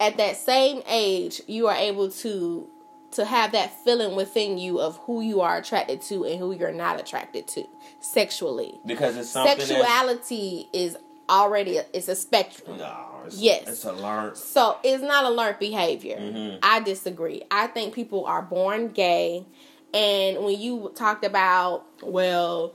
at 0.00 0.16
that 0.16 0.36
same 0.36 0.82
age 0.88 1.40
you 1.46 1.66
are 1.68 1.76
able 1.76 2.10
to 2.10 2.68
to 3.12 3.24
have 3.24 3.52
that 3.52 3.72
feeling 3.84 4.14
within 4.16 4.58
you 4.58 4.80
of 4.80 4.96
who 5.06 5.22
you 5.22 5.40
are 5.40 5.56
attracted 5.56 6.02
to 6.02 6.24
and 6.24 6.38
who 6.38 6.52
you're 6.52 6.72
not 6.72 7.00
attracted 7.00 7.46
to 7.48 7.64
sexually. 8.00 8.78
because 8.84 9.16
it's 9.16 9.30
something. 9.30 9.58
Sexuality 9.58 10.68
is 10.74 10.96
already 11.30 11.78
a, 11.78 11.84
it's 11.92 12.08
a 12.08 12.14
spectrum. 12.14 12.76
No, 12.78 12.96
it's, 13.26 13.38
Yes. 13.38 13.66
it's 13.66 13.84
a 13.84 13.92
learn. 13.92 14.34
So 14.34 14.76
it's 14.82 15.02
not 15.02 15.24
a 15.24 15.30
learned 15.30 15.58
behavior. 15.58 16.16
Mhm. 16.18 16.58
I 16.62 16.80
disagree. 16.80 17.42
I 17.50 17.66
think 17.66 17.94
people 17.94 18.24
are 18.26 18.42
born 18.42 18.88
gay, 18.88 19.46
and 19.94 20.44
when 20.44 20.60
you 20.60 20.92
talked 20.94 21.24
about, 21.24 21.86
well, 22.02 22.74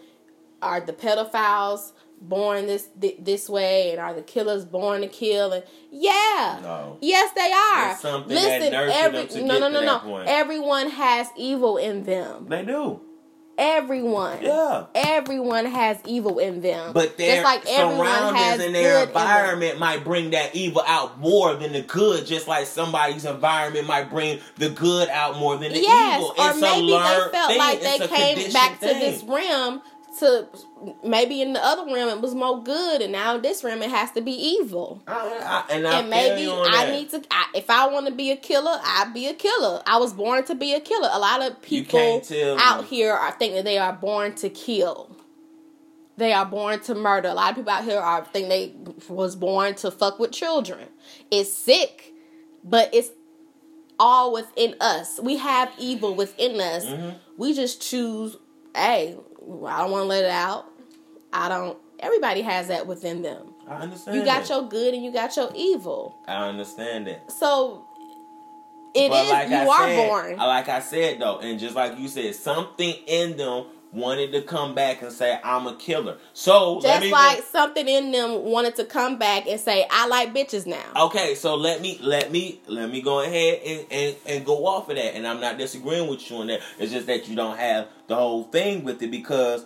are 0.64 0.80
the 0.80 0.94
pedophiles 0.94 1.92
born 2.28 2.66
this 2.68 2.88
this 3.20 3.50
way, 3.50 3.92
and 3.92 4.00
are 4.00 4.14
the 4.14 4.22
killers 4.22 4.66
born 4.66 5.02
to 5.02 5.08
kill? 5.08 5.52
And 5.54 5.64
yeah, 5.92 6.60
No. 6.62 6.98
yes, 7.02 7.32
they 7.36 7.52
are. 7.52 7.92
It's 7.92 8.02
something 8.02 8.36
that 8.36 8.72
nurtured 8.72 9.14
them 9.14 9.28
to 9.28 9.44
no, 9.46 9.60
no, 9.60 9.70
no, 9.70 9.82
no. 9.82 10.18
Everyone 10.26 10.90
has 10.90 11.28
evil 11.38 11.78
in 11.78 12.04
them. 12.04 12.48
They 12.50 12.64
do. 12.66 13.02
Everyone. 13.56 14.40
Yeah. 14.42 14.86
Everyone 14.96 15.68
has 15.68 16.00
evil 16.06 16.40
in 16.40 16.62
them. 16.62 16.92
But 16.92 17.18
their 17.20 17.36
Just 17.36 17.46
like 17.46 17.64
everyone 17.68 18.08
has 18.08 18.20
surroundings 18.34 18.66
and 18.66 18.76
their 18.76 19.04
environment 19.06 19.78
might 19.80 20.04
bring 20.04 20.32
that 20.32 20.56
evil 20.56 20.82
out 20.88 21.20
more 21.20 21.54
than 21.56 21.72
the 21.74 21.82
good, 21.84 22.26
just 22.26 22.48
like 22.48 22.66
somebody's 22.66 23.26
environment 23.26 23.86
might 23.86 24.10
bring 24.10 24.40
the 24.58 24.70
good 24.70 25.08
out 25.10 25.38
more 25.38 25.56
than 25.58 25.72
the 25.72 25.80
yes, 25.80 26.18
evil. 26.18 26.34
or 26.36 26.50
It's 26.50 26.62
maybe 26.62 26.88
they 26.88 26.98
felt 27.32 27.32
thing. 27.52 27.58
like 27.60 27.80
It's 27.82 28.00
they 28.00 28.08
came 28.08 28.54
back 28.54 28.80
to 28.80 28.88
this 28.88 29.24
realm 29.24 29.84
to 30.20 30.48
maybe 31.04 31.42
in 31.42 31.54
the 31.54 31.64
other 31.64 31.86
realm 31.86 32.10
it 32.10 32.22
was 32.22 32.36
more 32.36 32.62
good, 32.62 33.02
and 33.02 33.12
now 33.12 33.38
this 33.38 33.64
realm 33.64 33.82
it 33.82 33.90
has 33.90 34.12
to 34.12 34.22
be 34.22 34.32
evil. 34.32 35.02
I, 35.08 35.66
I, 35.70 35.74
and 35.74 35.88
I 35.88 36.00
and 36.00 36.10
maybe 36.10 36.42
feel 36.42 36.56
you 36.56 36.62
on 36.62 36.74
I 36.74 36.92
need 36.92 37.10
to. 37.12 37.24
I, 37.32 37.46
if 37.56 37.70
I 37.70 37.88
want 37.88 38.08
to 38.08 38.14
be 38.14 38.32
a 38.32 38.38
killer, 38.38 38.80
I 38.84 39.10
be 39.14 39.28
a 39.28 39.34
killer. 39.34 39.82
I 39.86 39.98
was 39.98 40.14
born 40.14 40.44
to 40.46 40.56
be 40.56 40.74
a 40.74 40.80
killer. 40.80 41.10
A 41.12 41.20
lot 41.20 41.42
of 41.42 41.62
people 41.62 42.22
out 42.60 42.82
me. 42.82 42.88
here 42.88 43.14
are 43.14 43.32
think 43.32 43.54
that 43.56 43.66
they 43.66 43.78
are 43.78 43.94
born 43.94 44.36
to 44.36 44.50
kill. 44.50 45.16
They 46.18 46.32
are 46.32 46.46
born 46.46 46.80
to 46.82 46.96
murder. 46.96 47.30
A 47.30 47.34
lot 47.34 47.52
of 47.52 47.56
people 47.58 47.72
out 47.72 47.84
here 47.84 48.00
are 48.00 48.24
think 48.26 48.50
they 48.50 48.74
was 49.10 49.36
born 49.36 49.76
to 49.76 49.90
fuck 49.90 50.20
with 50.20 50.32
children. 50.32 50.88
It's 51.32 51.52
sick, 51.52 52.14
but 52.64 52.94
it's 52.94 53.10
all 54.00 54.34
within 54.34 54.76
us. 54.80 55.20
We 55.22 55.38
have 55.38 55.72
evil 55.80 56.16
within 56.16 56.60
us. 56.60 56.86
Mm-hmm. 56.86 57.18
We 57.38 57.54
just 57.54 57.82
choose. 57.82 58.38
Hey, 58.76 59.18
I 59.44 59.80
don't 59.80 59.92
want 59.92 60.04
to 60.04 60.08
let 60.08 60.24
it 60.26 60.32
out. 60.32 60.66
I 61.32 61.50
don't. 61.50 61.78
Everybody 62.00 62.42
has 62.42 62.68
that 62.68 62.86
within 62.86 63.22
them. 63.22 63.54
I 63.68 63.76
understand. 63.76 64.18
You 64.18 64.26
got 64.26 64.42
that. 64.42 64.50
your 64.50 64.68
good 64.68 64.94
and 64.94 65.04
you 65.04 65.12
got 65.12 65.36
your 65.36 65.52
evil. 65.56 66.18
I 66.28 66.48
understand 66.48 67.08
that. 67.08 67.32
So 67.32 67.86
it 68.94 69.06
is. 69.06 69.10
But 69.10 69.30
like 69.30 69.50
you 69.50 69.56
I 69.56 69.66
are 69.66 69.88
said, 69.88 70.08
born. 70.08 70.38
Like 70.38 70.70
I 70.70 70.80
said 70.80 71.20
though, 71.20 71.40
and 71.40 71.60
just 71.60 71.76
like 71.76 71.98
you 71.98 72.08
said, 72.08 72.36
something 72.36 72.94
in 73.08 73.38
them 73.38 73.66
wanted 73.94 74.32
to 74.32 74.42
come 74.42 74.74
back 74.74 75.02
and 75.02 75.12
say, 75.12 75.40
"I'm 75.44 75.68
a 75.68 75.76
killer." 75.76 76.18
So 76.34 76.76
let 76.76 76.84
Just 76.84 77.02
me 77.04 77.12
like 77.12 77.44
something 77.44 77.88
in 77.88 78.12
them 78.12 78.44
wanted 78.44 78.76
to 78.78 78.86
come 78.86 79.18
back 79.18 79.48
and 79.48 79.60
say, 79.60 79.86
"I 79.90 80.08
like 80.08 80.34
bitches 80.34 80.66
now." 80.66 81.06
Okay, 81.06 81.36
so 81.36 81.56
let 81.56 81.82
me 81.82 82.00
let 82.02 82.32
me 82.32 82.60
let 82.68 82.90
me 82.90 83.02
go 83.02 83.22
ahead 83.22 83.62
and, 83.66 83.86
and, 83.92 84.16
and 84.26 84.46
go 84.46 84.66
off 84.66 84.90
of 84.90 84.96
that. 84.96 85.16
And 85.16 85.28
I'm 85.28 85.40
not 85.40 85.58
disagreeing 85.58 86.10
with 86.10 86.30
you 86.30 86.38
on 86.38 86.48
that. 86.48 86.62
It's 86.80 86.92
just 86.92 87.08
that 87.08 87.28
you 87.28 87.36
don't 87.36 87.58
have 87.58 87.88
the 88.08 88.16
whole 88.16 88.46
thing 88.46 88.84
with 88.84 89.02
it 89.02 89.12
because 89.12 89.66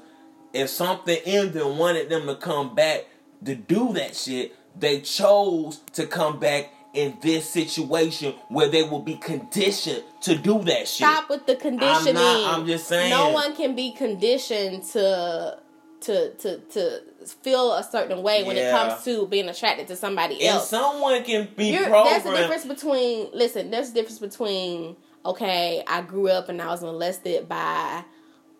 if 0.53 0.69
something 0.69 1.17
in 1.25 1.51
them 1.53 1.77
wanted 1.77 2.09
them 2.09 2.27
to 2.27 2.35
come 2.35 2.75
back 2.75 3.05
to 3.45 3.55
do 3.55 3.93
that 3.93 4.15
shit, 4.15 4.55
they 4.77 5.01
chose 5.01 5.77
to 5.93 6.05
come 6.05 6.39
back 6.39 6.71
in 6.93 7.17
this 7.21 7.49
situation 7.49 8.33
where 8.49 8.69
they 8.69 8.83
will 8.83 9.01
be 9.01 9.15
conditioned 9.15 10.03
to 10.21 10.35
do 10.37 10.59
that 10.63 10.87
shit. 10.87 11.07
Stop 11.07 11.29
with 11.29 11.45
the 11.45 11.55
conditioning. 11.55 12.17
I'm 12.17 12.41
not, 12.41 12.59
I'm 12.59 12.65
just 12.67 12.87
saying. 12.87 13.09
No 13.09 13.29
one 13.31 13.55
can 13.55 13.75
be 13.75 13.91
conditioned 13.91 14.83
to 14.93 15.59
to 16.01 16.33
to 16.35 16.59
to 16.59 17.01
feel 17.41 17.73
a 17.73 17.83
certain 17.83 18.21
way 18.23 18.43
when 18.43 18.55
it 18.57 18.71
comes 18.71 19.03
to 19.03 19.27
being 19.27 19.49
attracted 19.49 19.87
to 19.87 19.95
somebody 19.95 20.35
And 20.35 20.57
else. 20.57 20.69
someone 20.69 21.23
can 21.23 21.49
be 21.57 21.67
You're, 21.69 21.81
there's 21.89 22.21
programmed. 22.23 22.27
a 22.27 22.41
difference 22.41 22.65
between 22.65 23.27
listen. 23.33 23.69
There's 23.71 23.89
a 23.89 23.93
difference 23.93 24.19
between 24.19 24.95
okay, 25.25 25.83
I 25.87 26.01
grew 26.01 26.29
up 26.29 26.47
and 26.49 26.61
I 26.61 26.67
was 26.67 26.81
molested 26.81 27.49
by 27.49 28.03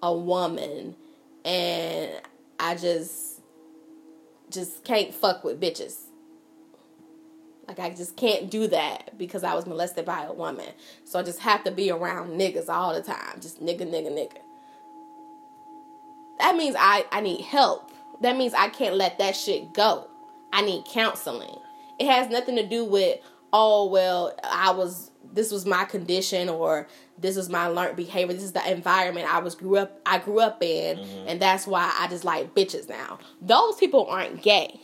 a 0.04 0.14
woman, 0.14 0.96
and 1.46 2.12
I 2.60 2.76
just 2.76 3.40
just 4.50 4.84
can't 4.84 5.14
fuck 5.14 5.44
with 5.44 5.60
bitches. 5.62 5.98
Like 7.68 7.80
I 7.80 7.90
just 7.90 8.16
can't 8.16 8.50
do 8.50 8.68
that 8.68 9.18
because 9.18 9.44
I 9.44 9.54
was 9.54 9.66
molested 9.66 10.06
by 10.06 10.24
a 10.24 10.34
woman. 10.34 10.68
So 11.04 11.20
I 11.20 11.24
just 11.24 11.40
have 11.40 11.64
to 11.66 11.72
be 11.72 11.92
around 11.92 12.40
niggas 12.40 12.70
all 12.70 12.94
the 12.94 13.02
time. 13.02 13.42
Just 13.42 13.62
nigga, 13.62 13.82
nigga, 13.82 14.10
nigga. 14.10 14.38
That 16.40 16.56
means 16.56 16.76
I, 16.80 17.06
I 17.12 17.22
need 17.22 17.42
help. 17.42 17.92
That 18.22 18.38
means 18.38 18.54
I 18.54 18.70
can't 18.70 18.96
let 18.96 19.20
that 19.20 19.36
shit 19.36 19.74
go. 19.74 20.08
I 20.54 20.62
need 20.62 20.86
counseling. 20.86 21.58
It 22.00 22.08
has 22.08 22.30
nothing 22.30 22.56
to 22.56 22.66
do 22.66 22.86
with, 22.86 23.20
oh 23.52 23.88
well, 23.90 24.38
I 24.44 24.72
was 24.72 25.12
this 25.34 25.52
was 25.52 25.66
my 25.66 25.84
condition 25.84 26.48
or 26.50 26.88
this 27.18 27.36
is 27.36 27.50
my 27.50 27.68
learned 27.68 27.98
behavior. 27.98 28.34
This 28.34 28.44
is 28.44 28.54
the 28.54 28.72
environment 28.72 29.32
I 29.32 29.40
was 29.40 29.56
grew 29.56 29.78
up 29.78 30.00
I 30.06 30.20
grew 30.20 30.40
up 30.40 30.64
in 30.64 30.98
mm-hmm. 30.98 31.28
and 31.28 31.42
that's 31.42 31.68
why 31.68 31.94
I 32.00 32.08
just 32.08 32.24
like 32.24 32.56
bitches 32.56 32.88
now. 32.88 33.20
Those 33.42 33.76
people 33.76 34.08
aren't 34.08 34.42
gay. 34.42 34.80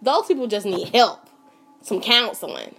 Those 0.00 0.26
people 0.26 0.46
just 0.46 0.66
need 0.66 0.88
help. 0.88 1.28
Some 1.82 2.00
counseling. 2.00 2.74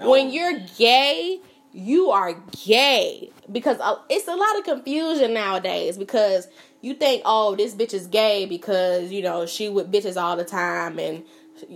When 0.00 0.30
you're 0.30 0.58
gay, 0.78 1.40
you 1.72 2.10
are 2.10 2.34
gay 2.64 3.30
because 3.50 3.78
uh, 3.80 3.96
it's 4.08 4.26
a 4.26 4.34
lot 4.34 4.58
of 4.58 4.64
confusion 4.64 5.34
nowadays 5.34 5.96
because 5.96 6.48
you 6.80 6.94
think 6.94 7.22
oh 7.24 7.54
this 7.54 7.74
bitch 7.74 7.94
is 7.94 8.06
gay 8.08 8.44
because 8.46 9.12
you 9.12 9.22
know 9.22 9.46
she 9.46 9.68
with 9.68 9.90
bitches 9.92 10.20
all 10.20 10.36
the 10.36 10.44
time 10.44 10.98
and 10.98 11.22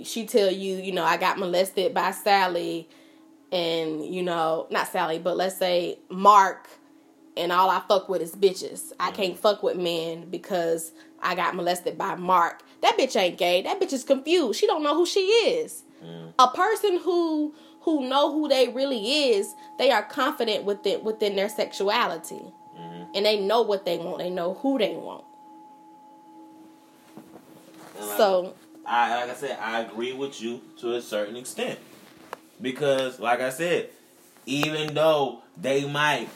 she 0.03 0.27
tell 0.27 0.51
you 0.51 0.77
you 0.77 0.91
know 0.91 1.05
I 1.05 1.17
got 1.17 1.39
molested 1.39 1.95
by 1.95 2.11
Sally 2.11 2.89
and 3.53 4.05
you 4.05 4.23
know 4.23 4.67
not 4.71 4.89
Sally 4.89 5.21
but 5.21 5.37
let's 5.37 5.57
say 5.57 5.99
Mark 6.11 6.69
and 7.37 7.53
all 7.53 7.71
I 7.71 7.81
fuck 7.89 8.09
with 8.09 8.23
is 8.23 8.33
bitches. 8.33 8.93
I 9.01 9.11
can't 9.11 9.37
fuck 9.39 9.63
with 9.63 9.77
men 9.77 10.29
because 10.31 10.93
I 11.21 11.35
got 11.35 11.57
molested 11.57 11.99
by 11.99 12.15
Mark. 12.15 12.63
That 12.83 12.97
bitch 12.97 13.17
ain't 13.17 13.39
gay. 13.39 13.63
That 13.63 13.81
bitch 13.81 13.93
is 13.93 14.05
confused. 14.05 14.61
She 14.61 14.67
don't 14.67 14.83
know 14.83 14.95
who 14.95 15.07
she 15.07 15.21
is. 15.21 15.83
A 16.39 16.49
person 16.49 16.99
who 16.99 17.55
who 17.83 18.09
know 18.09 18.33
who 18.33 18.49
they 18.49 18.69
really 18.69 19.31
is, 19.31 19.55
they 19.79 19.91
are 19.91 20.03
confident 20.03 20.65
within 20.65 21.05
within 21.05 21.37
their 21.37 21.49
sexuality. 21.49 22.41
Mm-hmm. 22.79 23.03
And 23.15 23.27
they 23.27 23.39
know 23.41 23.63
what 23.63 23.85
they 23.85 23.99
want. 23.99 24.19
They 24.19 24.31
know 24.31 24.55
who 24.55 24.79
they 24.79 24.95
want. 24.95 25.25
Like- 28.01 28.17
So 28.17 28.55
I 28.87 29.15
like 29.21 29.31
I 29.31 29.35
said, 29.35 29.59
I 29.61 29.81
agree 29.81 30.13
with 30.13 30.41
you 30.43 30.61
to 30.81 30.95
a 30.95 31.03
certain 31.03 31.37
extent. 31.37 31.79
Because 32.61 33.19
like 33.21 33.41
I 33.41 33.51
said, 33.51 33.91
even 34.47 34.95
though 34.95 35.43
they 35.57 35.85
might 35.89 36.29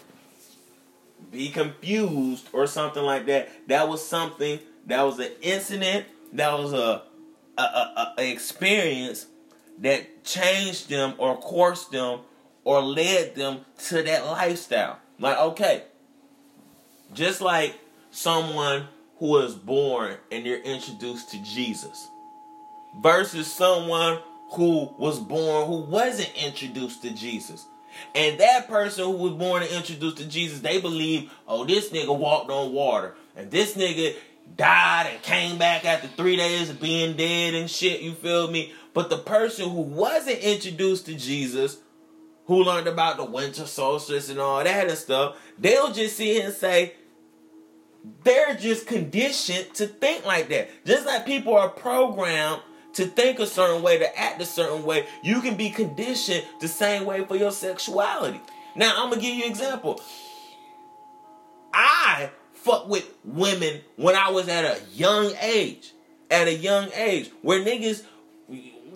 be 1.33 1.51
confused 1.51 2.49
or 2.53 2.67
something 2.67 3.03
like 3.03 3.27
that, 3.27 3.49
that 3.69 3.89
was 3.89 4.07
something 4.07 4.61
that 4.87 5.03
was 5.03 5.19
an 5.19 5.33
incident, 5.43 6.07
that 6.33 6.57
was 6.59 6.73
a, 6.73 7.03
a, 7.59 7.63
a- 7.63 8.15
a 8.19 8.31
experience 8.33 9.27
that 9.81 10.25
changed 10.25 10.89
them 10.89 11.15
or 11.19 11.37
course 11.37 11.87
them 11.87 12.21
or 12.65 12.83
led 12.83 13.35
them 13.35 13.61
to 13.87 14.03
that 14.03 14.27
lifestyle. 14.27 14.99
Like, 15.19 15.39
okay, 15.39 15.85
just 17.13 17.41
like 17.41 17.79
someone 18.11 18.87
who 19.19 19.39
is 19.39 19.55
born 19.55 20.17
and 20.31 20.45
you're 20.45 20.61
introduced 20.61 21.31
to 21.31 21.43
Jesus 21.43 22.07
versus 23.03 23.53
someone 23.53 24.21
who 24.53 24.95
was 24.99 25.19
born 25.19 25.67
who 25.67 25.81
wasn't 25.83 26.33
introduced 26.37 27.03
to 27.03 27.11
Jesus. 27.11 27.65
And 28.15 28.39
that 28.39 28.69
person 28.69 29.05
who 29.05 29.11
was 29.13 29.33
born 29.33 29.63
and 29.63 29.73
introduced 29.73 30.19
to 30.19 30.27
Jesus, 30.27 30.61
they 30.61 30.81
believe, 30.81 31.31
oh, 31.47 31.65
this 31.65 31.91
nigga 31.91 32.17
walked 32.17 32.51
on 32.51 32.73
water. 32.73 33.15
And 33.37 33.51
this 33.51 33.75
nigga 33.75 34.15
died 34.57 35.09
and 35.13 35.23
came 35.23 35.59
back 35.59 35.85
after 35.85 36.09
three 36.09 36.37
days 36.37 36.71
of 36.71 36.81
being 36.81 37.17
dead 37.17 37.55
and 37.55 37.71
shit, 37.71 38.01
you 38.01 38.13
feel 38.13 38.51
me? 38.51 38.73
But 38.99 39.11
the 39.11 39.19
person 39.19 39.71
who 39.71 39.83
wasn't 39.83 40.41
introduced 40.41 41.07
to 41.07 41.15
Jesus, 41.15 41.77
who 42.47 42.65
learned 42.65 42.89
about 42.89 43.17
the 43.17 43.23
winter 43.23 43.65
solstice 43.65 44.29
and 44.29 44.41
all 44.41 44.65
that 44.65 44.89
and 44.89 44.99
stuff, 44.99 45.37
they'll 45.57 45.93
just 45.93 46.17
see 46.17 46.41
and 46.41 46.53
say, 46.53 46.95
they're 48.25 48.57
just 48.57 48.89
conditioned 48.89 49.73
to 49.75 49.87
think 49.87 50.27
like 50.27 50.49
that. 50.49 50.85
Just 50.85 51.07
like 51.07 51.25
people 51.25 51.55
are 51.57 51.69
programmed 51.69 52.61
to 52.95 53.05
think 53.07 53.39
a 53.39 53.47
certain 53.47 53.85
way, 53.85 53.99
to 53.99 54.19
act 54.19 54.43
a 54.43 54.45
certain 54.45 54.83
way, 54.83 55.07
you 55.23 55.43
can 55.43 55.57
be 55.57 55.71
conditioned 55.71 56.45
the 56.61 56.67
same 56.67 57.05
way 57.05 57.25
for 57.25 57.37
your 57.37 57.53
sexuality. 57.53 58.41
Now, 58.75 58.95
I'm 58.97 59.11
gonna 59.11 59.23
give 59.23 59.37
you 59.37 59.45
an 59.45 59.51
example. 59.53 60.03
I 61.73 62.31
fuck 62.53 62.89
with 62.89 63.09
women 63.25 63.81
when 63.95 64.17
I 64.17 64.31
was 64.31 64.49
at 64.49 64.65
a 64.65 64.81
young 64.93 65.31
age. 65.41 65.93
At 66.33 66.47
a 66.47 66.53
young 66.53 66.91
age, 66.95 67.31
where 67.41 67.65
niggas, 67.65 68.05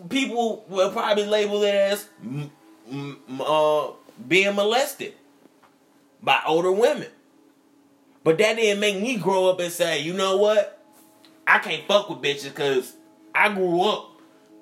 people 0.08 0.64
will 0.68 0.90
probably 0.90 1.26
label 1.26 1.62
it 1.62 1.74
as 1.74 2.08
uh, 3.40 3.90
being 4.28 4.54
molested 4.54 5.14
by 6.22 6.40
older 6.46 6.72
women. 6.72 7.08
But 8.24 8.38
that 8.38 8.56
didn't 8.56 8.80
make 8.80 9.00
me 9.00 9.16
grow 9.16 9.48
up 9.48 9.60
and 9.60 9.72
say, 9.72 10.00
you 10.00 10.12
know 10.12 10.36
what? 10.36 10.78
I 11.46 11.58
can't 11.58 11.86
fuck 11.88 12.08
with 12.08 12.18
bitches 12.20 12.44
because 12.44 12.94
I 13.34 13.52
grew 13.52 13.80
up 13.82 14.10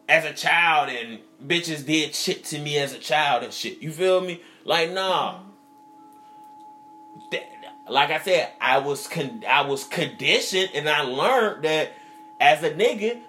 as 0.08 0.24
a 0.24 0.32
child 0.32 0.88
and 0.88 1.18
bitches 1.46 1.84
did 1.84 2.14
shit 2.14 2.44
to 2.46 2.58
me 2.58 2.78
as 2.78 2.94
a 2.94 2.98
child 2.98 3.44
and 3.44 3.52
shit. 3.52 3.82
You 3.82 3.92
feel 3.92 4.20
me? 4.20 4.40
Like, 4.64 4.92
nah. 4.92 5.40
That- 7.32 7.46
like 7.88 8.10
I 8.10 8.20
said, 8.20 8.50
I 8.60 8.78
was 8.78 9.08
con- 9.08 9.44
I 9.48 9.62
was 9.62 9.84
conditioned 9.84 10.70
and 10.74 10.88
I 10.88 11.02
learned 11.02 11.64
that 11.64 11.90
as 12.40 12.62
a 12.62 12.70
nigga, 12.70 13.20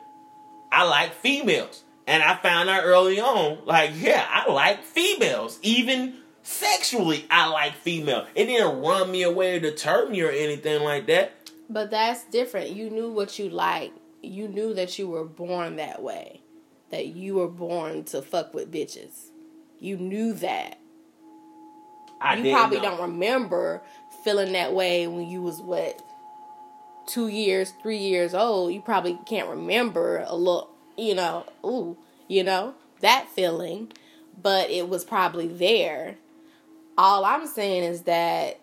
I 0.72 0.84
like 0.88 1.14
females. 1.16 1.84
And 2.12 2.22
I 2.22 2.36
found 2.36 2.70
out 2.70 2.84
early 2.84 3.22
on, 3.22 3.59
like, 3.66 3.91
yeah, 3.95 4.28
I 4.30 4.51
like 4.51 4.84
females. 4.84 5.57
Even 5.62 6.16
sexually, 6.43 7.26
I 7.32 7.47
like 7.47 7.74
female. 7.74 8.28
It 8.36 8.47
didn't 8.47 8.82
run 8.82 9.09
me 9.09 9.24
away 9.24 9.55
or 9.55 9.59
deter 9.62 10.09
me 10.09 10.22
or 10.22 10.30
anything 10.30 10.84
like 10.84 11.07
that. 11.07 11.32
But 11.70 11.89
that's 11.89 12.26
different. 12.26 12.72
You 12.72 12.89
knew 12.89 13.09
what 13.14 13.39
you 13.39 13.47
liked. 13.47 13.97
You 14.22 14.49
knew 14.49 14.74
that 14.74 14.99
you 14.99 15.07
were 15.07 15.24
born 15.24 15.78
that 15.78 16.01
way. 16.01 16.41
That 16.89 17.07
you 17.07 17.36
were 17.36 17.47
born 17.47 18.03
to 18.05 18.22
fuck 18.22 18.53
with 18.53 18.70
bitches. 18.70 19.30
You 19.80 19.95
knew 19.95 20.34
that. 20.34 20.80
I 22.20 22.36
you 22.36 22.51
probably 22.51 22.82
know. 22.82 22.97
don't 22.97 23.01
remember 23.03 23.84
feeling 24.26 24.51
that 24.51 24.74
way 24.74 25.07
when 25.07 25.30
you 25.30 25.41
was 25.41 25.62
what 25.62 26.03
two 27.07 27.30
years, 27.30 27.74
three 27.82 27.99
years 27.99 28.34
old. 28.34 28.74
You 28.74 28.82
probably 28.82 29.18
can't 29.26 29.47
remember 29.47 30.26
a 30.28 30.36
look, 30.36 30.70
you 31.02 31.16
know, 31.16 31.45
ooh, 31.66 31.97
you 32.28 32.43
know, 32.43 32.76
that 33.02 33.28
feeling. 33.30 33.91
But 34.41 34.70
it 34.70 34.88
was 34.88 35.04
probably 35.04 35.47
there. 35.47 36.16
All 36.97 37.26
I'm 37.26 37.47
saying 37.47 37.84
is 37.84 38.04
that 38.04 38.60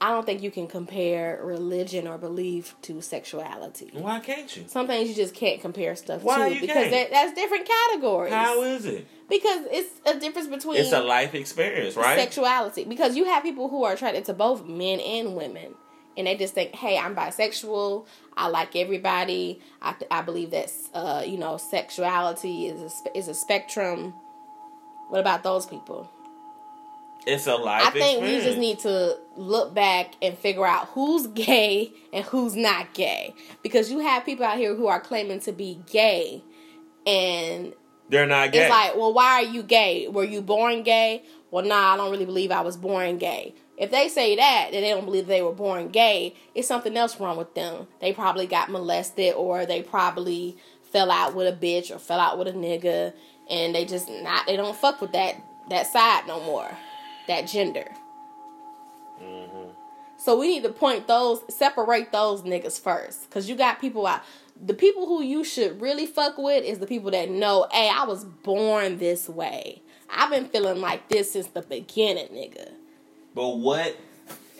I 0.00 0.10
don't 0.10 0.26
think 0.26 0.42
you 0.42 0.50
can 0.50 0.66
compare 0.66 1.40
religion 1.42 2.06
or 2.06 2.18
belief 2.18 2.74
to 2.82 3.00
sexuality. 3.00 3.90
Why 3.92 4.20
can't 4.20 4.54
you? 4.56 4.64
Some 4.66 4.86
things 4.86 5.08
you 5.08 5.14
just 5.14 5.34
can't 5.34 5.60
compare 5.60 5.94
stuff 5.96 6.22
Why 6.22 6.54
to 6.54 6.60
because 6.60 6.90
that, 6.90 7.10
that's 7.10 7.34
different 7.34 7.66
categories. 7.66 8.32
How 8.32 8.62
is 8.62 8.84
it? 8.84 9.06
because 9.28 9.66
it's 9.70 10.00
a 10.04 10.18
difference 10.18 10.48
between 10.48 10.76
It's 10.78 10.92
a 10.92 11.00
life 11.00 11.34
experience, 11.34 11.96
right? 11.96 12.18
sexuality 12.18 12.84
because 12.84 13.16
you 13.16 13.24
have 13.24 13.42
people 13.42 13.68
who 13.68 13.84
are 13.84 13.92
attracted 13.92 14.24
to 14.26 14.34
both 14.34 14.66
men 14.66 15.00
and 15.00 15.34
women 15.34 15.74
and 16.16 16.26
they 16.26 16.36
just 16.36 16.54
think 16.54 16.74
hey 16.74 16.98
i'm 16.98 17.14
bisexual 17.14 18.06
i 18.36 18.48
like 18.48 18.74
everybody 18.76 19.60
i, 19.80 19.94
I 20.10 20.22
believe 20.22 20.50
that 20.50 20.70
uh, 20.94 21.22
you 21.26 21.38
know 21.38 21.56
sexuality 21.56 22.66
is 22.66 22.80
a, 23.06 23.16
is 23.18 23.28
a 23.28 23.34
spectrum 23.34 24.14
what 25.08 25.20
about 25.20 25.42
those 25.42 25.66
people 25.66 26.10
It's 27.26 27.46
a 27.46 27.54
life 27.56 27.86
i 27.86 27.90
think 27.90 28.22
we 28.22 28.40
just 28.40 28.58
need 28.58 28.78
to 28.80 29.16
look 29.36 29.74
back 29.74 30.14
and 30.20 30.36
figure 30.36 30.66
out 30.66 30.88
who's 30.88 31.26
gay 31.28 31.92
and 32.12 32.24
who's 32.26 32.56
not 32.56 32.92
gay 32.94 33.34
because 33.62 33.90
you 33.90 34.00
have 34.00 34.24
people 34.24 34.44
out 34.44 34.58
here 34.58 34.74
who 34.74 34.86
are 34.88 35.00
claiming 35.00 35.40
to 35.40 35.52
be 35.52 35.80
gay 35.90 36.42
and 37.06 37.72
They're 38.10 38.26
not 38.26 38.52
gay. 38.52 38.62
it's 38.62 38.70
like, 38.70 38.94
well, 38.96 39.12
why 39.12 39.42
are 39.42 39.42
you 39.42 39.62
gay? 39.62 40.06
Were 40.08 40.24
you 40.24 40.40
born 40.42 40.82
gay? 40.82 41.22
Well, 41.50 41.64
nah, 41.64 41.94
I 41.94 41.96
don't 41.96 42.10
really 42.10 42.26
believe 42.26 42.50
I 42.52 42.60
was 42.60 42.76
born 42.76 43.18
gay. 43.18 43.54
If 43.78 43.90
they 43.90 44.08
say 44.08 44.36
that, 44.36 44.68
that 44.70 44.80
they 44.80 44.90
don't 44.90 45.04
believe 45.04 45.26
they 45.26 45.42
were 45.42 45.52
born 45.52 45.88
gay, 45.88 46.34
it's 46.54 46.68
something 46.68 46.96
else 46.96 47.18
wrong 47.18 47.36
with 47.36 47.54
them. 47.54 47.86
They 48.00 48.12
probably 48.12 48.46
got 48.46 48.70
molested 48.70 49.34
or 49.34 49.66
they 49.66 49.82
probably 49.82 50.56
fell 50.92 51.10
out 51.10 51.34
with 51.34 51.46
a 51.48 51.56
bitch 51.56 51.94
or 51.94 51.98
fell 51.98 52.20
out 52.20 52.38
with 52.38 52.48
a 52.48 52.52
nigga 52.52 53.14
and 53.50 53.74
they 53.74 53.84
just 53.84 54.08
not 54.08 54.46
they 54.46 54.56
don't 54.56 54.76
fuck 54.76 55.00
with 55.00 55.12
that 55.12 55.36
that 55.70 55.86
side 55.86 56.26
no 56.26 56.40
more. 56.40 56.70
That 57.28 57.46
gender. 57.46 57.86
Mm-hmm. 59.22 59.70
So 60.18 60.38
we 60.38 60.48
need 60.48 60.62
to 60.62 60.72
point 60.72 61.08
those, 61.08 61.42
separate 61.48 62.12
those 62.12 62.42
niggas 62.42 62.80
first, 62.80 63.28
cause 63.30 63.48
you 63.48 63.56
got 63.56 63.80
people 63.80 64.06
out. 64.06 64.22
The 64.60 64.74
people 64.74 65.06
who 65.06 65.22
you 65.22 65.42
should 65.42 65.80
really 65.80 66.06
fuck 66.06 66.38
with 66.38 66.64
is 66.64 66.78
the 66.78 66.86
people 66.86 67.10
that 67.10 67.28
know, 67.30 67.66
hey, 67.72 67.90
I 67.92 68.04
was 68.04 68.24
born 68.24 68.98
this 68.98 69.28
way. 69.28 69.82
I've 70.08 70.30
been 70.30 70.46
feeling 70.46 70.80
like 70.80 71.08
this 71.08 71.32
since 71.32 71.48
the 71.48 71.62
beginning, 71.62 72.28
nigga. 72.28 72.70
But 73.34 73.58
what? 73.58 73.96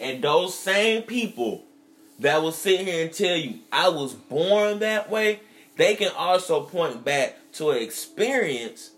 And 0.00 0.22
those 0.22 0.58
same 0.58 1.02
people 1.02 1.64
that 2.18 2.42
will 2.42 2.52
sit 2.52 2.80
here 2.80 3.04
and 3.04 3.12
tell 3.12 3.36
you 3.36 3.60
I 3.70 3.88
was 3.88 4.14
born 4.14 4.80
that 4.80 5.10
way, 5.10 5.40
they 5.76 5.94
can 5.94 6.12
also 6.16 6.62
point 6.62 7.04
back 7.04 7.36
to 7.52 7.70
an 7.70 7.82
experience 7.82 8.90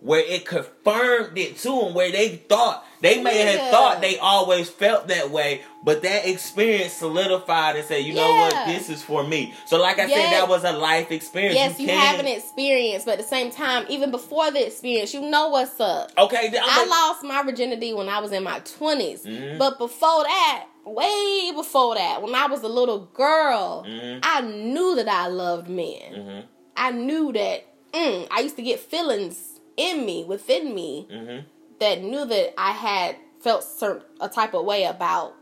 where 0.00 0.20
it 0.20 0.46
confirmed 0.46 1.36
it 1.36 1.58
to 1.58 1.68
them, 1.68 1.94
where 1.94 2.10
they 2.10 2.28
thought 2.36 2.84
they 3.02 3.22
may 3.22 3.38
Yeah. 3.44 3.50
have 3.52 3.70
thought 3.70 4.00
they 4.00 4.18
always 4.18 4.68
felt 4.68 5.08
that 5.08 5.30
way, 5.30 5.62
but 5.84 6.02
that 6.02 6.26
experience 6.26 6.92
solidified 6.94 7.76
and 7.76 7.86
said, 7.86 8.04
you 8.04 8.12
know 8.14 8.34
what, 8.34 8.66
this 8.66 8.88
is 8.90 9.02
for 9.02 9.22
me. 9.24 9.54
So, 9.66 9.78
like 9.80 9.98
I 9.98 10.06
said, 10.08 10.32
that 10.32 10.48
was 10.48 10.64
a 10.64 10.72
life 10.72 11.10
experience. 11.10 11.54
Yes, 11.54 11.78
you, 11.80 11.86
can- 11.86 11.98
have 11.98 12.20
an 12.20 12.26
experience, 12.26 13.04
but 13.04 13.12
at 13.12 13.18
the 13.18 13.24
same 13.24 13.50
time, 13.50 13.84
even 13.88 14.10
before 14.10 14.50
the 14.50 14.66
experience, 14.66 15.12
you 15.14 15.20
know 15.22 15.48
what's 15.48 15.78
up. 15.80 16.10
Okay, 16.18 16.50
I 16.62 16.86
lost 16.86 17.22
my 17.22 17.42
virginity 17.42 17.92
when 17.94 18.08
I 18.08 18.20
was 18.20 18.32
in 18.32 18.42
my 18.42 18.60
20s. 18.60 19.24
Mhm. 19.24 19.58
But 19.58 19.78
before 19.78 20.24
that, 20.24 20.66
way 20.84 21.52
before 21.54 21.94
that, 21.94 22.22
when 22.22 22.34
I 22.34 22.46
was 22.46 22.62
a 22.62 22.68
little 22.68 23.00
girl, 23.14 23.84
Mhm. 23.86 24.20
I 24.22 24.40
knew 24.40 24.96
that 24.96 25.08
I 25.08 25.26
loved 25.28 25.68
men. 25.68 26.12
Mhm, 26.14 26.44
I 26.76 26.90
knew 26.90 27.32
that 27.32 27.66
mm, 27.92 28.26
I 28.30 28.40
used 28.40 28.56
to 28.56 28.62
get 28.62 28.78
feelings 28.78 29.59
in 29.76 30.04
me, 30.04 30.24
within 30.24 30.74
me, 30.74 31.08
mhm. 31.10 31.44
that 31.80 32.02
knew 32.02 32.24
that 32.24 32.60
I 32.60 32.72
had 32.72 33.16
felt 33.40 33.64
certain 33.64 34.02
a 34.20 34.28
type 34.28 34.54
of 34.54 34.64
way 34.64 34.84
about 34.84 35.34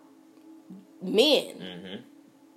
men. 1.03 1.45
Mm-hmm. 1.59 2.03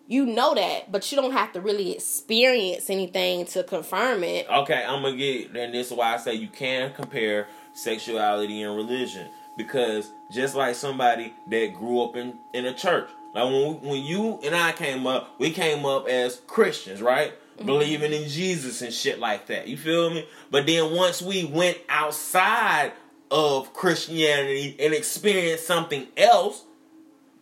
You 0.07 0.25
know 0.25 0.53
that, 0.55 0.91
but 0.91 1.09
you 1.11 1.15
don't 1.15 1.31
have 1.31 1.53
to 1.53 1.61
really 1.61 1.93
experience 1.93 2.89
anything 2.89 3.45
to 3.47 3.63
confirm 3.63 4.23
it. 4.23 4.45
Okay, 4.49 4.83
I'm 4.85 5.03
gonna 5.03 5.15
get, 5.15 5.55
and 5.55 5.73
this 5.73 5.89
is 5.89 5.93
why 5.97 6.13
I 6.13 6.17
say 6.17 6.33
you 6.33 6.49
can 6.49 6.93
compare 6.93 7.47
sexuality 7.73 8.61
and 8.61 8.75
religion 8.75 9.29
because 9.57 10.11
just 10.31 10.55
like 10.55 10.75
somebody 10.75 11.33
that 11.49 11.73
grew 11.75 12.01
up 12.01 12.15
in 12.15 12.37
in 12.53 12.65
a 12.65 12.73
church, 12.73 13.09
like 13.33 13.45
when 13.45 13.81
when 13.81 14.03
you 14.03 14.39
and 14.43 14.53
I 14.53 14.73
came 14.73 15.07
up, 15.07 15.39
we 15.39 15.51
came 15.51 15.85
up 15.85 16.07
as 16.07 16.41
Christians, 16.45 17.01
right? 17.01 17.33
Believing 17.65 18.13
in 18.13 18.27
Jesus 18.27 18.81
and 18.81 18.93
shit 18.93 19.19
like 19.19 19.47
that. 19.47 19.67
You 19.67 19.77
feel 19.77 20.09
me? 20.09 20.25
But 20.49 20.65
then 20.65 20.95
once 20.95 21.21
we 21.21 21.45
went 21.45 21.77
outside 21.89 22.93
of 23.29 23.73
Christianity 23.73 24.75
and 24.79 24.93
experienced 24.93 25.65
something 25.65 26.07
else, 26.17 26.65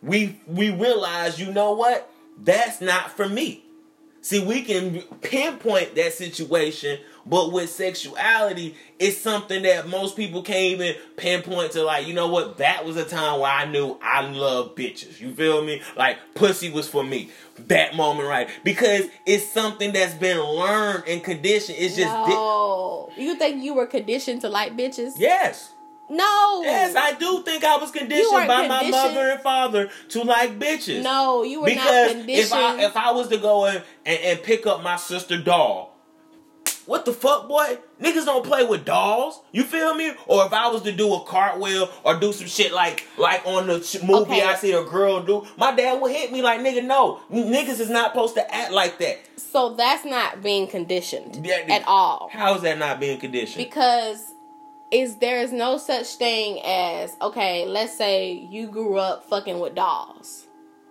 we 0.02 0.40
we 0.46 0.70
realized, 0.70 1.38
you 1.38 1.52
know 1.52 1.72
what? 1.72 2.10
That's 2.38 2.80
not 2.80 3.10
for 3.12 3.28
me. 3.28 3.64
See, 4.22 4.44
we 4.44 4.62
can 4.62 5.00
pinpoint 5.22 5.94
that 5.94 6.12
situation, 6.12 6.98
but 7.24 7.52
with 7.52 7.70
sexuality, 7.70 8.76
it's 8.98 9.16
something 9.16 9.62
that 9.62 9.88
most 9.88 10.14
people 10.14 10.42
can't 10.42 10.58
even 10.58 10.94
pinpoint 11.16 11.72
to. 11.72 11.82
Like, 11.84 12.06
you 12.06 12.12
know 12.12 12.28
what? 12.28 12.58
That 12.58 12.84
was 12.84 12.98
a 12.98 13.04
time 13.06 13.40
where 13.40 13.50
I 13.50 13.64
knew 13.64 13.98
I 14.02 14.20
love 14.28 14.74
bitches. 14.74 15.20
You 15.20 15.32
feel 15.32 15.64
me? 15.64 15.80
Like, 15.96 16.18
pussy 16.34 16.70
was 16.70 16.86
for 16.86 17.02
me. 17.02 17.30
That 17.68 17.96
moment, 17.96 18.28
right? 18.28 18.50
Because 18.62 19.06
it's 19.24 19.50
something 19.50 19.92
that's 19.92 20.14
been 20.14 20.38
learned 20.38 21.04
and 21.08 21.24
conditioned. 21.24 21.78
It's 21.78 21.96
just 21.96 22.12
di- 22.12 22.28
no, 22.34 23.10
you 23.16 23.36
think 23.36 23.62
you 23.62 23.72
were 23.74 23.86
conditioned 23.86 24.42
to 24.42 24.48
like 24.50 24.76
bitches? 24.76 25.12
yes. 25.16 25.72
No. 26.10 26.62
Yes, 26.62 26.96
I 26.96 27.12
do 27.12 27.42
think 27.44 27.62
I 27.64 27.76
was 27.76 27.90
conditioned 27.92 28.48
by 28.48 28.66
my 28.66 28.90
mother 28.90 29.30
and 29.30 29.40
father 29.40 29.90
to 30.10 30.22
like 30.24 30.58
bitches. 30.58 31.02
No, 31.02 31.42
you 31.44 31.60
were 31.60 31.68
not 31.68 31.76
because 31.76 32.12
conditioned. 32.12 32.46
if 32.46 32.52
I 32.52 32.82
if 32.84 32.96
I 32.96 33.12
was 33.12 33.28
to 33.28 33.38
go 33.38 33.66
in 33.66 33.76
and, 34.04 34.20
and 34.20 34.42
pick 34.42 34.66
up 34.66 34.82
my 34.82 34.96
sister 34.96 35.40
doll, 35.40 35.96
what 36.86 37.04
the 37.04 37.12
fuck, 37.12 37.46
boy? 37.46 37.78
Niggas 38.02 38.24
don't 38.24 38.44
play 38.44 38.64
with 38.64 38.84
dolls. 38.84 39.40
You 39.52 39.62
feel 39.62 39.94
me? 39.94 40.12
Or 40.26 40.44
if 40.46 40.52
I 40.52 40.66
was 40.68 40.82
to 40.82 40.90
do 40.92 41.14
a 41.14 41.20
cartwheel 41.20 41.88
or 42.02 42.18
do 42.18 42.32
some 42.32 42.48
shit 42.48 42.72
like 42.72 43.06
like 43.16 43.46
on 43.46 43.68
the 43.68 43.74
movie 44.04 44.32
Okay. 44.32 44.42
I 44.42 44.56
see 44.56 44.72
a 44.72 44.82
girl 44.82 45.22
do, 45.22 45.46
my 45.56 45.72
dad 45.76 46.00
would 46.00 46.10
hit 46.10 46.32
me 46.32 46.42
like, 46.42 46.58
nigga, 46.60 46.82
no, 46.84 47.20
niggas 47.30 47.78
is 47.78 47.90
not 47.90 48.10
supposed 48.10 48.34
to 48.34 48.52
act 48.54 48.72
like 48.72 48.98
that. 48.98 49.18
so 49.36 49.74
that's 49.76 50.04
not 50.04 50.42
being 50.42 50.66
conditioned 50.66 51.46
at 51.46 51.84
all. 51.86 52.30
How 52.32 52.56
is 52.56 52.62
that 52.62 52.78
not 52.78 52.98
being 52.98 53.20
conditioned? 53.20 53.64
because 53.64 54.32
is 54.90 55.16
there 55.16 55.40
is 55.40 55.52
no 55.52 55.78
such 55.78 56.06
thing 56.14 56.60
as 56.64 57.16
okay 57.22 57.64
let's 57.66 57.96
say 57.96 58.32
you 58.50 58.66
grew 58.66 58.96
up 58.96 59.24
fucking 59.28 59.60
with 59.60 59.74
dolls. 59.74 60.46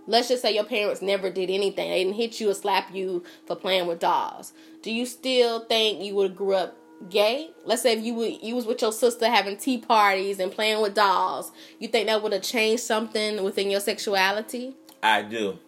Let's 0.07 0.27
just 0.27 0.41
say 0.41 0.55
your 0.55 0.63
parents 0.63 1.03
never 1.03 1.29
did 1.29 1.51
anything. 1.51 1.91
They 1.91 2.03
didn't 2.03 2.15
hit 2.15 2.39
you 2.39 2.49
or 2.49 2.55
slap 2.55 2.93
you 2.93 3.23
for 3.45 3.55
playing 3.55 3.85
with 3.85 3.99
dolls. 3.99 4.53
Do 4.81 4.91
you 4.91 5.05
still 5.05 5.65
think 5.65 6.03
you 6.03 6.15
would 6.15 6.31
have 6.31 6.35
grew 6.35 6.55
up 6.55 6.75
gay? 7.11 7.51
Let's 7.63 7.83
say 7.83 7.93
if 7.93 8.03
you 8.03 8.15
would 8.15 8.41
you 8.41 8.55
was 8.55 8.65
with 8.65 8.81
your 8.81 8.91
sister 8.91 9.27
having 9.27 9.57
tea 9.57 9.77
parties 9.77 10.39
and 10.39 10.51
playing 10.51 10.81
with 10.81 10.95
dolls 10.95 11.51
you 11.77 11.87
think 11.87 12.07
that 12.07 12.23
would 12.23 12.33
have 12.33 12.41
changed 12.41 12.83
something 12.83 13.43
within 13.43 13.69
your 13.69 13.81
sexuality? 13.81 14.75
I 15.03 15.21
do. 15.21 15.59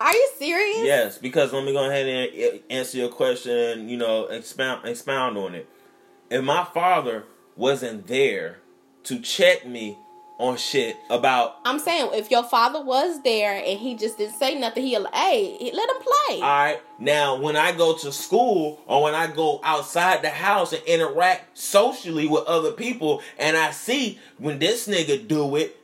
are 0.00 0.12
you 0.12 0.30
serious? 0.38 0.84
Yes, 0.86 1.18
because 1.18 1.52
let 1.52 1.64
me 1.64 1.72
go 1.72 1.88
ahead 1.88 2.06
and 2.06 2.54
uh, 2.54 2.58
answer 2.70 2.98
your 2.98 3.08
question 3.08 3.88
you 3.88 3.96
know 3.96 4.26
expound 4.26 4.86
expound 4.86 5.38
on 5.38 5.54
it. 5.54 5.68
If 6.30 6.44
my 6.44 6.64
father 6.64 7.24
wasn't 7.56 8.06
there 8.06 8.58
to 9.04 9.18
check 9.18 9.66
me 9.66 9.98
on 10.38 10.56
shit 10.56 10.96
about 11.08 11.56
i'm 11.64 11.78
saying 11.78 12.10
if 12.12 12.30
your 12.30 12.44
father 12.44 12.84
was 12.84 13.22
there 13.22 13.54
and 13.54 13.78
he 13.78 13.96
just 13.96 14.18
didn't 14.18 14.34
say 14.34 14.58
nothing 14.58 14.84
he'll 14.84 15.10
hey 15.14 15.70
let 15.72 15.88
him 15.88 15.96
play 15.96 16.34
all 16.34 16.40
right 16.40 16.80
now 16.98 17.40
when 17.40 17.56
I 17.56 17.72
go 17.72 17.96
to 17.96 18.12
school 18.12 18.80
or 18.86 19.02
when 19.02 19.14
I 19.14 19.26
go 19.26 19.60
outside 19.62 20.22
the 20.22 20.30
house 20.30 20.72
and 20.72 20.82
interact 20.84 21.56
socially 21.56 22.26
with 22.26 22.44
other 22.44 22.72
people 22.72 23.22
and 23.38 23.56
I 23.56 23.70
see 23.70 24.18
when 24.38 24.58
this 24.58 24.88
nigga 24.88 25.26
do 25.26 25.56
it 25.56 25.76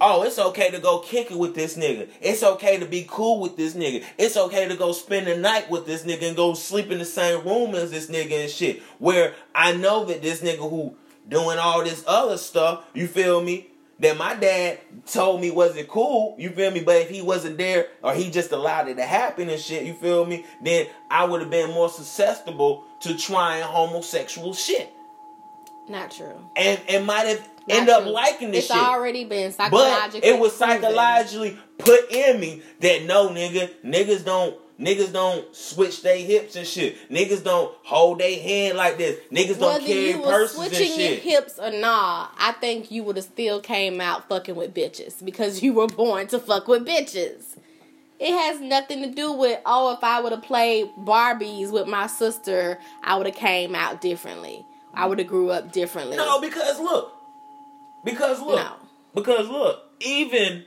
Oh, 0.00 0.22
it's 0.22 0.38
okay 0.38 0.70
to 0.70 0.78
go 0.78 1.00
kick 1.00 1.32
it 1.32 1.36
with 1.36 1.56
this 1.56 1.76
nigga. 1.76 2.08
It's 2.20 2.44
okay 2.44 2.78
to 2.78 2.86
be 2.86 3.04
cool 3.08 3.40
with 3.40 3.56
this 3.56 3.74
nigga. 3.74 4.04
It's 4.16 4.36
okay 4.36 4.68
to 4.68 4.76
go 4.76 4.92
spend 4.92 5.26
the 5.26 5.36
night 5.36 5.68
with 5.70 5.86
this 5.86 6.04
nigga 6.04 6.28
and 6.28 6.36
go 6.36 6.54
sleep 6.54 6.92
in 6.92 7.00
the 7.00 7.04
same 7.04 7.44
room 7.44 7.74
as 7.74 7.90
this 7.90 8.06
nigga 8.08 8.42
and 8.42 8.50
shit. 8.50 8.80
Where 8.98 9.34
I 9.56 9.72
know 9.72 10.04
that 10.04 10.22
this 10.22 10.40
nigga 10.40 10.70
who 10.70 10.96
doing 11.28 11.58
all 11.58 11.84
this 11.84 12.02
other 12.06 12.36
stuff, 12.38 12.84
you 12.94 13.06
feel 13.06 13.40
me? 13.42 13.68
That 14.00 14.16
my 14.16 14.34
dad 14.36 14.78
told 15.06 15.40
me 15.40 15.50
wasn't 15.50 15.88
cool, 15.88 16.36
you 16.38 16.50
feel 16.50 16.70
me? 16.70 16.80
But 16.80 16.96
if 17.02 17.10
he 17.10 17.20
wasn't 17.20 17.58
there 17.58 17.88
or 18.00 18.14
he 18.14 18.30
just 18.30 18.52
allowed 18.52 18.86
it 18.88 18.94
to 18.96 19.02
happen 19.02 19.48
and 19.50 19.60
shit, 19.60 19.84
you 19.84 19.92
feel 19.94 20.24
me? 20.24 20.44
Then 20.62 20.86
I 21.10 21.24
would 21.24 21.40
have 21.40 21.50
been 21.50 21.70
more 21.72 21.88
susceptible 21.88 22.84
to 23.00 23.16
trying 23.18 23.64
homosexual 23.64 24.54
shit. 24.54 24.88
not 25.88 26.12
true 26.12 26.48
And 26.54 26.80
and 26.88 27.06
might 27.06 27.26
have 27.26 27.40
Not 27.66 27.76
end 27.78 27.88
up 27.88 28.02
true. 28.04 28.12
liking 28.12 28.50
this 28.52 28.66
shit. 28.68 28.76
it's 28.76 28.80
shit. 28.80 28.88
already 28.88 29.24
been 29.24 29.50
But 29.56 29.70
psychologically 29.70 30.28
it 30.28 30.38
was 30.38 30.56
proven. 30.56 30.80
psychologically 30.82 31.58
put 31.78 32.12
in 32.12 32.38
me 32.38 32.62
that 32.80 33.02
no 33.04 33.30
nigga, 33.30 33.68
niggas 33.84 34.24
don't 34.24 34.56
niggas 34.78 35.12
don't 35.12 35.54
switch 35.54 36.02
their 36.02 36.16
hips 36.16 36.56
and 36.56 36.66
shit. 36.66 36.96
Niggas 37.10 37.44
don't 37.44 37.74
hold 37.82 38.20
their 38.20 38.38
hand 38.40 38.76
like 38.76 38.98
this. 38.98 39.18
Niggas 39.30 39.58
don't 39.58 39.84
carry 39.84 40.10
you 40.10 40.18
was 40.18 40.28
purses 40.28 40.58
and 40.58 40.68
switching 40.68 41.00
your 41.00 41.08
shit. 41.10 41.22
hips 41.22 41.58
or 41.58 41.70
nah, 41.70 42.28
I 42.38 42.52
think 42.60 42.90
you 42.90 43.02
would 43.04 43.16
have 43.16 43.24
still 43.24 43.60
came 43.60 44.00
out 44.00 44.28
fucking 44.28 44.54
with 44.54 44.74
bitches 44.74 45.24
because 45.24 45.62
you 45.62 45.72
were 45.72 45.88
born 45.88 46.26
to 46.28 46.38
fuck 46.38 46.68
with 46.68 46.86
bitches. 46.86 47.56
It 48.20 48.32
has 48.32 48.60
nothing 48.60 49.02
to 49.02 49.10
do 49.10 49.32
with 49.32 49.60
oh, 49.64 49.92
if 49.92 50.02
I 50.02 50.20
would 50.20 50.32
have 50.32 50.42
played 50.42 50.88
Barbies 50.98 51.70
with 51.70 51.86
my 51.86 52.06
sister, 52.06 52.78
I 53.02 53.16
would 53.16 53.26
have 53.26 53.36
came 53.36 53.74
out 53.74 54.00
differently. 54.00 54.64
I 54.94 55.06
would 55.06 55.18
have 55.18 55.28
grew 55.28 55.50
up 55.50 55.72
differently. 55.72 56.16
No, 56.16 56.40
because 56.40 56.80
look. 56.80 57.12
Because 58.04 58.40
look. 58.40 58.56
No. 58.56 58.74
Because 59.14 59.48
look, 59.48 59.82
even 60.00 60.64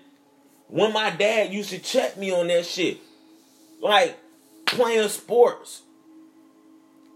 when 0.67 0.93
my 0.93 1.09
dad 1.09 1.51
used 1.51 1.69
to 1.71 1.79
check 1.79 2.17
me 2.17 2.31
on 2.31 2.47
that 2.47 2.65
shit, 2.65 2.99
like 3.81 4.17
playing 4.65 5.09
sports 5.09 5.81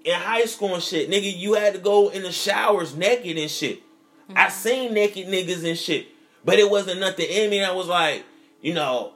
in 0.03 0.13
high 0.13 0.45
school 0.45 0.73
and 0.75 0.83
shit, 0.83 1.09
nigga, 1.09 1.35
you 1.35 1.53
had 1.53 1.73
to 1.73 1.79
go 1.79 2.09
in 2.09 2.23
the 2.23 2.31
showers 2.31 2.95
naked 2.95 3.37
and 3.37 3.49
shit. 3.49 3.79
I 4.35 4.49
seen 4.49 4.93
naked 4.93 5.27
niggas 5.27 5.67
and 5.67 5.77
shit, 5.77 6.07
but 6.43 6.57
it 6.59 6.69
wasn't 6.69 6.99
nothing 6.99 7.27
in 7.29 7.49
me 7.49 7.59
that 7.59 7.75
was 7.75 7.87
like, 7.87 8.23
you 8.61 8.73
know, 8.73 9.13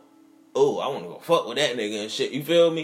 oh, 0.56 0.80
I 0.80 0.88
want 0.88 1.04
to 1.04 1.10
go 1.10 1.20
fuck 1.20 1.48
with 1.48 1.58
that 1.58 1.76
nigga 1.76 2.02
and 2.04 2.12
shit. 2.12 2.32
You 2.32 2.44
feel 2.44 2.70
me? 2.72 2.84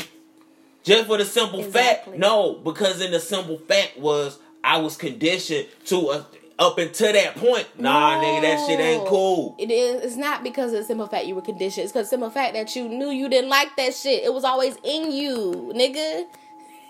Just 0.84 1.08
for 1.08 1.18
the 1.18 1.26
simple 1.26 1.60
Exactly. 1.62 2.12
fact, 2.14 2.20
no, 2.20 2.54
because 2.54 3.02
in 3.02 3.12
the 3.12 3.20
simple 3.20 3.58
fact 3.58 3.98
was 3.98 4.38
I 4.64 4.78
was 4.78 4.98
conditioned 4.98 5.68
to 5.86 6.10
uh, 6.10 6.24
up 6.58 6.78
until 6.78 7.14
that 7.14 7.36
point. 7.36 7.68
Nah, 7.80 8.22
nigga, 8.22 8.42
that 8.42 8.68
shit 8.68 8.80
ain't 8.80 9.06
cool. 9.08 9.56
It 9.60 9.72
is. 9.72 10.02
It's 10.02 10.16
not 10.16 10.44
because 10.44 10.74
of 10.74 10.80
the 10.80 10.86
simple 10.86 11.08
fact 11.08 11.26
you 11.26 11.36
were 11.36 11.42
conditioned. 11.42 11.84
It's 11.84 11.94
because 11.94 12.08
the 12.08 12.12
simple 12.12 12.30
fact 12.30 12.54
that 12.54 12.76
you 12.76 12.88
knew 12.88 13.10
you 13.10 13.30
didn't 13.30 13.50
like 13.50 13.76
that 13.78 13.94
shit. 13.94 14.24
It 14.24 14.34
was 14.34 14.44
always 14.44 14.78
in 14.84 15.12
you, 15.12 15.72
nigga. 15.76 16.26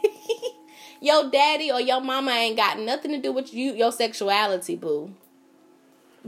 your 1.01 1.29
daddy 1.29 1.71
or 1.71 1.81
your 1.81 2.01
mama 2.01 2.31
ain't 2.31 2.57
got 2.57 2.79
nothing 2.79 3.11
to 3.11 3.17
do 3.17 3.31
with 3.31 3.53
you, 3.53 3.73
your 3.73 3.91
sexuality, 3.91 4.75
boo. 4.75 5.13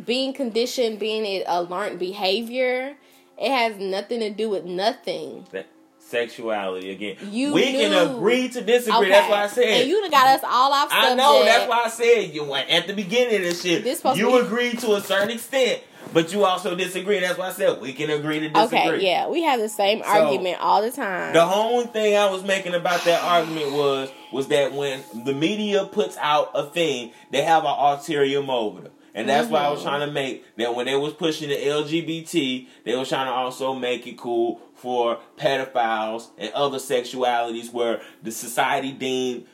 Being 0.03 0.33
conditioned, 0.33 0.99
being 0.99 1.43
a 1.47 1.61
learned 1.61 1.99
behavior, 1.99 2.95
it 3.37 3.51
has 3.51 3.79
nothing 3.79 4.19
to 4.19 4.29
do 4.29 4.49
with 4.49 4.65
nothing. 4.65 5.45
That 5.51 5.67
sexuality 6.07 6.91
again. 6.91 7.17
You 7.31 7.53
we 7.53 7.71
can 7.73 8.09
agree 8.09 8.47
to 8.49 8.61
disagree. 8.61 9.09
That's 9.09 9.29
why 9.29 9.43
I 9.43 9.47
said. 9.47 9.65
And 9.65 9.89
you 9.89 10.01
done 10.01 10.11
got 10.11 10.27
us 10.27 10.43
all 10.43 10.73
off 10.73 10.89
I 10.91 11.13
know. 11.15 11.43
That's 11.43 11.69
why 11.69 11.83
I 11.85 11.89
said 11.89 12.33
you 12.33 12.43
went 12.43 12.69
at 12.69 12.87
the 12.87 12.93
beginning 12.93 13.35
of 13.35 13.41
this 13.41 13.61
shit. 13.61 13.83
This 13.83 14.03
you 14.15 14.31
to 14.31 14.39
be- 14.39 14.45
agreed 14.45 14.79
to 14.79 14.95
a 14.95 15.01
certain 15.01 15.31
extent, 15.31 15.81
but 16.13 16.31
you 16.33 16.45
also 16.45 16.75
disagree. 16.75 17.19
That's 17.19 17.37
why 17.37 17.49
I 17.49 17.51
said 17.51 17.81
we 17.81 17.93
can 17.93 18.09
agree 18.09 18.39
to 18.39 18.49
disagree. 18.49 18.79
Okay, 18.79 19.05
yeah, 19.05 19.27
we 19.27 19.43
have 19.43 19.59
the 19.59 19.69
same 19.69 20.01
So, 20.01 20.07
argument 20.07 20.57
all 20.61 20.81
the 20.81 20.91
time. 20.91 21.33
The 21.33 21.43
only 21.43 21.87
thing 21.87 22.15
I 22.15 22.31
was 22.31 22.43
making 22.43 22.73
about 22.73 23.03
that 23.05 23.21
argument 23.23 23.73
was 23.73 24.09
was 24.31 24.47
that 24.47 24.73
when 24.73 25.03
the 25.13 25.33
media 25.33 25.85
puts 25.85 26.17
out 26.17 26.51
a 26.53 26.63
thing, 26.65 27.11
they 27.31 27.43
have 27.43 27.63
an 27.63 27.75
ulterior 27.77 28.41
motive. 28.41 28.91
And 29.17 29.27
that's 29.27 29.49
why 29.49 29.61
I 29.65 29.69
was 29.69 29.79
Mhm. 29.79 29.83
trying 29.83 30.07
to 30.07 30.11
make 30.13 30.43
that 30.57 30.75
when 30.75 30.85
they 30.85 30.95
was 30.95 31.13
pushing 31.13 31.49
the 31.49 31.55
LGBT, 31.55 32.67
they 32.83 32.95
was 32.95 33.09
trying 33.09 33.25
to 33.27 33.33
also 33.33 33.73
make 33.73 34.05
it 34.05 34.17
cool 34.17 34.61
for 34.75 35.17
pedophiles 35.37 36.27
and 36.37 36.51
other 36.53 36.77
sexualities 36.77 37.73
where 37.73 38.01
the 38.21 38.31
society 38.31 38.91
deemed 38.91 39.45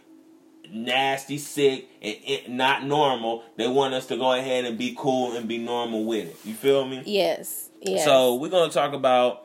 nasty, 0.70 1.38
sick, 1.38 1.88
and 2.02 2.16
it, 2.26 2.50
not 2.50 2.84
normal. 2.86 3.44
They 3.58 3.68
want 3.68 3.94
us 3.94 4.06
to 4.08 4.18
go 4.18 4.34
ahead 4.34 4.66
and 4.66 4.78
be 4.78 4.96
cool 4.98 5.34
and 5.36 5.48
be 5.48 5.58
normal 5.60 6.04
with 6.04 6.28
it. 6.28 6.36
You 6.44 6.56
feel 6.56 6.86
me? 6.86 7.02
yes, 7.06 7.70
yes. 7.82 8.04
So 8.04 8.36
we're 8.36 8.50
gonna 8.50 8.72
talk 8.72 8.94
about. 8.94 9.40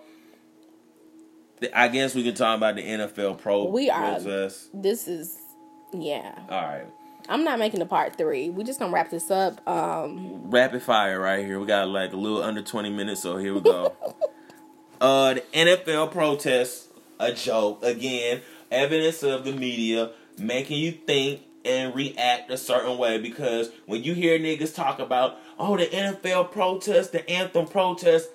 the- 1.60 1.76
I 1.76 1.88
guess 1.88 2.14
we 2.14 2.22
can 2.22 2.34
talk 2.34 2.56
about 2.56 2.76
the 2.76 2.82
NFL 2.82 3.34
Pro 3.34 3.64
We 3.64 3.90
are- 3.90 4.12
process. 4.12 4.68
this 4.72 5.08
is, 5.08 5.36
yeah. 5.92 6.32
All 6.48 6.62
right. 6.62 6.86
I'm 7.28 7.44
not 7.44 7.58
making 7.58 7.82
a 7.82 7.86
part 7.86 8.16
three. 8.16 8.48
We 8.48 8.64
just 8.64 8.78
gonna 8.78 8.92
wrap 8.92 9.10
this 9.10 9.30
up. 9.30 9.66
Um, 9.68 10.50
Rapid 10.50 10.82
fire 10.82 11.20
right 11.20 11.44
here. 11.44 11.60
We 11.60 11.66
got 11.66 11.88
like 11.88 12.12
a 12.12 12.16
little 12.16 12.42
under 12.42 12.62
20 12.62 12.90
minutes, 12.90 13.22
so 13.22 13.36
here 13.36 13.54
we 13.54 13.60
go. 13.60 13.94
uh, 15.00 15.34
the 15.34 15.44
NFL 15.52 16.10
protests, 16.10 16.88
a 17.20 17.32
joke 17.32 17.82
again. 17.84 18.40
Evidence 18.70 19.22
of 19.22 19.44
the 19.44 19.52
media 19.52 20.10
making 20.38 20.78
you 20.78 20.92
think 20.92 21.42
and 21.64 21.94
react 21.94 22.50
a 22.50 22.56
certain 22.56 22.96
way 22.96 23.18
because 23.18 23.70
when 23.86 24.02
you 24.02 24.14
hear 24.14 24.38
niggas 24.38 24.74
talk 24.74 24.98
about, 24.98 25.36
oh, 25.58 25.76
the 25.76 25.86
NFL 25.86 26.50
protest, 26.50 27.12
the 27.12 27.28
anthem 27.28 27.66
protest, 27.66 28.30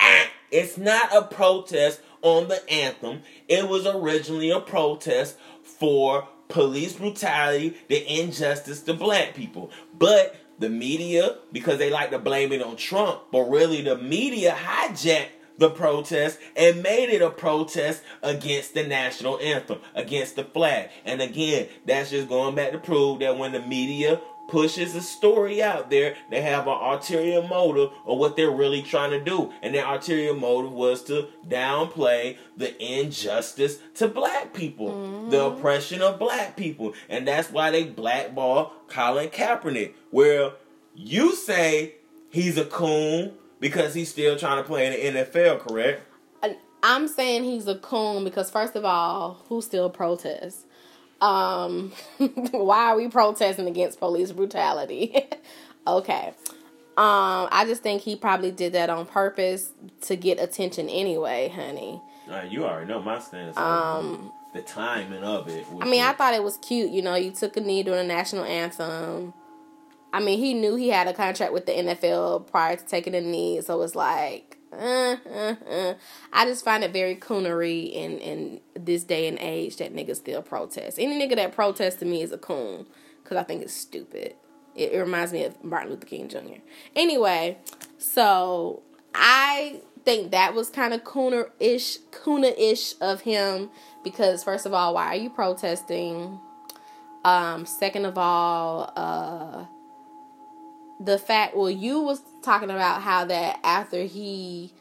ah, 0.00 0.26
it's 0.50 0.78
not 0.78 1.14
a 1.14 1.22
protest 1.22 2.00
on 2.22 2.48
the 2.48 2.70
anthem. 2.70 3.22
It 3.46 3.68
was 3.68 3.86
originally 3.86 4.50
a 4.50 4.60
protest 4.60 5.36
for 5.62 6.28
police 6.48 6.94
brutality, 6.94 7.76
the 7.88 8.20
injustice 8.20 8.82
to 8.82 8.94
black 8.94 9.34
people. 9.34 9.70
But 9.96 10.36
the 10.58 10.68
media, 10.68 11.36
because 11.52 11.78
they 11.78 11.90
like 11.90 12.10
to 12.10 12.18
blame 12.18 12.52
it 12.52 12.62
on 12.62 12.76
Trump, 12.76 13.22
but 13.30 13.42
really 13.42 13.82
the 13.82 13.96
media 13.96 14.56
hijacked 14.58 15.28
the 15.58 15.70
protest 15.70 16.38
and 16.56 16.82
made 16.82 17.10
it 17.10 17.20
a 17.20 17.30
protest 17.30 18.02
against 18.22 18.74
the 18.74 18.84
national 18.84 19.38
anthem, 19.40 19.80
against 19.94 20.36
the 20.36 20.44
flag. 20.44 20.90
And 21.04 21.20
again, 21.20 21.68
that's 21.84 22.10
just 22.10 22.28
going 22.28 22.54
back 22.54 22.72
to 22.72 22.78
prove 22.78 23.18
that 23.20 23.36
when 23.36 23.52
the 23.52 23.60
media 23.60 24.20
pushes 24.48 24.94
a 24.94 25.00
story 25.00 25.62
out 25.62 25.90
there, 25.90 26.16
they 26.30 26.40
have 26.40 26.66
an 26.66 26.76
ulterior 26.80 27.42
motive 27.42 27.90
of 28.06 28.18
what 28.18 28.36
they're 28.36 28.50
really 28.50 28.82
trying 28.82 29.10
to 29.10 29.20
do. 29.20 29.52
And 29.62 29.74
their 29.74 29.86
ulterior 29.86 30.34
motive 30.34 30.72
was 30.72 31.04
to 31.04 31.28
downplay 31.46 32.38
the 32.56 32.74
injustice 32.82 33.78
to 33.96 34.08
black 34.08 34.52
people, 34.52 34.88
mm-hmm. 34.88 35.30
the 35.30 35.44
oppression 35.44 36.02
of 36.02 36.18
black 36.18 36.56
people. 36.56 36.94
And 37.08 37.28
that's 37.28 37.50
why 37.50 37.70
they 37.70 37.84
blackball 37.84 38.72
Colin 38.88 39.28
Kaepernick, 39.28 39.92
where 40.10 40.52
you 40.94 41.36
say 41.36 41.94
he's 42.30 42.58
a 42.58 42.64
coon 42.64 43.34
because 43.60 43.94
he's 43.94 44.08
still 44.08 44.36
trying 44.36 44.62
to 44.62 44.66
play 44.66 44.86
in 44.86 45.14
the 45.14 45.20
NFL, 45.20 45.60
correct? 45.60 46.02
I'm 46.82 47.08
saying 47.08 47.44
he's 47.44 47.66
a 47.66 47.76
coon 47.76 48.24
because 48.24 48.50
first 48.50 48.76
of 48.76 48.84
all, 48.84 49.42
who 49.48 49.60
still 49.60 49.90
protests? 49.90 50.64
Um, 51.20 51.92
why 52.50 52.90
are 52.90 52.96
we 52.96 53.08
protesting 53.08 53.66
against 53.66 53.98
police 53.98 54.32
brutality? 54.32 55.26
okay. 55.86 56.34
Um, 56.96 57.48
I 57.52 57.64
just 57.66 57.82
think 57.82 58.02
he 58.02 58.16
probably 58.16 58.50
did 58.50 58.72
that 58.72 58.90
on 58.90 59.06
purpose 59.06 59.70
to 60.02 60.16
get 60.16 60.40
attention 60.40 60.88
anyway, 60.88 61.48
honey. 61.48 62.02
Uh, 62.28 62.42
you 62.42 62.64
already 62.64 62.88
know 62.88 63.00
my 63.00 63.18
stance. 63.20 63.56
Um, 63.56 64.32
the 64.52 64.62
timing 64.62 65.22
of 65.22 65.48
it. 65.48 65.64
I 65.80 65.86
mean, 65.86 66.02
I 66.02 66.12
thought 66.12 66.34
it 66.34 66.42
was 66.42 66.58
cute. 66.58 66.90
You 66.90 67.02
know, 67.02 67.14
you 67.14 67.30
took 67.30 67.56
a 67.56 67.60
knee 67.60 67.82
during 67.82 68.06
the 68.06 68.14
national 68.14 68.44
anthem. 68.44 69.32
I 70.12 70.20
mean, 70.20 70.38
he 70.38 70.54
knew 70.54 70.74
he 70.74 70.88
had 70.88 71.06
a 71.06 71.12
contract 71.12 71.52
with 71.52 71.66
the 71.66 71.72
NFL 71.72 72.50
prior 72.50 72.76
to 72.76 72.84
taking 72.84 73.14
a 73.14 73.20
knee, 73.20 73.60
so 73.60 73.80
it's 73.82 73.94
like, 73.94 74.57
I 74.72 75.96
just 76.44 76.64
find 76.64 76.84
it 76.84 76.92
very 76.92 77.16
coonery 77.16 77.92
in 77.92 78.18
in 78.18 78.60
this 78.74 79.04
day 79.04 79.26
and 79.26 79.38
age 79.38 79.76
that 79.78 79.94
niggas 79.94 80.16
still 80.16 80.42
protest. 80.42 80.98
Any 80.98 81.18
nigga 81.18 81.36
that 81.36 81.54
protests 81.54 81.96
to 81.96 82.04
me 82.04 82.22
is 82.22 82.32
a 82.32 82.38
coon 82.38 82.86
because 83.22 83.36
I 83.38 83.44
think 83.44 83.62
it's 83.62 83.72
stupid. 83.72 84.34
It, 84.74 84.92
it 84.92 84.98
reminds 84.98 85.32
me 85.32 85.44
of 85.44 85.62
Martin 85.64 85.90
Luther 85.90 86.06
King 86.06 86.28
Jr. 86.28 86.60
Anyway, 86.94 87.58
so 87.96 88.82
I 89.14 89.80
think 90.04 90.32
that 90.32 90.54
was 90.54 90.68
kind 90.68 90.92
of 90.92 91.02
cooner 91.02 91.50
ish, 91.58 91.98
cooner 92.10 92.52
ish 92.58 92.94
of 93.00 93.22
him 93.22 93.70
because 94.04 94.44
first 94.44 94.66
of 94.66 94.74
all, 94.74 94.94
why 94.94 95.06
are 95.06 95.16
you 95.16 95.30
protesting? 95.30 96.38
Um, 97.24 97.66
second 97.66 98.04
of 98.04 98.18
all, 98.18 98.92
uh 98.96 99.64
the 101.00 101.18
fact 101.18 101.56
well 101.56 101.70
you 101.70 102.00
was 102.00 102.20
talking 102.42 102.70
about 102.70 103.02
how 103.02 103.24
that 103.24 103.60
after 103.62 104.02
he 104.02 104.72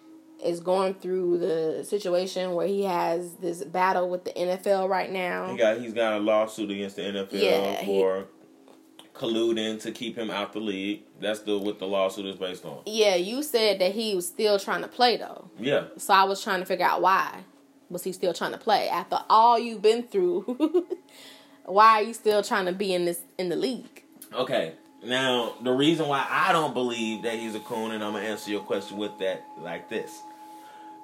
is 0.43 0.59
going 0.59 0.93
through 0.93 1.37
the 1.39 1.83
situation 1.83 2.53
where 2.53 2.67
he 2.67 2.83
has 2.83 3.33
this 3.35 3.63
battle 3.63 4.09
with 4.09 4.23
the 4.23 4.31
NFL 4.31 4.87
right 4.89 5.11
now. 5.11 5.51
He 5.51 5.57
got 5.57 5.79
he's 5.79 5.93
got 5.93 6.13
a 6.13 6.19
lawsuit 6.19 6.71
against 6.71 6.95
the 6.95 7.03
NFL 7.03 7.27
yeah, 7.31 7.85
for 7.85 8.19
he, 8.19 9.13
colluding 9.13 9.81
to 9.81 9.91
keep 9.91 10.17
him 10.17 10.29
out 10.29 10.53
the 10.53 10.59
league. 10.59 11.03
That's 11.19 11.39
the 11.39 11.57
what 11.57 11.79
the 11.79 11.87
lawsuit 11.87 12.25
is 12.25 12.35
based 12.35 12.65
on. 12.65 12.81
Yeah, 12.85 13.15
you 13.15 13.43
said 13.43 13.79
that 13.79 13.93
he 13.93 14.15
was 14.15 14.27
still 14.27 14.59
trying 14.59 14.81
to 14.81 14.87
play 14.87 15.17
though. 15.17 15.49
Yeah. 15.59 15.85
So 15.97 16.13
I 16.13 16.23
was 16.23 16.43
trying 16.43 16.59
to 16.59 16.65
figure 16.65 16.85
out 16.85 17.01
why 17.01 17.43
was 17.89 18.03
he 18.03 18.11
still 18.11 18.33
trying 18.33 18.51
to 18.51 18.57
play 18.57 18.89
after 18.89 19.19
all 19.29 19.57
you've 19.57 19.81
been 19.81 20.03
through. 20.03 20.87
why 21.65 22.01
are 22.01 22.03
you 22.03 22.13
still 22.13 22.43
trying 22.43 22.65
to 22.65 22.73
be 22.73 22.93
in 22.93 23.05
this 23.05 23.21
in 23.37 23.49
the 23.49 23.55
league? 23.55 24.03
Okay, 24.33 24.73
now, 25.03 25.53
the 25.61 25.71
reason 25.71 26.07
why 26.07 26.25
I 26.29 26.51
don't 26.51 26.73
believe 26.73 27.23
that 27.23 27.35
he's 27.35 27.55
a 27.55 27.59
coon, 27.59 27.91
and 27.91 28.03
I'm 28.03 28.13
gonna 28.13 28.25
answer 28.25 28.51
your 28.51 28.61
question 28.61 28.97
with 28.97 29.17
that 29.19 29.43
like 29.59 29.89
this. 29.89 30.21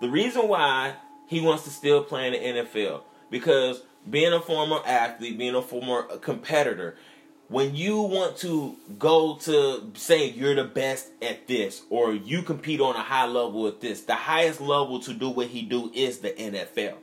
The 0.02 0.10
reason 0.10 0.48
why 0.48 0.96
he 1.28 1.42
wants 1.42 1.64
to 1.64 1.70
still 1.70 2.04
play 2.04 2.28
in 2.28 2.34
the 2.34 2.62
NFL 2.62 3.02
because 3.30 3.82
being 4.10 4.34
a 4.34 4.40
former 4.40 4.80
athlete, 4.86 5.38
being 5.38 5.56
a 5.56 5.62
former 5.62 6.04
competitor, 6.18 6.98
when 7.48 7.76
you 7.76 8.02
want 8.02 8.38
to 8.38 8.76
go 8.98 9.36
to 9.36 9.92
say 9.94 10.30
you're 10.30 10.56
the 10.56 10.64
best 10.64 11.10
at 11.22 11.48
this 11.48 11.84
or 11.90 12.14
you 12.14 12.42
compete 12.42 12.82
on 12.82 12.96
a 12.96 13.02
high 13.02 13.28
level 13.28 13.68
at 13.68 13.80
this, 13.80 14.02
the 14.02 14.16
highest 14.16 14.60
level 14.60 15.00
to 15.02 15.14
do 15.14 15.30
what 15.30 15.48
he 15.48 15.62
do 15.62 15.92
is 15.94 16.20
the 16.20 16.32
NFL. 16.32 16.96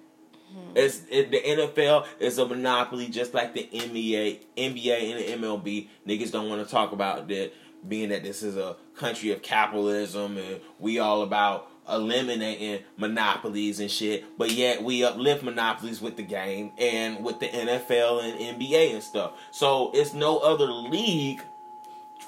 It's 0.75 1.03
it, 1.11 1.31
the 1.31 1.41
NFL 1.41 2.07
is 2.21 2.39
a 2.39 2.47
monopoly, 2.47 3.09
just 3.09 3.35
like 3.35 3.55
the 3.55 3.69
NBA, 3.73 4.41
NBA 4.57 5.11
and 5.11 5.43
the 5.43 5.47
MLB. 5.47 5.89
Niggas 6.07 6.31
don't 6.31 6.49
want 6.49 6.65
to 6.65 6.71
talk 6.71 6.93
about 6.93 7.29
that, 7.29 7.53
being 7.87 8.11
that 8.11 8.23
this 8.23 8.43
is 8.43 8.57
a 8.57 8.77
country 8.95 9.33
of 9.33 9.43
capitalism 9.43 10.37
and 10.37 10.61
we 10.79 10.99
all 10.99 11.23
about 11.23 11.71
eliminating 11.89 12.85
monopolies 12.97 13.81
and 13.81 13.91
shit. 13.91 14.25
But 14.39 14.53
yet 14.53 14.83
we 14.83 15.05
uplift 15.05 15.43
monopolies 15.43 16.01
with 16.01 16.17
the 16.17 16.23
game 16.23 16.73
and 16.79 17.25
with 17.25 17.41
the 17.41 17.49
NFL 17.49 18.23
and 18.23 18.61
NBA 18.61 18.95
and 18.95 19.03
stuff. 19.03 19.33
So 19.51 19.91
it's 19.95 20.15
no 20.15 20.39
other 20.39 20.67
league 20.67 21.43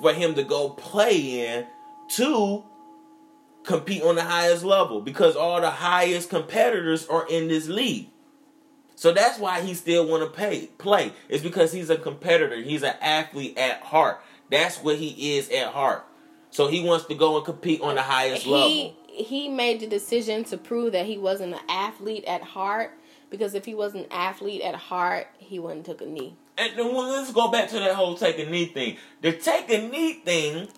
for 0.00 0.12
him 0.12 0.34
to 0.34 0.42
go 0.42 0.70
play 0.70 1.46
in 1.46 1.66
to 2.08 2.64
compete 3.64 4.02
on 4.02 4.16
the 4.16 4.24
highest 4.24 4.64
level 4.64 5.00
because 5.00 5.36
all 5.36 5.60
the 5.60 5.70
highest 5.70 6.30
competitors 6.30 7.06
are 7.06 7.26
in 7.28 7.48
this 7.48 7.68
league. 7.68 8.08
So 9.02 9.10
that's 9.10 9.36
why 9.36 9.62
he 9.62 9.74
still 9.74 10.06
want 10.06 10.22
to 10.22 10.30
pay 10.30 10.68
play. 10.78 11.12
It's 11.28 11.42
because 11.42 11.72
he's 11.72 11.90
a 11.90 11.96
competitor. 11.96 12.54
He's 12.54 12.84
an 12.84 12.94
athlete 13.00 13.58
at 13.58 13.82
heart. 13.82 14.20
That's 14.48 14.78
what 14.78 14.94
he 14.94 15.36
is 15.36 15.50
at 15.50 15.72
heart. 15.72 16.06
So 16.50 16.68
he 16.68 16.84
wants 16.84 17.06
to 17.06 17.16
go 17.16 17.34
and 17.34 17.44
compete 17.44 17.80
on 17.80 17.96
the 17.96 18.02
highest 18.02 18.44
he, 18.44 18.50
level. 18.52 18.96
He 19.08 19.48
made 19.48 19.80
the 19.80 19.88
decision 19.88 20.44
to 20.44 20.56
prove 20.56 20.92
that 20.92 21.06
he 21.06 21.18
wasn't 21.18 21.54
an 21.54 21.60
athlete 21.68 22.24
at 22.26 22.42
heart 22.42 22.92
because 23.28 23.54
if 23.54 23.64
he 23.64 23.74
was 23.74 23.96
an 23.96 24.06
athlete 24.12 24.62
at 24.62 24.76
heart, 24.76 25.26
he 25.36 25.58
wouldn't 25.58 25.84
took 25.84 26.00
a 26.00 26.06
knee. 26.06 26.36
And 26.56 26.78
then 26.78 26.94
well, 26.94 27.10
let's 27.10 27.32
go 27.32 27.50
back 27.50 27.70
to 27.70 27.80
that 27.80 27.96
whole 27.96 28.14
take 28.14 28.38
a 28.38 28.48
knee 28.48 28.66
thing. 28.66 28.98
The 29.20 29.32
take 29.32 29.68
a 29.68 29.78
knee 29.78 30.12
thing, 30.12 30.68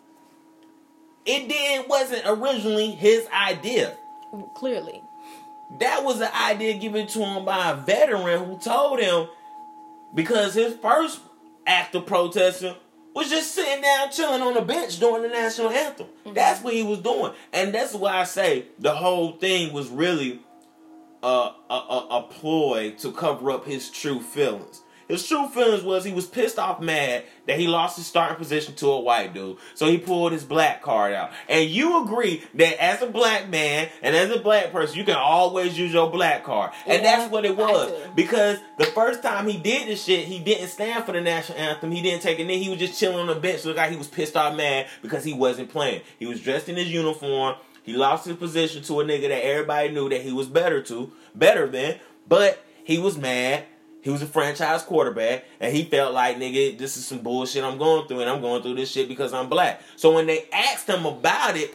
it 1.27 1.47
didn't 1.47 1.91
wasn't 1.91 2.23
originally 2.25 2.93
his 2.93 3.29
idea. 3.29 3.95
Clearly. 4.57 5.03
That 5.81 6.05
was 6.05 6.21
an 6.21 6.31
idea 6.33 6.75
given 6.75 7.07
to 7.09 7.19
him 7.21 7.45
by 7.45 7.71
a 7.71 7.77
veteran 7.77 8.45
who 8.45 8.59
told 8.59 9.01
him 9.01 9.29
because 10.15 10.55
his 10.55 10.75
first 10.75 11.21
act 11.67 11.95
of 11.95 12.07
protesting 12.07 12.75
was 13.15 13.31
just 13.31 13.55
sitting 13.55 13.83
down 13.83 14.11
chilling 14.11 14.43
on 14.43 14.55
the 14.55 14.61
bench 14.61 14.99
during 14.99 15.23
the 15.23 15.29
national 15.29 15.71
anthem. 15.71 16.07
Mm-hmm. 16.07 16.35
That's 16.35 16.63
what 16.63 16.75
he 16.75 16.83
was 16.83 16.99
doing, 17.01 17.33
and 17.53 17.75
that's 17.75 17.95
why 17.95 18.17
I 18.17 18.25
say 18.25 18.67
the 18.79 18.95
whole 18.95 19.33
thing 19.33 19.73
was 19.73 19.89
really 19.89 20.41
a, 21.23 21.27
a, 21.27 21.75
a, 21.75 22.07
a 22.11 22.23
ploy 22.23 22.93
to 22.99 23.13
cover 23.13 23.51
up 23.51 23.67
his 23.67 23.91
true 23.91 24.21
feelings. 24.21 24.83
His 25.09 25.27
true 25.27 25.49
feelings 25.49 25.83
was 25.83 26.05
he 26.05 26.13
was 26.13 26.27
pissed 26.27 26.59
off 26.59 26.81
mad 26.81 27.25
that 27.47 27.59
he 27.59 27.67
lost 27.67 27.97
his 27.97 28.07
starting 28.07 28.37
position 28.37 28.75
to 28.77 28.89
a 28.89 29.01
white 29.01 29.35
dude. 29.35 29.59
So 29.75 29.87
he 29.87 29.99
pulled 29.99 30.33
his 30.33 30.45
black 30.45 30.83
card 30.83 31.13
out. 31.13 31.31
And 31.49 31.69
you 31.69 32.03
agree 32.03 32.43
that 32.55 32.83
as 32.83 33.03
a 33.03 33.07
black 33.07 33.49
man 33.49 33.89
and 34.03 34.17
as 34.17 34.31
a 34.31 34.39
black 34.39 34.73
person, 34.73 34.97
you 34.97 35.05
can 35.05 35.17
always 35.17 35.79
use 35.79 35.93
your 35.93 36.11
black 36.11 36.45
card. 36.45 36.73
And 36.87 37.03
yeah, 37.03 37.19
that's 37.19 37.33
what 37.33 37.45
it 37.45 37.57
was. 37.57 37.93
Because 38.15 38.59
the 38.79 38.87
first 38.87 39.23
time 39.23 39.47
he 39.47 39.59
did 39.59 39.89
this 39.89 40.05
shit, 40.05 40.27
he 40.27 40.39
didn't 40.39 40.69
stand 40.69 41.05
for 41.05 41.13
the 41.13 41.21
national 41.21 41.59
anthem. 41.59 41.91
He 41.91 42.03
didn't 42.03 42.23
take 42.23 42.39
a 42.39 42.45
knee. 42.45 42.63
He 42.63 42.71
was 42.71 42.79
just 42.79 42.99
chilling 42.99 43.19
on 43.19 43.27
the 43.27 43.35
bench. 43.35 43.65
Look 43.65 43.77
like 43.77 43.91
he 43.91 43.97
was 43.97 44.09
pissed 44.09 44.37
off 44.37 44.57
mad 44.57 44.87
because 45.03 45.25
he 45.25 45.35
wasn't 45.35 45.71
playing. 45.71 46.03
He 46.19 46.27
was 46.27 46.41
dressed 46.41 46.69
in 46.69 46.77
his 46.77 46.91
uniform. 46.91 47.57
He 47.83 47.93
lost 47.93 48.25
his 48.25 48.37
position 48.37 48.83
to 48.85 49.01
a 49.01 49.05
nigga 49.05 49.29
that 49.29 49.45
everybody 49.45 49.91
knew 49.91 50.09
that 50.09 50.23
he 50.23 50.33
was 50.33 50.47
better 50.47 50.83
to, 50.85 51.13
better 51.35 51.69
than, 51.69 51.99
but 52.27 52.65
he 52.83 52.99
was 52.99 53.19
mad 53.19 53.65
he 54.05 54.11
was 54.11 54.21
a 54.23 54.27
franchise 54.27 54.83
quarterback, 54.83 55.45
and 55.59 55.75
he 55.75 55.85
felt 55.85 56.13
like, 56.15 56.37
nigga, 56.37 56.77
this 56.79 56.97
is 56.97 57.07
some 57.07 57.19
bullshit 57.21 57.65
I'm 57.65 57.79
going 57.79 58.07
through, 58.07 58.21
and 58.21 58.29
I'm 58.31 58.41
going 58.43 58.63
through 58.63 58.75
this 58.75 58.91
shit 58.91 59.09
because 59.09 59.33
I'm 59.33 59.49
black. 59.49 59.81
So 59.97 60.15
when 60.15 60.27
they 60.27 60.45
asked 60.53 60.89
him 60.89 61.07
about 61.07 61.57
it, 61.57 61.75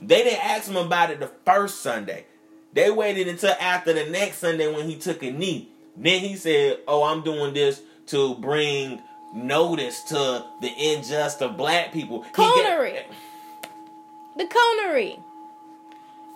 they 0.00 0.22
didn't 0.22 0.44
ask 0.44 0.68
him 0.68 0.76
about 0.76 1.10
it 1.10 1.18
the 1.20 1.30
first 1.46 1.80
Sunday. 1.80 2.26
They 2.74 2.90
waited 2.90 3.26
until 3.26 3.54
after 3.58 3.92
the 3.94 4.04
next 4.10 4.38
Sunday 4.38 4.72
when 4.72 4.86
he 4.88 4.96
took 4.96 5.22
a 5.22 5.30
knee. 5.30 5.70
Then 5.96 6.20
he 6.20 6.36
said, 6.36 6.78
"Oh, 6.86 7.02
I'm 7.04 7.22
doing 7.22 7.52
this 7.54 7.80
to 8.08 8.34
bring 8.36 9.00
notice 9.34 10.02
to 10.04 10.44
the 10.60 10.70
injustice 10.78 11.40
of 11.42 11.56
black 11.56 11.92
people. 11.92 12.20
Get- 12.20 12.34
The 14.36 14.44
coonery. 14.44 15.22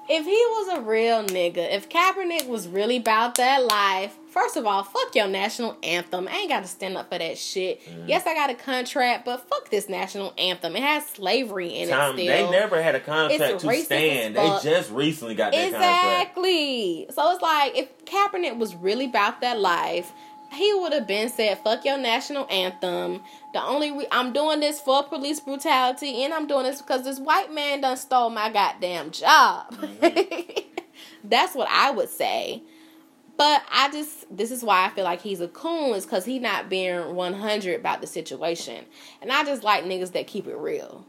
If 0.09 0.25
he 0.25 0.31
was 0.31 0.79
a 0.79 0.81
real 0.83 1.25
nigga, 1.25 1.73
if 1.75 1.89
Kaepernick 1.89 2.47
was 2.47 2.69
really 2.69 2.97
about 2.99 3.35
that 3.37 3.65
life, 3.65 4.17
first 4.37 4.57
of 4.59 4.67
all, 4.67 4.83
fuck 4.83 5.15
your 5.15 5.29
national 5.29 5.79
anthem. 5.83 6.29
I 6.29 6.37
ain't 6.37 6.51
got 6.51 6.63
to 6.63 6.69
stand 6.69 6.97
up 6.99 7.11
for 7.11 7.19
that 7.19 7.39
shit. 7.39 7.83
Mm. 7.87 8.07
Yes, 8.07 8.27
I 8.27 8.35
got 8.35 8.51
a 8.51 8.55
contract, 8.55 9.25
but 9.25 9.49
fuck 9.49 9.71
this 9.71 9.89
national 9.89 10.35
anthem. 10.37 10.77
It 10.77 10.83
has 10.83 11.07
slavery 11.07 11.71
in 11.71 11.89
Tom, 11.89 12.19
it 12.19 12.23
still. 12.23 12.27
they 12.27 12.51
never 12.51 12.83
had 12.83 12.95
a 12.95 13.01
contract 13.01 13.41
It's 13.41 13.63
to 13.65 13.85
stand. 13.85 14.37
They 14.37 14.59
just 14.63 14.91
recently 14.91 15.35
got 15.35 15.53
that 15.53 15.73
contract. 15.73 16.29
Exactly. 16.37 17.07
So 17.11 17.33
it's 17.33 17.41
like 17.43 17.77
if 17.77 18.05
Kaepernick 18.05 18.59
was 18.59 18.75
really 18.75 19.07
about 19.07 19.41
that 19.41 19.59
life, 19.59 20.13
he 20.53 20.75
would 20.75 20.93
have 20.93 21.07
been 21.07 21.31
said, 21.31 21.59
"Fuck 21.65 21.85
your 21.85 21.99
national 21.99 22.47
anthem." 22.51 23.23
The 23.55 23.63
only 23.63 23.91
re- 23.91 24.07
I'm 24.13 24.33
doing 24.33 24.61
this 24.61 24.81
for 24.81 25.03
police 25.03 25.41
brutality, 25.41 26.23
and 26.25 26.33
I'm 26.33 26.47
doing 26.47 26.65
this 26.65 26.83
because 26.83 27.05
this 27.05 27.19
white 27.19 27.53
man 27.53 27.81
done 27.81 27.97
stole 27.97 28.31
my 28.31 28.51
goddamn 28.51 29.11
job. 29.11 29.75
That's 31.25 31.55
what 31.55 31.69
I 31.71 31.91
would 31.91 32.11
say. 32.11 32.63
But 33.37 33.63
I 33.71 33.91
just 33.91 34.35
this 34.35 34.51
is 34.51 34.63
why 34.63 34.87
I 34.87 34.89
feel 34.89 35.05
like 35.05 35.21
he's 35.21 35.41
a 35.41 35.49
coon 35.49 35.95
is 35.95 36.07
because 36.07 36.25
he 36.25 36.39
not 36.39 36.69
being 36.69 37.15
one 37.15 37.35
hundred 37.35 37.79
about 37.81 38.01
the 38.01 38.07
situation, 38.07 38.85
and 39.21 39.31
I 39.31 39.45
just 39.45 39.63
like 39.63 39.85
niggas 39.85 40.13
that 40.13 40.27
keep 40.27 40.47
it 40.47 40.57
real. 40.57 41.05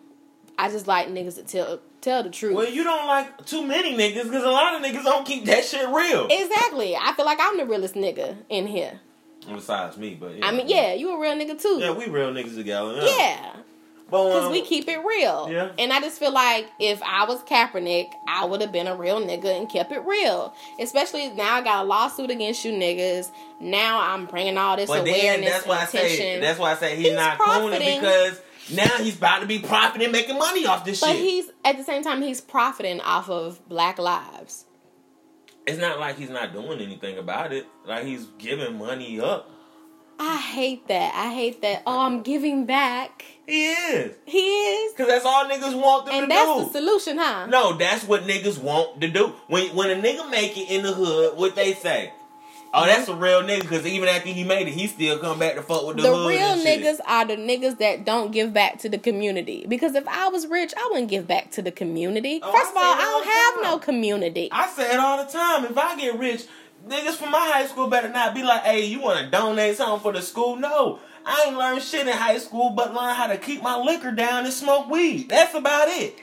I 0.59 0.69
just 0.69 0.87
like 0.87 1.07
niggas 1.07 1.35
that 1.35 1.47
tell 1.47 1.79
tell 2.01 2.23
the 2.23 2.29
truth. 2.29 2.55
Well, 2.55 2.69
you 2.69 2.83
don't 2.83 3.07
like 3.07 3.45
too 3.45 3.65
many 3.65 3.95
niggas 3.95 4.23
because 4.23 4.43
a 4.43 4.49
lot 4.49 4.75
of 4.75 4.81
niggas 4.81 5.03
don't 5.03 5.25
keep 5.25 5.45
that 5.45 5.63
shit 5.63 5.87
real. 5.87 6.27
Exactly. 6.29 6.95
I 6.95 7.13
feel 7.13 7.25
like 7.25 7.37
I'm 7.39 7.57
the 7.57 7.65
realest 7.65 7.95
nigga 7.95 8.35
in 8.49 8.67
here. 8.67 8.99
Besides 9.47 9.97
me, 9.97 10.15
but 10.19 10.33
I 10.43 10.51
mean, 10.51 10.67
yeah, 10.67 10.93
you 10.93 11.11
a 11.11 11.19
real 11.19 11.33
nigga 11.33 11.61
too. 11.61 11.77
yeah, 11.79 11.91
we 11.91 12.09
real 12.09 12.33
niggas 12.33 12.55
together. 12.55 12.99
Yeah, 13.01 13.53
but 13.53 13.63
because 14.07 14.45
um, 14.45 14.51
we 14.51 14.61
keep 14.61 14.87
it 14.87 14.97
real. 14.99 15.49
Yeah. 15.51 15.71
And 15.77 15.91
I 15.93 15.99
just 15.99 16.17
feel 16.19 16.31
like 16.31 16.69
if 16.79 17.01
I 17.03 17.25
was 17.25 17.41
Kaepernick, 17.43 18.11
I 18.27 18.45
would 18.45 18.61
have 18.61 18.71
been 18.71 18.87
a 18.87 18.95
real 18.95 19.19
nigga 19.21 19.57
and 19.57 19.69
kept 19.69 19.91
it 19.91 19.99
real. 20.05 20.53
Especially 20.79 21.29
now, 21.29 21.55
I 21.55 21.61
got 21.61 21.83
a 21.85 21.87
lawsuit 21.87 22.29
against 22.29 22.63
you 22.65 22.71
niggas. 22.71 23.29
Now 23.61 23.99
I'm 23.99 24.25
bringing 24.25 24.57
all 24.57 24.77
this 24.77 24.87
But 24.89 25.03
then 25.05 25.13
awareness 25.13 25.49
that's 25.51 25.67
why 25.67 25.81
I 25.81 25.85
say 25.85 26.13
attention. 26.15 26.41
that's 26.41 26.59
why 26.59 26.71
I 26.71 26.75
say 26.75 26.95
he's, 26.95 27.07
He's 27.07 27.15
not 27.15 27.37
profiting. 27.37 27.79
cooning 27.81 27.99
because 27.99 28.41
now 28.73 29.03
he's 29.03 29.17
about 29.17 29.39
to 29.39 29.45
be 29.45 29.59
profiting, 29.59 30.11
making 30.11 30.37
money 30.37 30.65
off 30.65 30.85
this 30.85 30.99
but 31.01 31.07
shit. 31.07 31.15
But 31.17 31.21
he's 31.23 31.45
at 31.65 31.77
the 31.77 31.83
same 31.83 32.03
time 32.03 32.21
he's 32.21 32.39
profiting 32.41 32.99
off 33.01 33.29
of 33.29 33.67
Black 33.67 33.97
lives. 33.99 34.65
it's 35.65 35.79
not 35.79 35.99
like 35.99 36.17
he's 36.17 36.29
not 36.29 36.53
doing 36.53 36.79
anything 36.79 37.17
about 37.17 37.51
it. 37.51 37.65
Like 37.85 38.05
he's 38.05 38.25
giving 38.37 38.77
money 38.77 39.19
up. 39.19 39.49
I 40.19 40.37
hate 40.37 40.87
that. 40.87 41.13
I 41.15 41.33
hate 41.33 41.61
that. 41.61 41.83
Oh, 41.85 42.01
I'm 42.01 42.23
giving 42.23 42.65
back. 42.65 43.23
He 43.45 43.71
is 43.71 44.15
He 44.25 44.39
is, 44.39 44.91
because 44.91 45.07
that's 45.07 45.25
all 45.25 45.45
niggas 45.45 45.79
want 45.79 46.05
them 46.05 46.15
and 46.15 46.29
to 46.29 46.35
do. 46.35 46.39
And 46.39 46.59
that's 46.61 46.73
the 46.73 46.79
solution, 46.79 47.17
huh? 47.17 47.45
No, 47.45 47.77
that's 47.77 48.03
what 48.03 48.23
niggas 48.23 48.57
want 48.57 48.99
to 49.01 49.07
do. 49.07 49.33
When 49.47 49.75
when 49.75 49.89
a 49.89 50.01
nigga 50.01 50.29
make 50.29 50.57
it 50.57 50.69
in 50.69 50.83
the 50.83 50.93
hood, 50.93 51.37
what 51.37 51.55
they 51.55 51.73
say? 51.73 52.11
Oh, 52.73 52.85
that's 52.85 53.09
mm-hmm. 53.09 53.17
a 53.17 53.23
real 53.23 53.41
nigga. 53.43 53.61
Because 53.61 53.85
even 53.85 54.09
after 54.09 54.29
he 54.29 54.43
made 54.43 54.67
it, 54.67 54.73
he 54.73 54.87
still 54.87 55.17
come 55.19 55.39
back 55.39 55.55
to 55.55 55.61
fuck 55.61 55.87
with 55.87 55.97
the, 55.97 56.03
the 56.03 56.09
real 56.09 56.57
niggas 56.57 56.99
are 57.07 57.25
the 57.25 57.35
niggas 57.35 57.77
that 57.79 58.05
don't 58.05 58.31
give 58.31 58.53
back 58.53 58.79
to 58.79 58.89
the 58.89 58.97
community. 58.97 59.65
Because 59.67 59.95
if 59.95 60.07
I 60.07 60.27
was 60.27 60.47
rich, 60.47 60.73
I 60.77 60.87
wouldn't 60.91 61.09
give 61.09 61.27
back 61.27 61.51
to 61.51 61.61
the 61.61 61.71
community. 61.71 62.39
Oh, 62.43 62.51
First 62.51 62.67
I 62.67 62.69
of 62.71 62.77
all, 62.77 62.83
I 62.83 62.97
don't 62.97 63.25
have 63.25 63.53
time. 63.55 63.63
no 63.63 63.79
community. 63.79 64.49
I 64.51 64.67
say 64.67 64.93
it 64.93 64.99
all 64.99 65.23
the 65.23 65.31
time. 65.31 65.65
If 65.65 65.77
I 65.77 65.95
get 65.95 66.19
rich, 66.19 66.45
niggas 66.87 67.15
from 67.15 67.31
my 67.31 67.39
high 67.53 67.67
school 67.67 67.87
better 67.87 68.09
not 68.09 68.33
be 68.35 68.43
like, 68.43 68.63
"Hey, 68.63 68.85
you 68.85 68.99
want 69.01 69.19
to 69.19 69.29
donate 69.29 69.77
something 69.77 69.99
for 69.99 70.13
the 70.13 70.21
school?" 70.21 70.55
No, 70.55 70.99
I 71.25 71.45
ain't 71.47 71.57
learned 71.57 71.81
shit 71.81 72.07
in 72.07 72.13
high 72.13 72.37
school, 72.39 72.69
but 72.71 72.93
learn 72.93 73.15
how 73.15 73.27
to 73.27 73.37
keep 73.37 73.61
my 73.61 73.77
liquor 73.77 74.11
down 74.11 74.45
and 74.45 74.53
smoke 74.53 74.89
weed. 74.89 75.29
That's 75.29 75.53
about 75.53 75.87
it. 75.89 76.17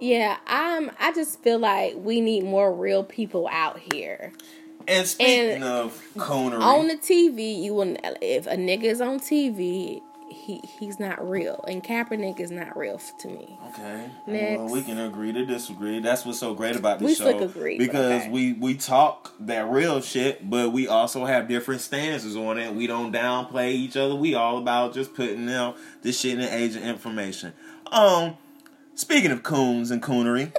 yeah, 0.00 0.36
I'm. 0.46 0.90
I 0.98 1.12
just 1.12 1.42
feel 1.42 1.58
like 1.58 1.94
we 1.96 2.20
need 2.20 2.44
more 2.44 2.72
real 2.72 3.04
people 3.04 3.48
out 3.50 3.78
here 3.92 4.32
And 4.88 5.06
speaking 5.06 5.62
And 5.62 5.64
of 5.64 6.02
coonery, 6.16 6.60
on 6.62 6.88
the 6.88 6.96
TV. 6.96 7.62
You 7.62 7.74
will 7.74 7.96
if 8.22 8.46
a 8.46 8.56
nigga 8.56 8.84
is 8.84 9.00
on 9.00 9.20
TV, 9.20 10.00
he 10.40 10.60
he's 10.78 10.98
not 10.98 11.28
real, 11.28 11.62
and 11.68 11.82
Kaepernick 11.84 12.40
is 12.40 12.50
not 12.50 12.76
real 12.76 12.98
to 13.18 13.28
me. 13.28 13.58
Okay. 13.68 14.10
Next. 14.26 14.58
Well, 14.58 14.70
we 14.70 14.82
can 14.82 14.98
agree 14.98 15.32
to 15.32 15.44
disagree. 15.44 16.00
That's 16.00 16.24
what's 16.24 16.38
so 16.38 16.54
great 16.54 16.76
about 16.76 16.98
this 16.98 17.06
We 17.06 17.14
show. 17.14 17.38
agree, 17.38 17.78
because 17.78 18.22
okay. 18.22 18.30
we 18.30 18.54
we 18.54 18.74
talk 18.74 19.34
that 19.40 19.68
real 19.68 20.00
shit, 20.00 20.48
but 20.48 20.72
we 20.72 20.88
also 20.88 21.26
have 21.26 21.46
different 21.46 21.82
stances 21.82 22.36
on 22.36 22.58
it. 22.58 22.74
We 22.74 22.86
don't 22.86 23.12
downplay 23.12 23.72
each 23.72 23.96
other. 23.96 24.14
We 24.14 24.34
all 24.34 24.58
about 24.58 24.94
just 24.94 25.14
putting 25.14 25.48
out 25.50 25.76
this 26.02 26.18
shit 26.18 26.32
in 26.32 26.40
the 26.40 26.54
age 26.54 26.74
of 26.74 26.82
information. 26.82 27.52
Um, 27.92 28.36
speaking 28.94 29.30
of 29.30 29.42
coons 29.42 29.90
and 29.90 30.02
coonery, 30.02 30.54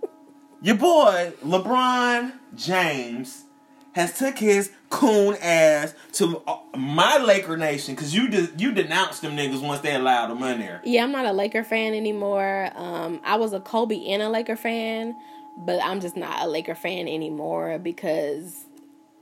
your 0.62 0.76
boy 0.76 1.32
LeBron 1.42 2.32
James 2.54 3.44
has 3.92 4.18
took 4.18 4.38
his 4.38 4.70
coon 4.94 5.36
ass 5.42 5.94
to 6.12 6.40
uh, 6.46 6.58
my 6.76 7.18
Laker 7.18 7.56
Nation 7.56 7.94
because 7.94 8.14
you 8.14 8.28
de- 8.28 8.50
you 8.56 8.72
denounced 8.72 9.22
them 9.22 9.36
niggas 9.36 9.60
once 9.60 9.80
they 9.80 9.94
allowed 9.94 10.28
them 10.28 10.42
in 10.44 10.60
there. 10.60 10.80
Yeah, 10.84 11.02
I'm 11.04 11.12
not 11.12 11.26
a 11.26 11.32
Laker 11.32 11.64
fan 11.64 11.94
anymore. 11.94 12.70
Um, 12.74 13.20
I 13.24 13.36
was 13.36 13.52
a 13.52 13.60
Kobe 13.60 14.06
and 14.06 14.22
a 14.22 14.28
Laker 14.28 14.56
fan, 14.56 15.14
but 15.58 15.82
I'm 15.82 16.00
just 16.00 16.16
not 16.16 16.44
a 16.44 16.48
Laker 16.48 16.74
fan 16.74 17.08
anymore 17.08 17.78
because 17.78 18.64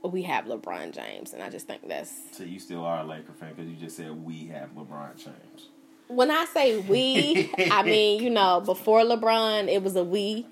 we 0.03 0.21
have 0.23 0.45
LeBron 0.45 0.91
James, 0.93 1.33
and 1.33 1.41
I 1.41 1.49
just 1.49 1.65
think 1.67 1.87
that's 1.87 2.11
So 2.33 2.43
you 2.43 2.59
still 2.59 2.83
are 2.85 2.99
a 3.01 3.05
Laker 3.05 3.33
fan 3.33 3.53
because 3.55 3.69
you 3.69 3.75
just 3.77 3.95
said 3.97 4.11
we 4.23 4.47
have 4.47 4.69
LeBron 4.75 5.15
James. 5.17 5.69
when 6.07 6.29
I 6.29 6.45
say 6.53 6.77
we, 6.77 7.49
I 7.71 7.81
mean 7.93 8.21
you 8.23 8.29
know 8.29 8.61
before 8.61 9.01
LeBron, 9.01 9.67
it 9.69 9.81
was 9.81 9.95
a 9.95 10.03
we. 10.03 10.45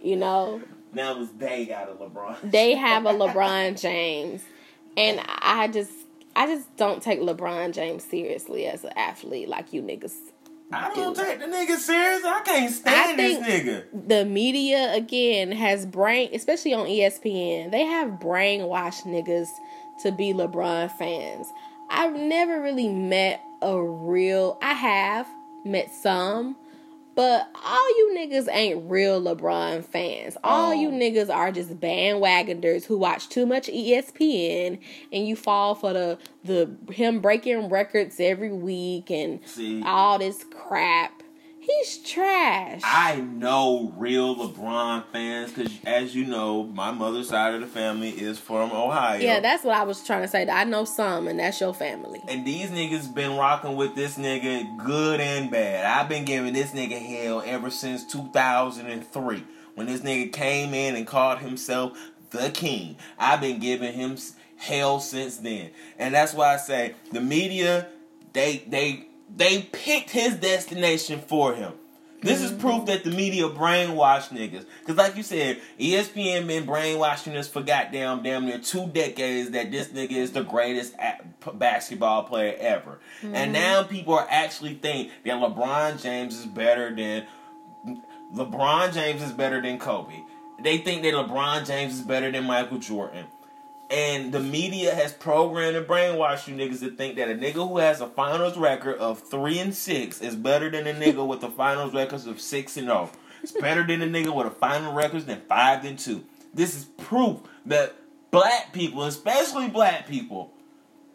You 0.00 0.14
know, 0.16 0.62
Now 0.92 1.12
it 1.12 1.18
was 1.18 1.30
they 1.32 1.66
got 1.66 1.88
a 1.88 1.92
LeBron. 1.94 2.50
they 2.52 2.74
have 2.76 3.04
a 3.04 3.12
LeBron 3.12 3.80
James, 3.80 4.42
and 4.98 5.20
I 5.26 5.68
just 5.68 5.92
I 6.36 6.46
just 6.46 6.76
don't 6.76 7.02
take 7.02 7.20
LeBron 7.20 7.72
James 7.72 8.04
seriously 8.04 8.66
as 8.66 8.84
an 8.84 8.92
athlete 8.96 9.48
like 9.48 9.72
you 9.72 9.82
niggas. 9.82 10.14
I 10.70 10.92
don't 10.94 11.16
do. 11.16 11.22
take 11.24 11.38
the 11.38 11.46
nigga 11.46 11.76
serious. 11.76 12.22
I 12.24 12.42
can't 12.44 12.72
stand 12.72 13.16
think- 13.16 13.44
this 13.44 13.62
nigga. 13.64 14.08
the 14.08 14.24
media 14.26 14.92
again 14.94 15.50
has 15.52 15.86
brain 15.86 16.28
especially 16.34 16.74
on 16.74 16.86
ESPN 16.86 17.70
they 17.70 17.84
have 17.84 18.10
brainwashed 18.20 19.04
niggas 19.04 19.48
to 20.02 20.12
be 20.12 20.34
LeBron 20.34 20.90
fans 20.98 21.46
I've 21.90 22.14
never 22.14 22.60
really 22.60 22.88
met 22.88 23.42
a 23.62 23.82
real 23.82 24.58
I 24.60 24.74
have 24.74 25.26
met 25.64 25.92
some 25.94 26.56
but 27.18 27.50
all 27.66 27.88
you 27.98 28.14
niggas 28.16 28.46
ain't 28.48 28.88
real 28.88 29.20
LeBron 29.20 29.84
fans. 29.84 30.36
All 30.44 30.70
Oh. 30.70 30.72
you 30.72 30.90
niggas 30.90 31.34
are 31.34 31.50
just 31.50 31.80
bandwagoners 31.80 32.84
who 32.84 32.96
watch 32.96 33.28
too 33.28 33.44
much 33.44 33.66
ESPN 33.66 34.78
and 35.12 35.26
you 35.26 35.34
fall 35.34 35.74
for 35.74 35.92
the 35.92 36.16
the 36.44 36.70
him 36.92 37.18
breaking 37.18 37.70
records 37.70 38.20
every 38.20 38.52
week 38.52 39.10
and 39.10 39.40
See, 39.44 39.82
all 39.82 40.20
this 40.20 40.44
crap. 40.44 41.17
He's 41.68 41.98
trash. 41.98 42.80
I 42.82 43.16
know 43.16 43.92
real 43.98 44.34
LeBron 44.34 45.04
fans 45.12 45.52
because, 45.52 45.70
as 45.84 46.14
you 46.14 46.24
know, 46.24 46.64
my 46.64 46.92
mother's 46.92 47.28
side 47.28 47.52
of 47.52 47.60
the 47.60 47.66
family 47.66 48.08
is 48.08 48.38
from 48.38 48.72
Ohio. 48.72 49.20
Yeah, 49.20 49.40
that's 49.40 49.64
what 49.64 49.76
I 49.76 49.84
was 49.84 50.02
trying 50.02 50.22
to 50.22 50.28
say. 50.28 50.48
I 50.48 50.64
know 50.64 50.86
some, 50.86 51.28
and 51.28 51.38
that's 51.38 51.60
your 51.60 51.74
family. 51.74 52.22
And 52.26 52.46
these 52.46 52.70
niggas 52.70 53.14
been 53.14 53.36
rocking 53.36 53.76
with 53.76 53.94
this 53.94 54.16
nigga 54.16 54.82
good 54.82 55.20
and 55.20 55.50
bad. 55.50 55.84
I've 55.84 56.08
been 56.08 56.24
giving 56.24 56.54
this 56.54 56.70
nigga 56.70 56.98
hell 56.98 57.42
ever 57.44 57.68
since 57.68 58.10
2003 58.10 59.44
when 59.74 59.86
this 59.86 60.00
nigga 60.00 60.32
came 60.32 60.72
in 60.72 60.96
and 60.96 61.06
called 61.06 61.40
himself 61.40 61.98
the 62.30 62.48
king. 62.48 62.96
I've 63.18 63.42
been 63.42 63.60
giving 63.60 63.92
him 63.92 64.16
hell 64.56 65.00
since 65.00 65.36
then. 65.36 65.70
And 65.98 66.14
that's 66.14 66.32
why 66.32 66.54
I 66.54 66.56
say 66.56 66.94
the 67.12 67.20
media 67.20 67.88
they 68.32 68.64
they 68.68 69.07
they 69.34 69.62
picked 69.62 70.10
his 70.10 70.36
destination 70.36 71.20
for 71.20 71.54
him. 71.54 71.72
This 72.20 72.42
is 72.42 72.50
mm-hmm. 72.50 72.60
proof 72.60 72.86
that 72.86 73.04
the 73.04 73.10
media 73.10 73.48
brainwashed 73.48 74.30
niggas. 74.30 74.66
Cause 74.84 74.96
like 74.96 75.16
you 75.16 75.22
said, 75.22 75.60
ESPN 75.78 76.48
been 76.48 76.66
brainwashing 76.66 77.36
us 77.36 77.46
for 77.46 77.62
goddamn 77.62 78.24
damn 78.24 78.44
near 78.44 78.58
two 78.58 78.88
decades 78.88 79.50
that 79.50 79.70
this 79.70 79.88
nigga 79.88 80.12
is 80.12 80.32
the 80.32 80.42
greatest 80.42 80.94
basketball 81.54 82.24
player 82.24 82.56
ever. 82.58 82.98
And 83.22 83.34
mm-hmm. 83.34 83.52
now 83.52 83.82
people 83.84 84.14
are 84.14 84.26
actually 84.28 84.74
think 84.74 85.12
that 85.24 85.34
LeBron 85.34 86.02
James 86.02 86.36
is 86.36 86.46
better 86.46 86.94
than 86.94 87.26
LeBron 88.34 88.92
James 88.92 89.22
is 89.22 89.32
better 89.32 89.62
than 89.62 89.78
Kobe. 89.78 90.20
They 90.60 90.78
think 90.78 91.02
that 91.02 91.14
LeBron 91.14 91.66
James 91.66 91.94
is 91.94 92.02
better 92.02 92.32
than 92.32 92.44
Michael 92.44 92.78
Jordan. 92.78 93.26
And 93.90 94.32
the 94.32 94.40
media 94.40 94.94
has 94.94 95.12
programmed 95.12 95.76
and 95.76 95.86
brainwashed 95.86 96.46
you 96.46 96.54
niggas 96.54 96.80
to 96.80 96.90
think 96.90 97.16
that 97.16 97.30
a 97.30 97.34
nigga 97.34 97.66
who 97.66 97.78
has 97.78 98.02
a 98.02 98.06
finals 98.06 98.58
record 98.58 98.98
of 98.98 99.20
three 99.20 99.58
and 99.58 99.74
six 99.74 100.20
is 100.20 100.36
better 100.36 100.70
than 100.70 100.86
a 100.86 100.92
nigga 100.92 101.26
with 101.26 101.42
a 101.42 101.48
finals 101.48 101.94
records 101.94 102.26
of 102.26 102.38
six 102.40 102.76
and 102.76 102.86
zero. 102.86 103.10
It's 103.42 103.52
better 103.52 103.86
than 103.86 104.02
a 104.02 104.06
nigga 104.06 104.34
with 104.34 104.46
a 104.46 104.50
final 104.50 104.92
records 104.92 105.24
than 105.24 105.40
five 105.48 105.84
and 105.84 105.98
two. 105.98 106.24
This 106.52 106.76
is 106.76 106.84
proof 106.84 107.38
that 107.64 107.94
black 108.30 108.74
people, 108.74 109.04
especially 109.04 109.68
black 109.68 110.06
people, 110.06 110.52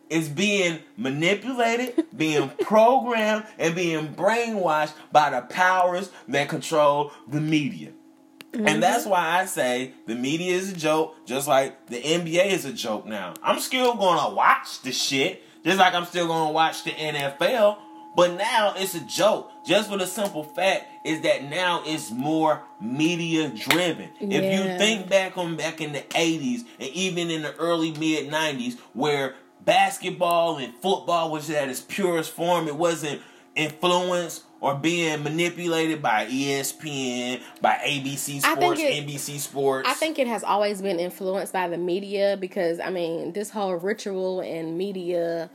is 0.09 0.29
being 0.29 0.79
manipulated, 0.97 2.05
being 2.15 2.49
programmed, 2.61 3.45
and 3.59 3.75
being 3.75 4.15
brainwashed 4.15 4.93
by 5.11 5.29
the 5.29 5.41
powers 5.41 6.09
that 6.27 6.49
control 6.49 7.11
the 7.27 7.41
media. 7.41 7.91
And 8.53 8.83
that's 8.83 9.01
mm-hmm. 9.01 9.11
why 9.11 9.39
I 9.39 9.45
say 9.45 9.93
the 10.05 10.15
media 10.15 10.53
is 10.53 10.71
a 10.71 10.75
joke, 10.75 11.15
just 11.25 11.47
like 11.47 11.87
the 11.87 12.01
NBA 12.01 12.47
is 12.47 12.65
a 12.65 12.73
joke 12.73 13.05
now. 13.05 13.33
I'm 13.41 13.59
still 13.59 13.95
gonna 13.95 14.35
watch 14.35 14.81
the 14.81 14.91
shit, 14.91 15.41
just 15.65 15.79
like 15.79 15.93
I'm 15.93 16.05
still 16.05 16.27
gonna 16.27 16.51
watch 16.51 16.83
the 16.83 16.91
NFL. 16.91 17.77
But 18.15 18.37
now 18.37 18.75
it's 18.77 18.93
a 18.93 18.99
joke, 19.01 19.49
just 19.65 19.89
for 19.89 19.97
the 19.97 20.05
simple 20.05 20.43
fact 20.43 20.85
is 21.03 21.21
that 21.21 21.45
now 21.45 21.81
it's 21.85 22.11
more 22.11 22.61
media 22.79 23.49
driven. 23.49 24.09
If 24.19 24.43
you 24.43 24.77
think 24.77 25.09
back 25.09 25.37
on 25.37 25.55
back 25.57 25.81
in 25.81 25.93
the 25.93 26.01
80s 26.01 26.63
and 26.79 26.89
even 26.89 27.31
in 27.31 27.41
the 27.41 27.55
early 27.55 27.91
mid 27.91 28.31
90s, 28.31 28.77
where 28.93 29.35
basketball 29.65 30.57
and 30.57 30.73
football 30.75 31.31
was 31.31 31.49
at 31.49 31.69
its 31.69 31.81
purest 31.81 32.31
form, 32.31 32.67
it 32.67 32.75
wasn't 32.75 33.21
influenced 33.55 34.43
or 34.63 34.75
being 34.75 35.21
manipulated 35.23 36.01
by 36.01 36.25
ESPN, 36.25 37.41
by 37.61 37.73
ABC 37.85 38.39
Sports, 38.41 38.79
it- 38.79 39.05
NBC 39.05 39.37
Sports. 39.37 39.89
I 39.89 39.93
think 39.93 40.17
it 40.17 40.25
has 40.27 40.41
always 40.41 40.81
been 40.81 41.01
influenced 41.01 41.51
by 41.51 41.67
the 41.67 41.77
media 41.77 42.37
because 42.39 42.79
I 42.79 42.89
mean 42.89 43.33
this 43.33 43.49
whole 43.49 43.73
ritual 43.75 44.39
and 44.39 44.77
media, 44.77 45.49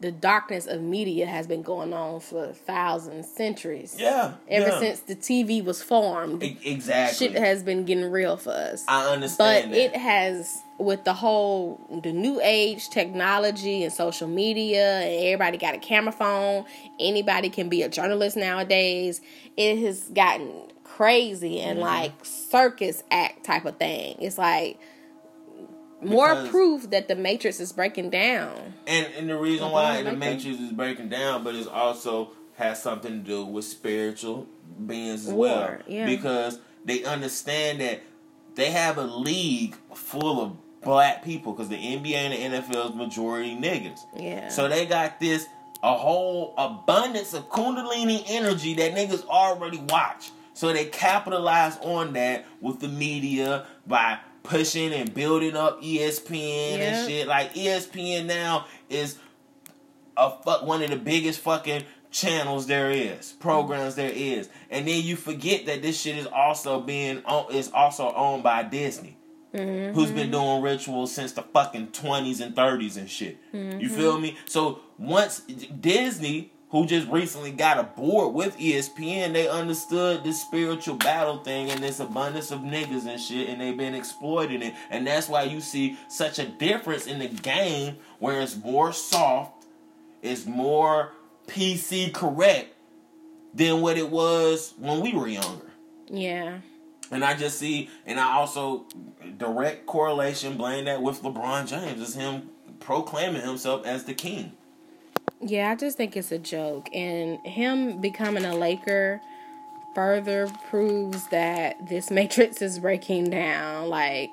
the 0.00 0.10
darkness 0.10 0.66
of 0.66 0.80
media 0.82 1.26
has 1.26 1.46
been 1.46 1.62
going 1.62 1.92
on 1.92 2.18
for 2.18 2.52
thousands, 2.52 3.28
centuries. 3.30 3.94
yeah, 3.98 4.32
Ever 4.48 4.66
yeah. 4.68 4.78
since 4.80 5.00
the 5.00 5.14
TV 5.14 5.64
was 5.64 5.80
formed, 5.80 6.42
E- 6.42 6.58
exactly. 6.64 7.28
shit 7.28 7.36
has 7.38 7.62
been 7.62 7.84
getting 7.84 8.10
real 8.10 8.36
for 8.36 8.50
us. 8.50 8.84
I 8.88 9.04
but 9.04 9.12
understand 9.12 9.72
that. 9.72 9.78
it 9.78 9.96
has 9.96 10.58
with 10.78 11.04
the 11.04 11.12
whole 11.14 11.80
the 12.02 12.12
new 12.12 12.40
age 12.42 12.88
technology 12.90 13.84
and 13.84 13.92
social 13.92 14.26
media 14.28 15.00
and 15.00 15.24
everybody 15.26 15.56
got 15.56 15.74
a 15.74 15.78
camera 15.78 16.12
phone 16.12 16.64
anybody 16.98 17.48
can 17.48 17.68
be 17.68 17.82
a 17.82 17.88
journalist 17.88 18.36
nowadays 18.36 19.20
it 19.56 19.78
has 19.78 20.04
gotten 20.10 20.50
crazy 20.82 21.60
and 21.60 21.78
Mm-hmm. 21.78 21.86
like 21.86 22.12
circus 22.24 23.02
act 23.10 23.44
type 23.44 23.64
of 23.64 23.76
thing 23.78 24.16
it's 24.20 24.36
like 24.38 24.78
more 26.02 26.28
Because- 26.34 26.48
proof 26.50 26.90
that 26.90 27.08
the 27.08 27.14
matrix 27.14 27.60
is 27.60 27.72
breaking 27.72 28.10
down 28.10 28.74
And 28.86 29.06
and 29.16 29.28
the 29.30 29.36
reason 29.38 29.70
why 29.70 30.02
the. 30.02 30.12
Matrix 30.12 30.58
is 30.60 30.72
breaking 30.72 31.08
down, 31.08 31.44
but 31.44 31.54
it 31.54 31.66
also 31.68 32.30
has 32.56 32.82
something 32.82 33.10
to 33.12 33.18
do 33.18 33.44
with 33.44 33.64
spiritual 33.64 34.46
beings 34.86 35.26
as 35.26 35.32
War, 35.32 35.46
well. 35.48 35.78
yeah. 35.88 36.06
Because 36.06 36.58
they 36.84 37.02
understand 37.04 37.80
that 37.80 38.02
they 38.54 38.70
have 38.70 38.98
a 38.98 39.04
league 39.04 39.76
full 39.94 40.40
of 40.42 40.52
black 40.84 41.24
people 41.24 41.52
because 41.52 41.68
the 41.68 41.76
NBA 41.76 42.14
and 42.14 42.54
the 42.54 42.58
NFL 42.58 42.90
is 42.90 42.94
majority 42.96 43.56
niggas. 43.56 44.00
yeah 44.16 44.48
So 44.48 44.68
they 44.68 44.86
got 44.86 45.18
this 45.20 45.46
a 45.82 45.94
whole 45.94 46.54
abundance 46.56 47.34
of 47.34 47.48
kundalini 47.50 48.22
energy 48.28 48.74
that 48.74 48.94
niggas 48.94 49.24
already 49.26 49.78
watch. 49.88 50.30
So 50.54 50.72
they 50.72 50.86
capitalize 50.86 51.76
on 51.82 52.12
that 52.14 52.46
with 52.60 52.80
the 52.80 52.88
media 52.88 53.66
by 53.86 54.18
pushing 54.44 54.92
and 54.92 55.12
building 55.12 55.56
up 55.56 55.82
ESPN 55.82 56.78
Yeah. 56.78 56.84
and 57.00 57.08
shit. 57.10 57.26
Like 57.26 57.54
ESPN 57.54 58.26
now 58.26 58.66
is 58.88 59.18
a 60.16 60.30
fuck 60.30 60.62
one 60.64 60.82
of 60.82 60.90
the 60.90 60.96
biggest 60.96 61.40
fucking 61.40 61.82
channels 62.10 62.66
there 62.68 62.90
is, 62.92 63.32
programs 63.32 63.96
there 63.96 64.12
is, 64.14 64.48
and 64.70 64.86
then 64.86 65.02
you 65.02 65.16
forget 65.16 65.66
that 65.66 65.82
this 65.82 66.00
shit 66.00 66.16
is 66.16 66.26
also 66.28 66.80
being 66.80 67.20
is 67.50 67.70
also 67.72 68.12
owned 68.14 68.44
by 68.44 68.62
Disney, 68.62 69.16
who's 69.54 70.10
been 70.10 70.30
mm-hmm. 70.30 70.32
doing 70.32 70.62
rituals 70.62 71.14
since 71.14 71.32
the 71.32 71.42
fucking 71.42 71.88
twenties 71.88 72.40
and 72.40 72.56
thirties 72.56 72.96
and 72.96 73.08
shit. 73.08 73.38
You 73.52 73.60
mm-hmm. 73.60 73.88
feel 73.88 74.18
me? 74.18 74.36
So 74.46 74.80
once 74.98 75.40
Disney, 75.40 76.52
who 76.70 76.86
just 76.86 77.08
recently 77.08 77.52
got 77.52 77.78
a 77.78 77.84
board 77.84 78.34
with 78.34 78.58
ESPN, 78.58 79.32
they 79.32 79.48
understood 79.48 80.24
this 80.24 80.40
spiritual 80.40 80.96
battle 80.96 81.38
thing 81.38 81.70
and 81.70 81.80
this 81.80 82.00
abundance 82.00 82.50
of 82.50 82.60
niggas 82.60 83.06
and 83.06 83.20
shit, 83.20 83.48
and 83.48 83.60
they've 83.60 83.76
been 83.76 83.94
exploiting 83.94 84.60
it, 84.60 84.74
and 84.90 85.06
that's 85.06 85.28
why 85.28 85.44
you 85.44 85.60
see 85.60 85.96
such 86.08 86.40
a 86.40 86.46
difference 86.46 87.06
in 87.06 87.20
the 87.20 87.28
game 87.28 87.96
where 88.18 88.40
it's 88.40 88.56
more 88.56 88.92
soft 88.92 89.66
is 90.20 90.46
more 90.46 91.12
PC 91.46 92.12
correct 92.12 92.74
than 93.54 93.80
what 93.80 93.96
it 93.96 94.10
was 94.10 94.74
when 94.78 95.00
we 95.00 95.12
were 95.12 95.28
younger. 95.28 95.70
yeah 96.08 96.58
And 97.10 97.24
I 97.24 97.34
just 97.34 97.58
see, 97.58 97.90
and 98.06 98.18
I 98.18 98.32
also 98.32 98.86
direct 99.36 99.86
correlation 99.86 100.56
blame 100.56 100.86
that 100.86 101.02
with 101.02 101.22
LeBron 101.22 101.66
James 101.66 102.00
is 102.00 102.14
him 102.14 102.50
proclaiming 102.80 103.42
himself 103.42 103.86
as 103.86 104.04
the 104.04 104.14
king. 104.14 104.52
Yeah, 105.40 105.70
I 105.70 105.74
just 105.74 105.96
think 105.96 106.16
it's 106.16 106.32
a 106.32 106.38
joke. 106.38 106.88
And 106.92 107.38
him 107.46 108.00
becoming 108.00 108.44
a 108.44 108.54
Laker 108.54 109.20
further 109.94 110.50
proves 110.68 111.28
that 111.28 111.88
this 111.88 112.10
matrix 112.10 112.62
is 112.62 112.78
breaking 112.78 113.30
down. 113.30 113.88
Like, 113.88 114.30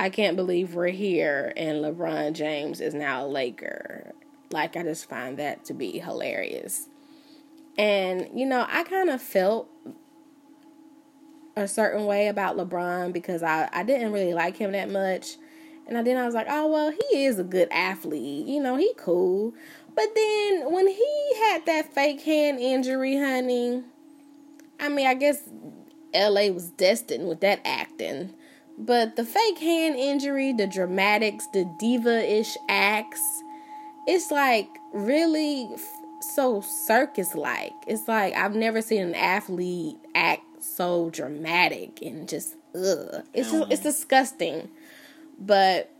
I 0.00 0.10
can't 0.10 0.36
believe 0.36 0.74
we're 0.74 0.88
here 0.88 1.52
and 1.56 1.78
LeBron 1.78 2.32
James 2.32 2.80
is 2.80 2.94
now 2.94 3.24
a 3.24 3.28
Laker. 3.28 4.12
Like, 4.50 4.76
I 4.76 4.82
just 4.82 5.08
find 5.08 5.38
that 5.38 5.64
to 5.66 5.74
be 5.74 5.98
hilarious. 5.98 6.88
And, 7.78 8.28
you 8.34 8.44
know, 8.44 8.66
I 8.68 8.82
kind 8.82 9.08
of 9.08 9.22
felt 9.22 9.68
a 11.56 11.68
certain 11.68 12.06
way 12.06 12.28
about 12.28 12.56
LeBron 12.56 13.12
because 13.12 13.42
I, 13.42 13.68
I 13.72 13.82
didn't 13.82 14.12
really 14.12 14.34
like 14.34 14.56
him 14.56 14.72
that 14.72 14.90
much. 14.90 15.36
And 15.86 16.06
then 16.06 16.16
I 16.16 16.24
was 16.24 16.34
like, 16.34 16.46
oh, 16.48 16.68
well, 16.68 16.92
he 17.10 17.24
is 17.24 17.38
a 17.38 17.44
good 17.44 17.68
athlete. 17.70 18.46
You 18.46 18.62
know, 18.62 18.76
he 18.76 18.92
cool. 18.96 19.52
But 19.94 20.14
then 20.14 20.72
when 20.72 20.86
he 20.86 21.32
had 21.44 21.66
that 21.66 21.92
fake 21.92 22.22
hand 22.22 22.58
injury, 22.60 23.16
honey, 23.16 23.82
I 24.80 24.88
mean, 24.88 25.06
I 25.06 25.14
guess 25.14 25.48
LA 26.14 26.48
was 26.48 26.70
destined 26.70 27.28
with 27.28 27.40
that 27.40 27.60
acting. 27.64 28.32
But 28.78 29.16
the 29.16 29.24
fake 29.24 29.58
hand 29.58 29.96
injury, 29.96 30.52
the 30.52 30.66
dramatics, 30.66 31.46
the 31.52 31.70
diva 31.78 32.24
ish 32.24 32.56
acts, 32.68 33.42
it's 34.06 34.30
like 34.30 34.68
really 34.92 35.68
so 36.34 36.60
circus 36.62 37.34
like. 37.34 37.74
It's 37.86 38.08
like 38.08 38.34
I've 38.34 38.54
never 38.54 38.80
seen 38.80 39.02
an 39.02 39.14
athlete 39.14 39.96
act 40.14 40.44
so 40.62 41.10
dramatic 41.10 42.00
and 42.02 42.28
just 42.28 42.54
ugh. 42.74 43.22
It's 43.34 43.50
just, 43.50 43.70
it's 43.72 43.82
disgusting. 43.82 44.68
But 45.38 45.90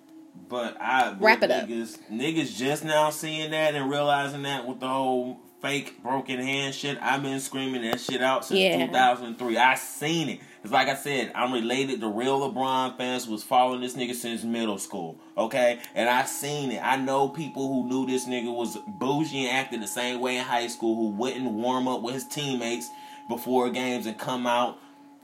But 0.48 0.80
I 0.80 1.16
Wrap 1.18 1.42
it 1.42 1.50
up. 1.50 1.68
niggas, 1.68 1.98
Niggas 2.10 2.56
just 2.56 2.84
now 2.84 3.10
seeing 3.10 3.50
that 3.50 3.74
and 3.74 3.90
realizing 3.90 4.42
that 4.42 4.66
with 4.66 4.80
the 4.80 4.88
whole 4.88 5.38
fake 5.60 6.02
broken 6.02 6.40
hand 6.40 6.74
shit. 6.74 6.98
I've 7.00 7.22
been 7.22 7.38
screaming 7.40 7.82
that 7.82 8.00
shit 8.00 8.20
out 8.22 8.44
since 8.44 8.58
Yeah. 8.60 8.86
2003. 8.86 9.56
I 9.56 9.74
seen 9.76 10.28
it. 10.28 10.40
It's 10.64 10.72
like 10.72 10.88
I 10.88 10.94
said, 10.94 11.32
I'm 11.34 11.52
related 11.52 12.00
to 12.00 12.08
real 12.08 12.38
LeBron 12.40 12.96
fans 12.96 13.26
was 13.28 13.42
following 13.42 13.80
this 13.80 13.94
nigga 13.96 14.14
since 14.14 14.44
middle 14.44 14.78
school. 14.78 15.18
Okay? 15.36 15.80
And 15.94 16.08
I 16.08 16.24
seen 16.24 16.70
it. 16.72 16.80
I 16.84 16.96
know 16.96 17.28
people 17.28 17.66
who 17.68 17.88
knew 17.88 18.06
this 18.06 18.26
nigga 18.28 18.52
was 18.54 18.76
bougie 18.86 19.46
and 19.46 19.56
acted 19.56 19.82
the 19.82 19.88
same 19.88 20.20
way 20.20 20.36
in 20.36 20.44
high 20.44 20.68
school 20.68 20.94
who 20.96 21.08
wouldn't 21.16 21.50
warm 21.50 21.88
up 21.88 22.02
with 22.02 22.14
his 22.14 22.26
teammates 22.28 22.88
before 23.32 23.70
games 23.70 24.06
and 24.06 24.18
come 24.18 24.46
out 24.46 24.78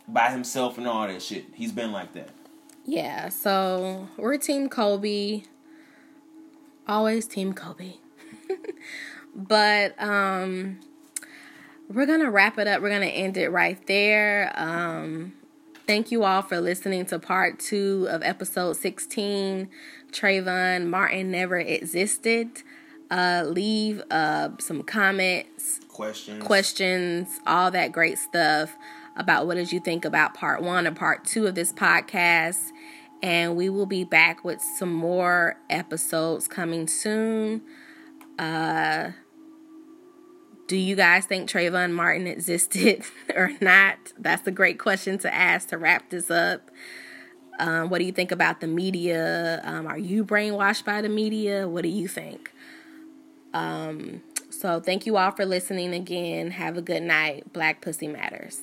by 0.07 0.31
himself 0.31 0.79
and 0.79 0.87
all 0.87 1.07
that 1.07 1.23
shit. 1.23 1.47
He's 1.55 1.73
been 1.73 1.93
like 1.93 2.15
that. 2.15 2.31
yeah, 2.85 3.29
so 3.29 4.09
we're 4.17 4.39
Team 4.39 4.69
Kobe. 4.69 5.43
Always 6.87 7.27
Team 7.27 7.53
Kobe. 7.53 7.95
but 9.35 9.95
um 10.03 10.81
we're 11.89 12.07
gonna 12.07 12.31
wrap 12.31 12.59
it 12.59 12.67
up. 12.67 12.81
We're 12.81 12.91
gonna 12.91 13.07
end 13.07 13.37
it 13.37 13.51
right 13.51 13.85
there. 13.87 14.53
Um 14.57 15.35
thank 15.87 16.11
you 16.11 16.25
all 16.25 16.43
for 16.43 16.61
listening 16.61 17.05
to 17.07 17.19
part 17.19 17.59
two 17.59 18.07
of 18.11 18.23
episode 18.23 18.77
16. 18.77 19.69
Trayvon 20.13 20.87
Martin 20.89 21.31
never 21.31 21.59
existed. 21.59 22.63
Uh 23.11 23.45
leave 23.47 24.03
uh 24.11 24.51
some 24.59 24.83
comments 24.83 25.81
Questions. 25.89 26.43
questions, 26.43 27.41
all 27.47 27.71
that 27.71 27.91
great 27.93 28.19
stuff 28.19 28.77
about 29.17 29.47
what 29.47 29.55
did 29.57 29.73
you 29.73 29.81
think 29.81 30.05
about 30.05 30.33
part 30.35 30.63
one 30.63 30.87
or 30.87 30.93
part 30.93 31.25
two 31.25 31.47
of 31.47 31.55
this 31.55 31.73
podcast. 31.73 32.71
And 33.21 33.57
we 33.57 33.69
will 33.69 33.87
be 33.87 34.05
back 34.05 34.45
with 34.45 34.61
some 34.79 34.93
more 34.93 35.57
episodes 35.69 36.47
coming 36.47 36.87
soon. 36.87 37.63
Uh, 38.39 39.11
do 40.69 40.77
you 40.77 40.95
guys 40.95 41.25
think 41.27 41.51
Trayvon 41.51 41.93
Martin 41.93 42.29
existed 42.29 43.03
or 43.35 43.51
not? 43.61 44.13
That's 44.17 44.47
a 44.47 44.53
great 44.53 44.79
question 44.79 45.19
to 45.19 45.35
ask 45.35 45.71
to 45.71 45.79
wrap 45.79 46.11
this 46.11 46.31
up. 46.31 46.71
Um, 47.59 47.89
what 47.91 47.99
do 47.99 48.05
you 48.05 48.13
think 48.13 48.31
about 48.31 48.61
the 48.61 48.69
media? 48.69 49.61
Um, 49.65 49.89
are 49.89 49.99
you 49.99 50.25
brainwashed 50.25 50.85
by 50.85 51.03
the 51.03 51.09
media? 51.09 51.67
What 51.67 51.83
do 51.83 51.89
you 51.89 52.07
think? 52.07 52.53
Um, 53.55 54.23
so 54.51 54.81
thank 54.81 55.07
you 55.07 55.17
all 55.17 55.31
for 55.31 55.45
listening 55.45 55.95
again. 55.95 56.53
Have 56.53 56.77
a 56.77 56.83
good 56.83 57.03
night. 57.03 57.53
Black 57.53 57.81
Pussy 57.81 58.09
Matters. 58.09 58.63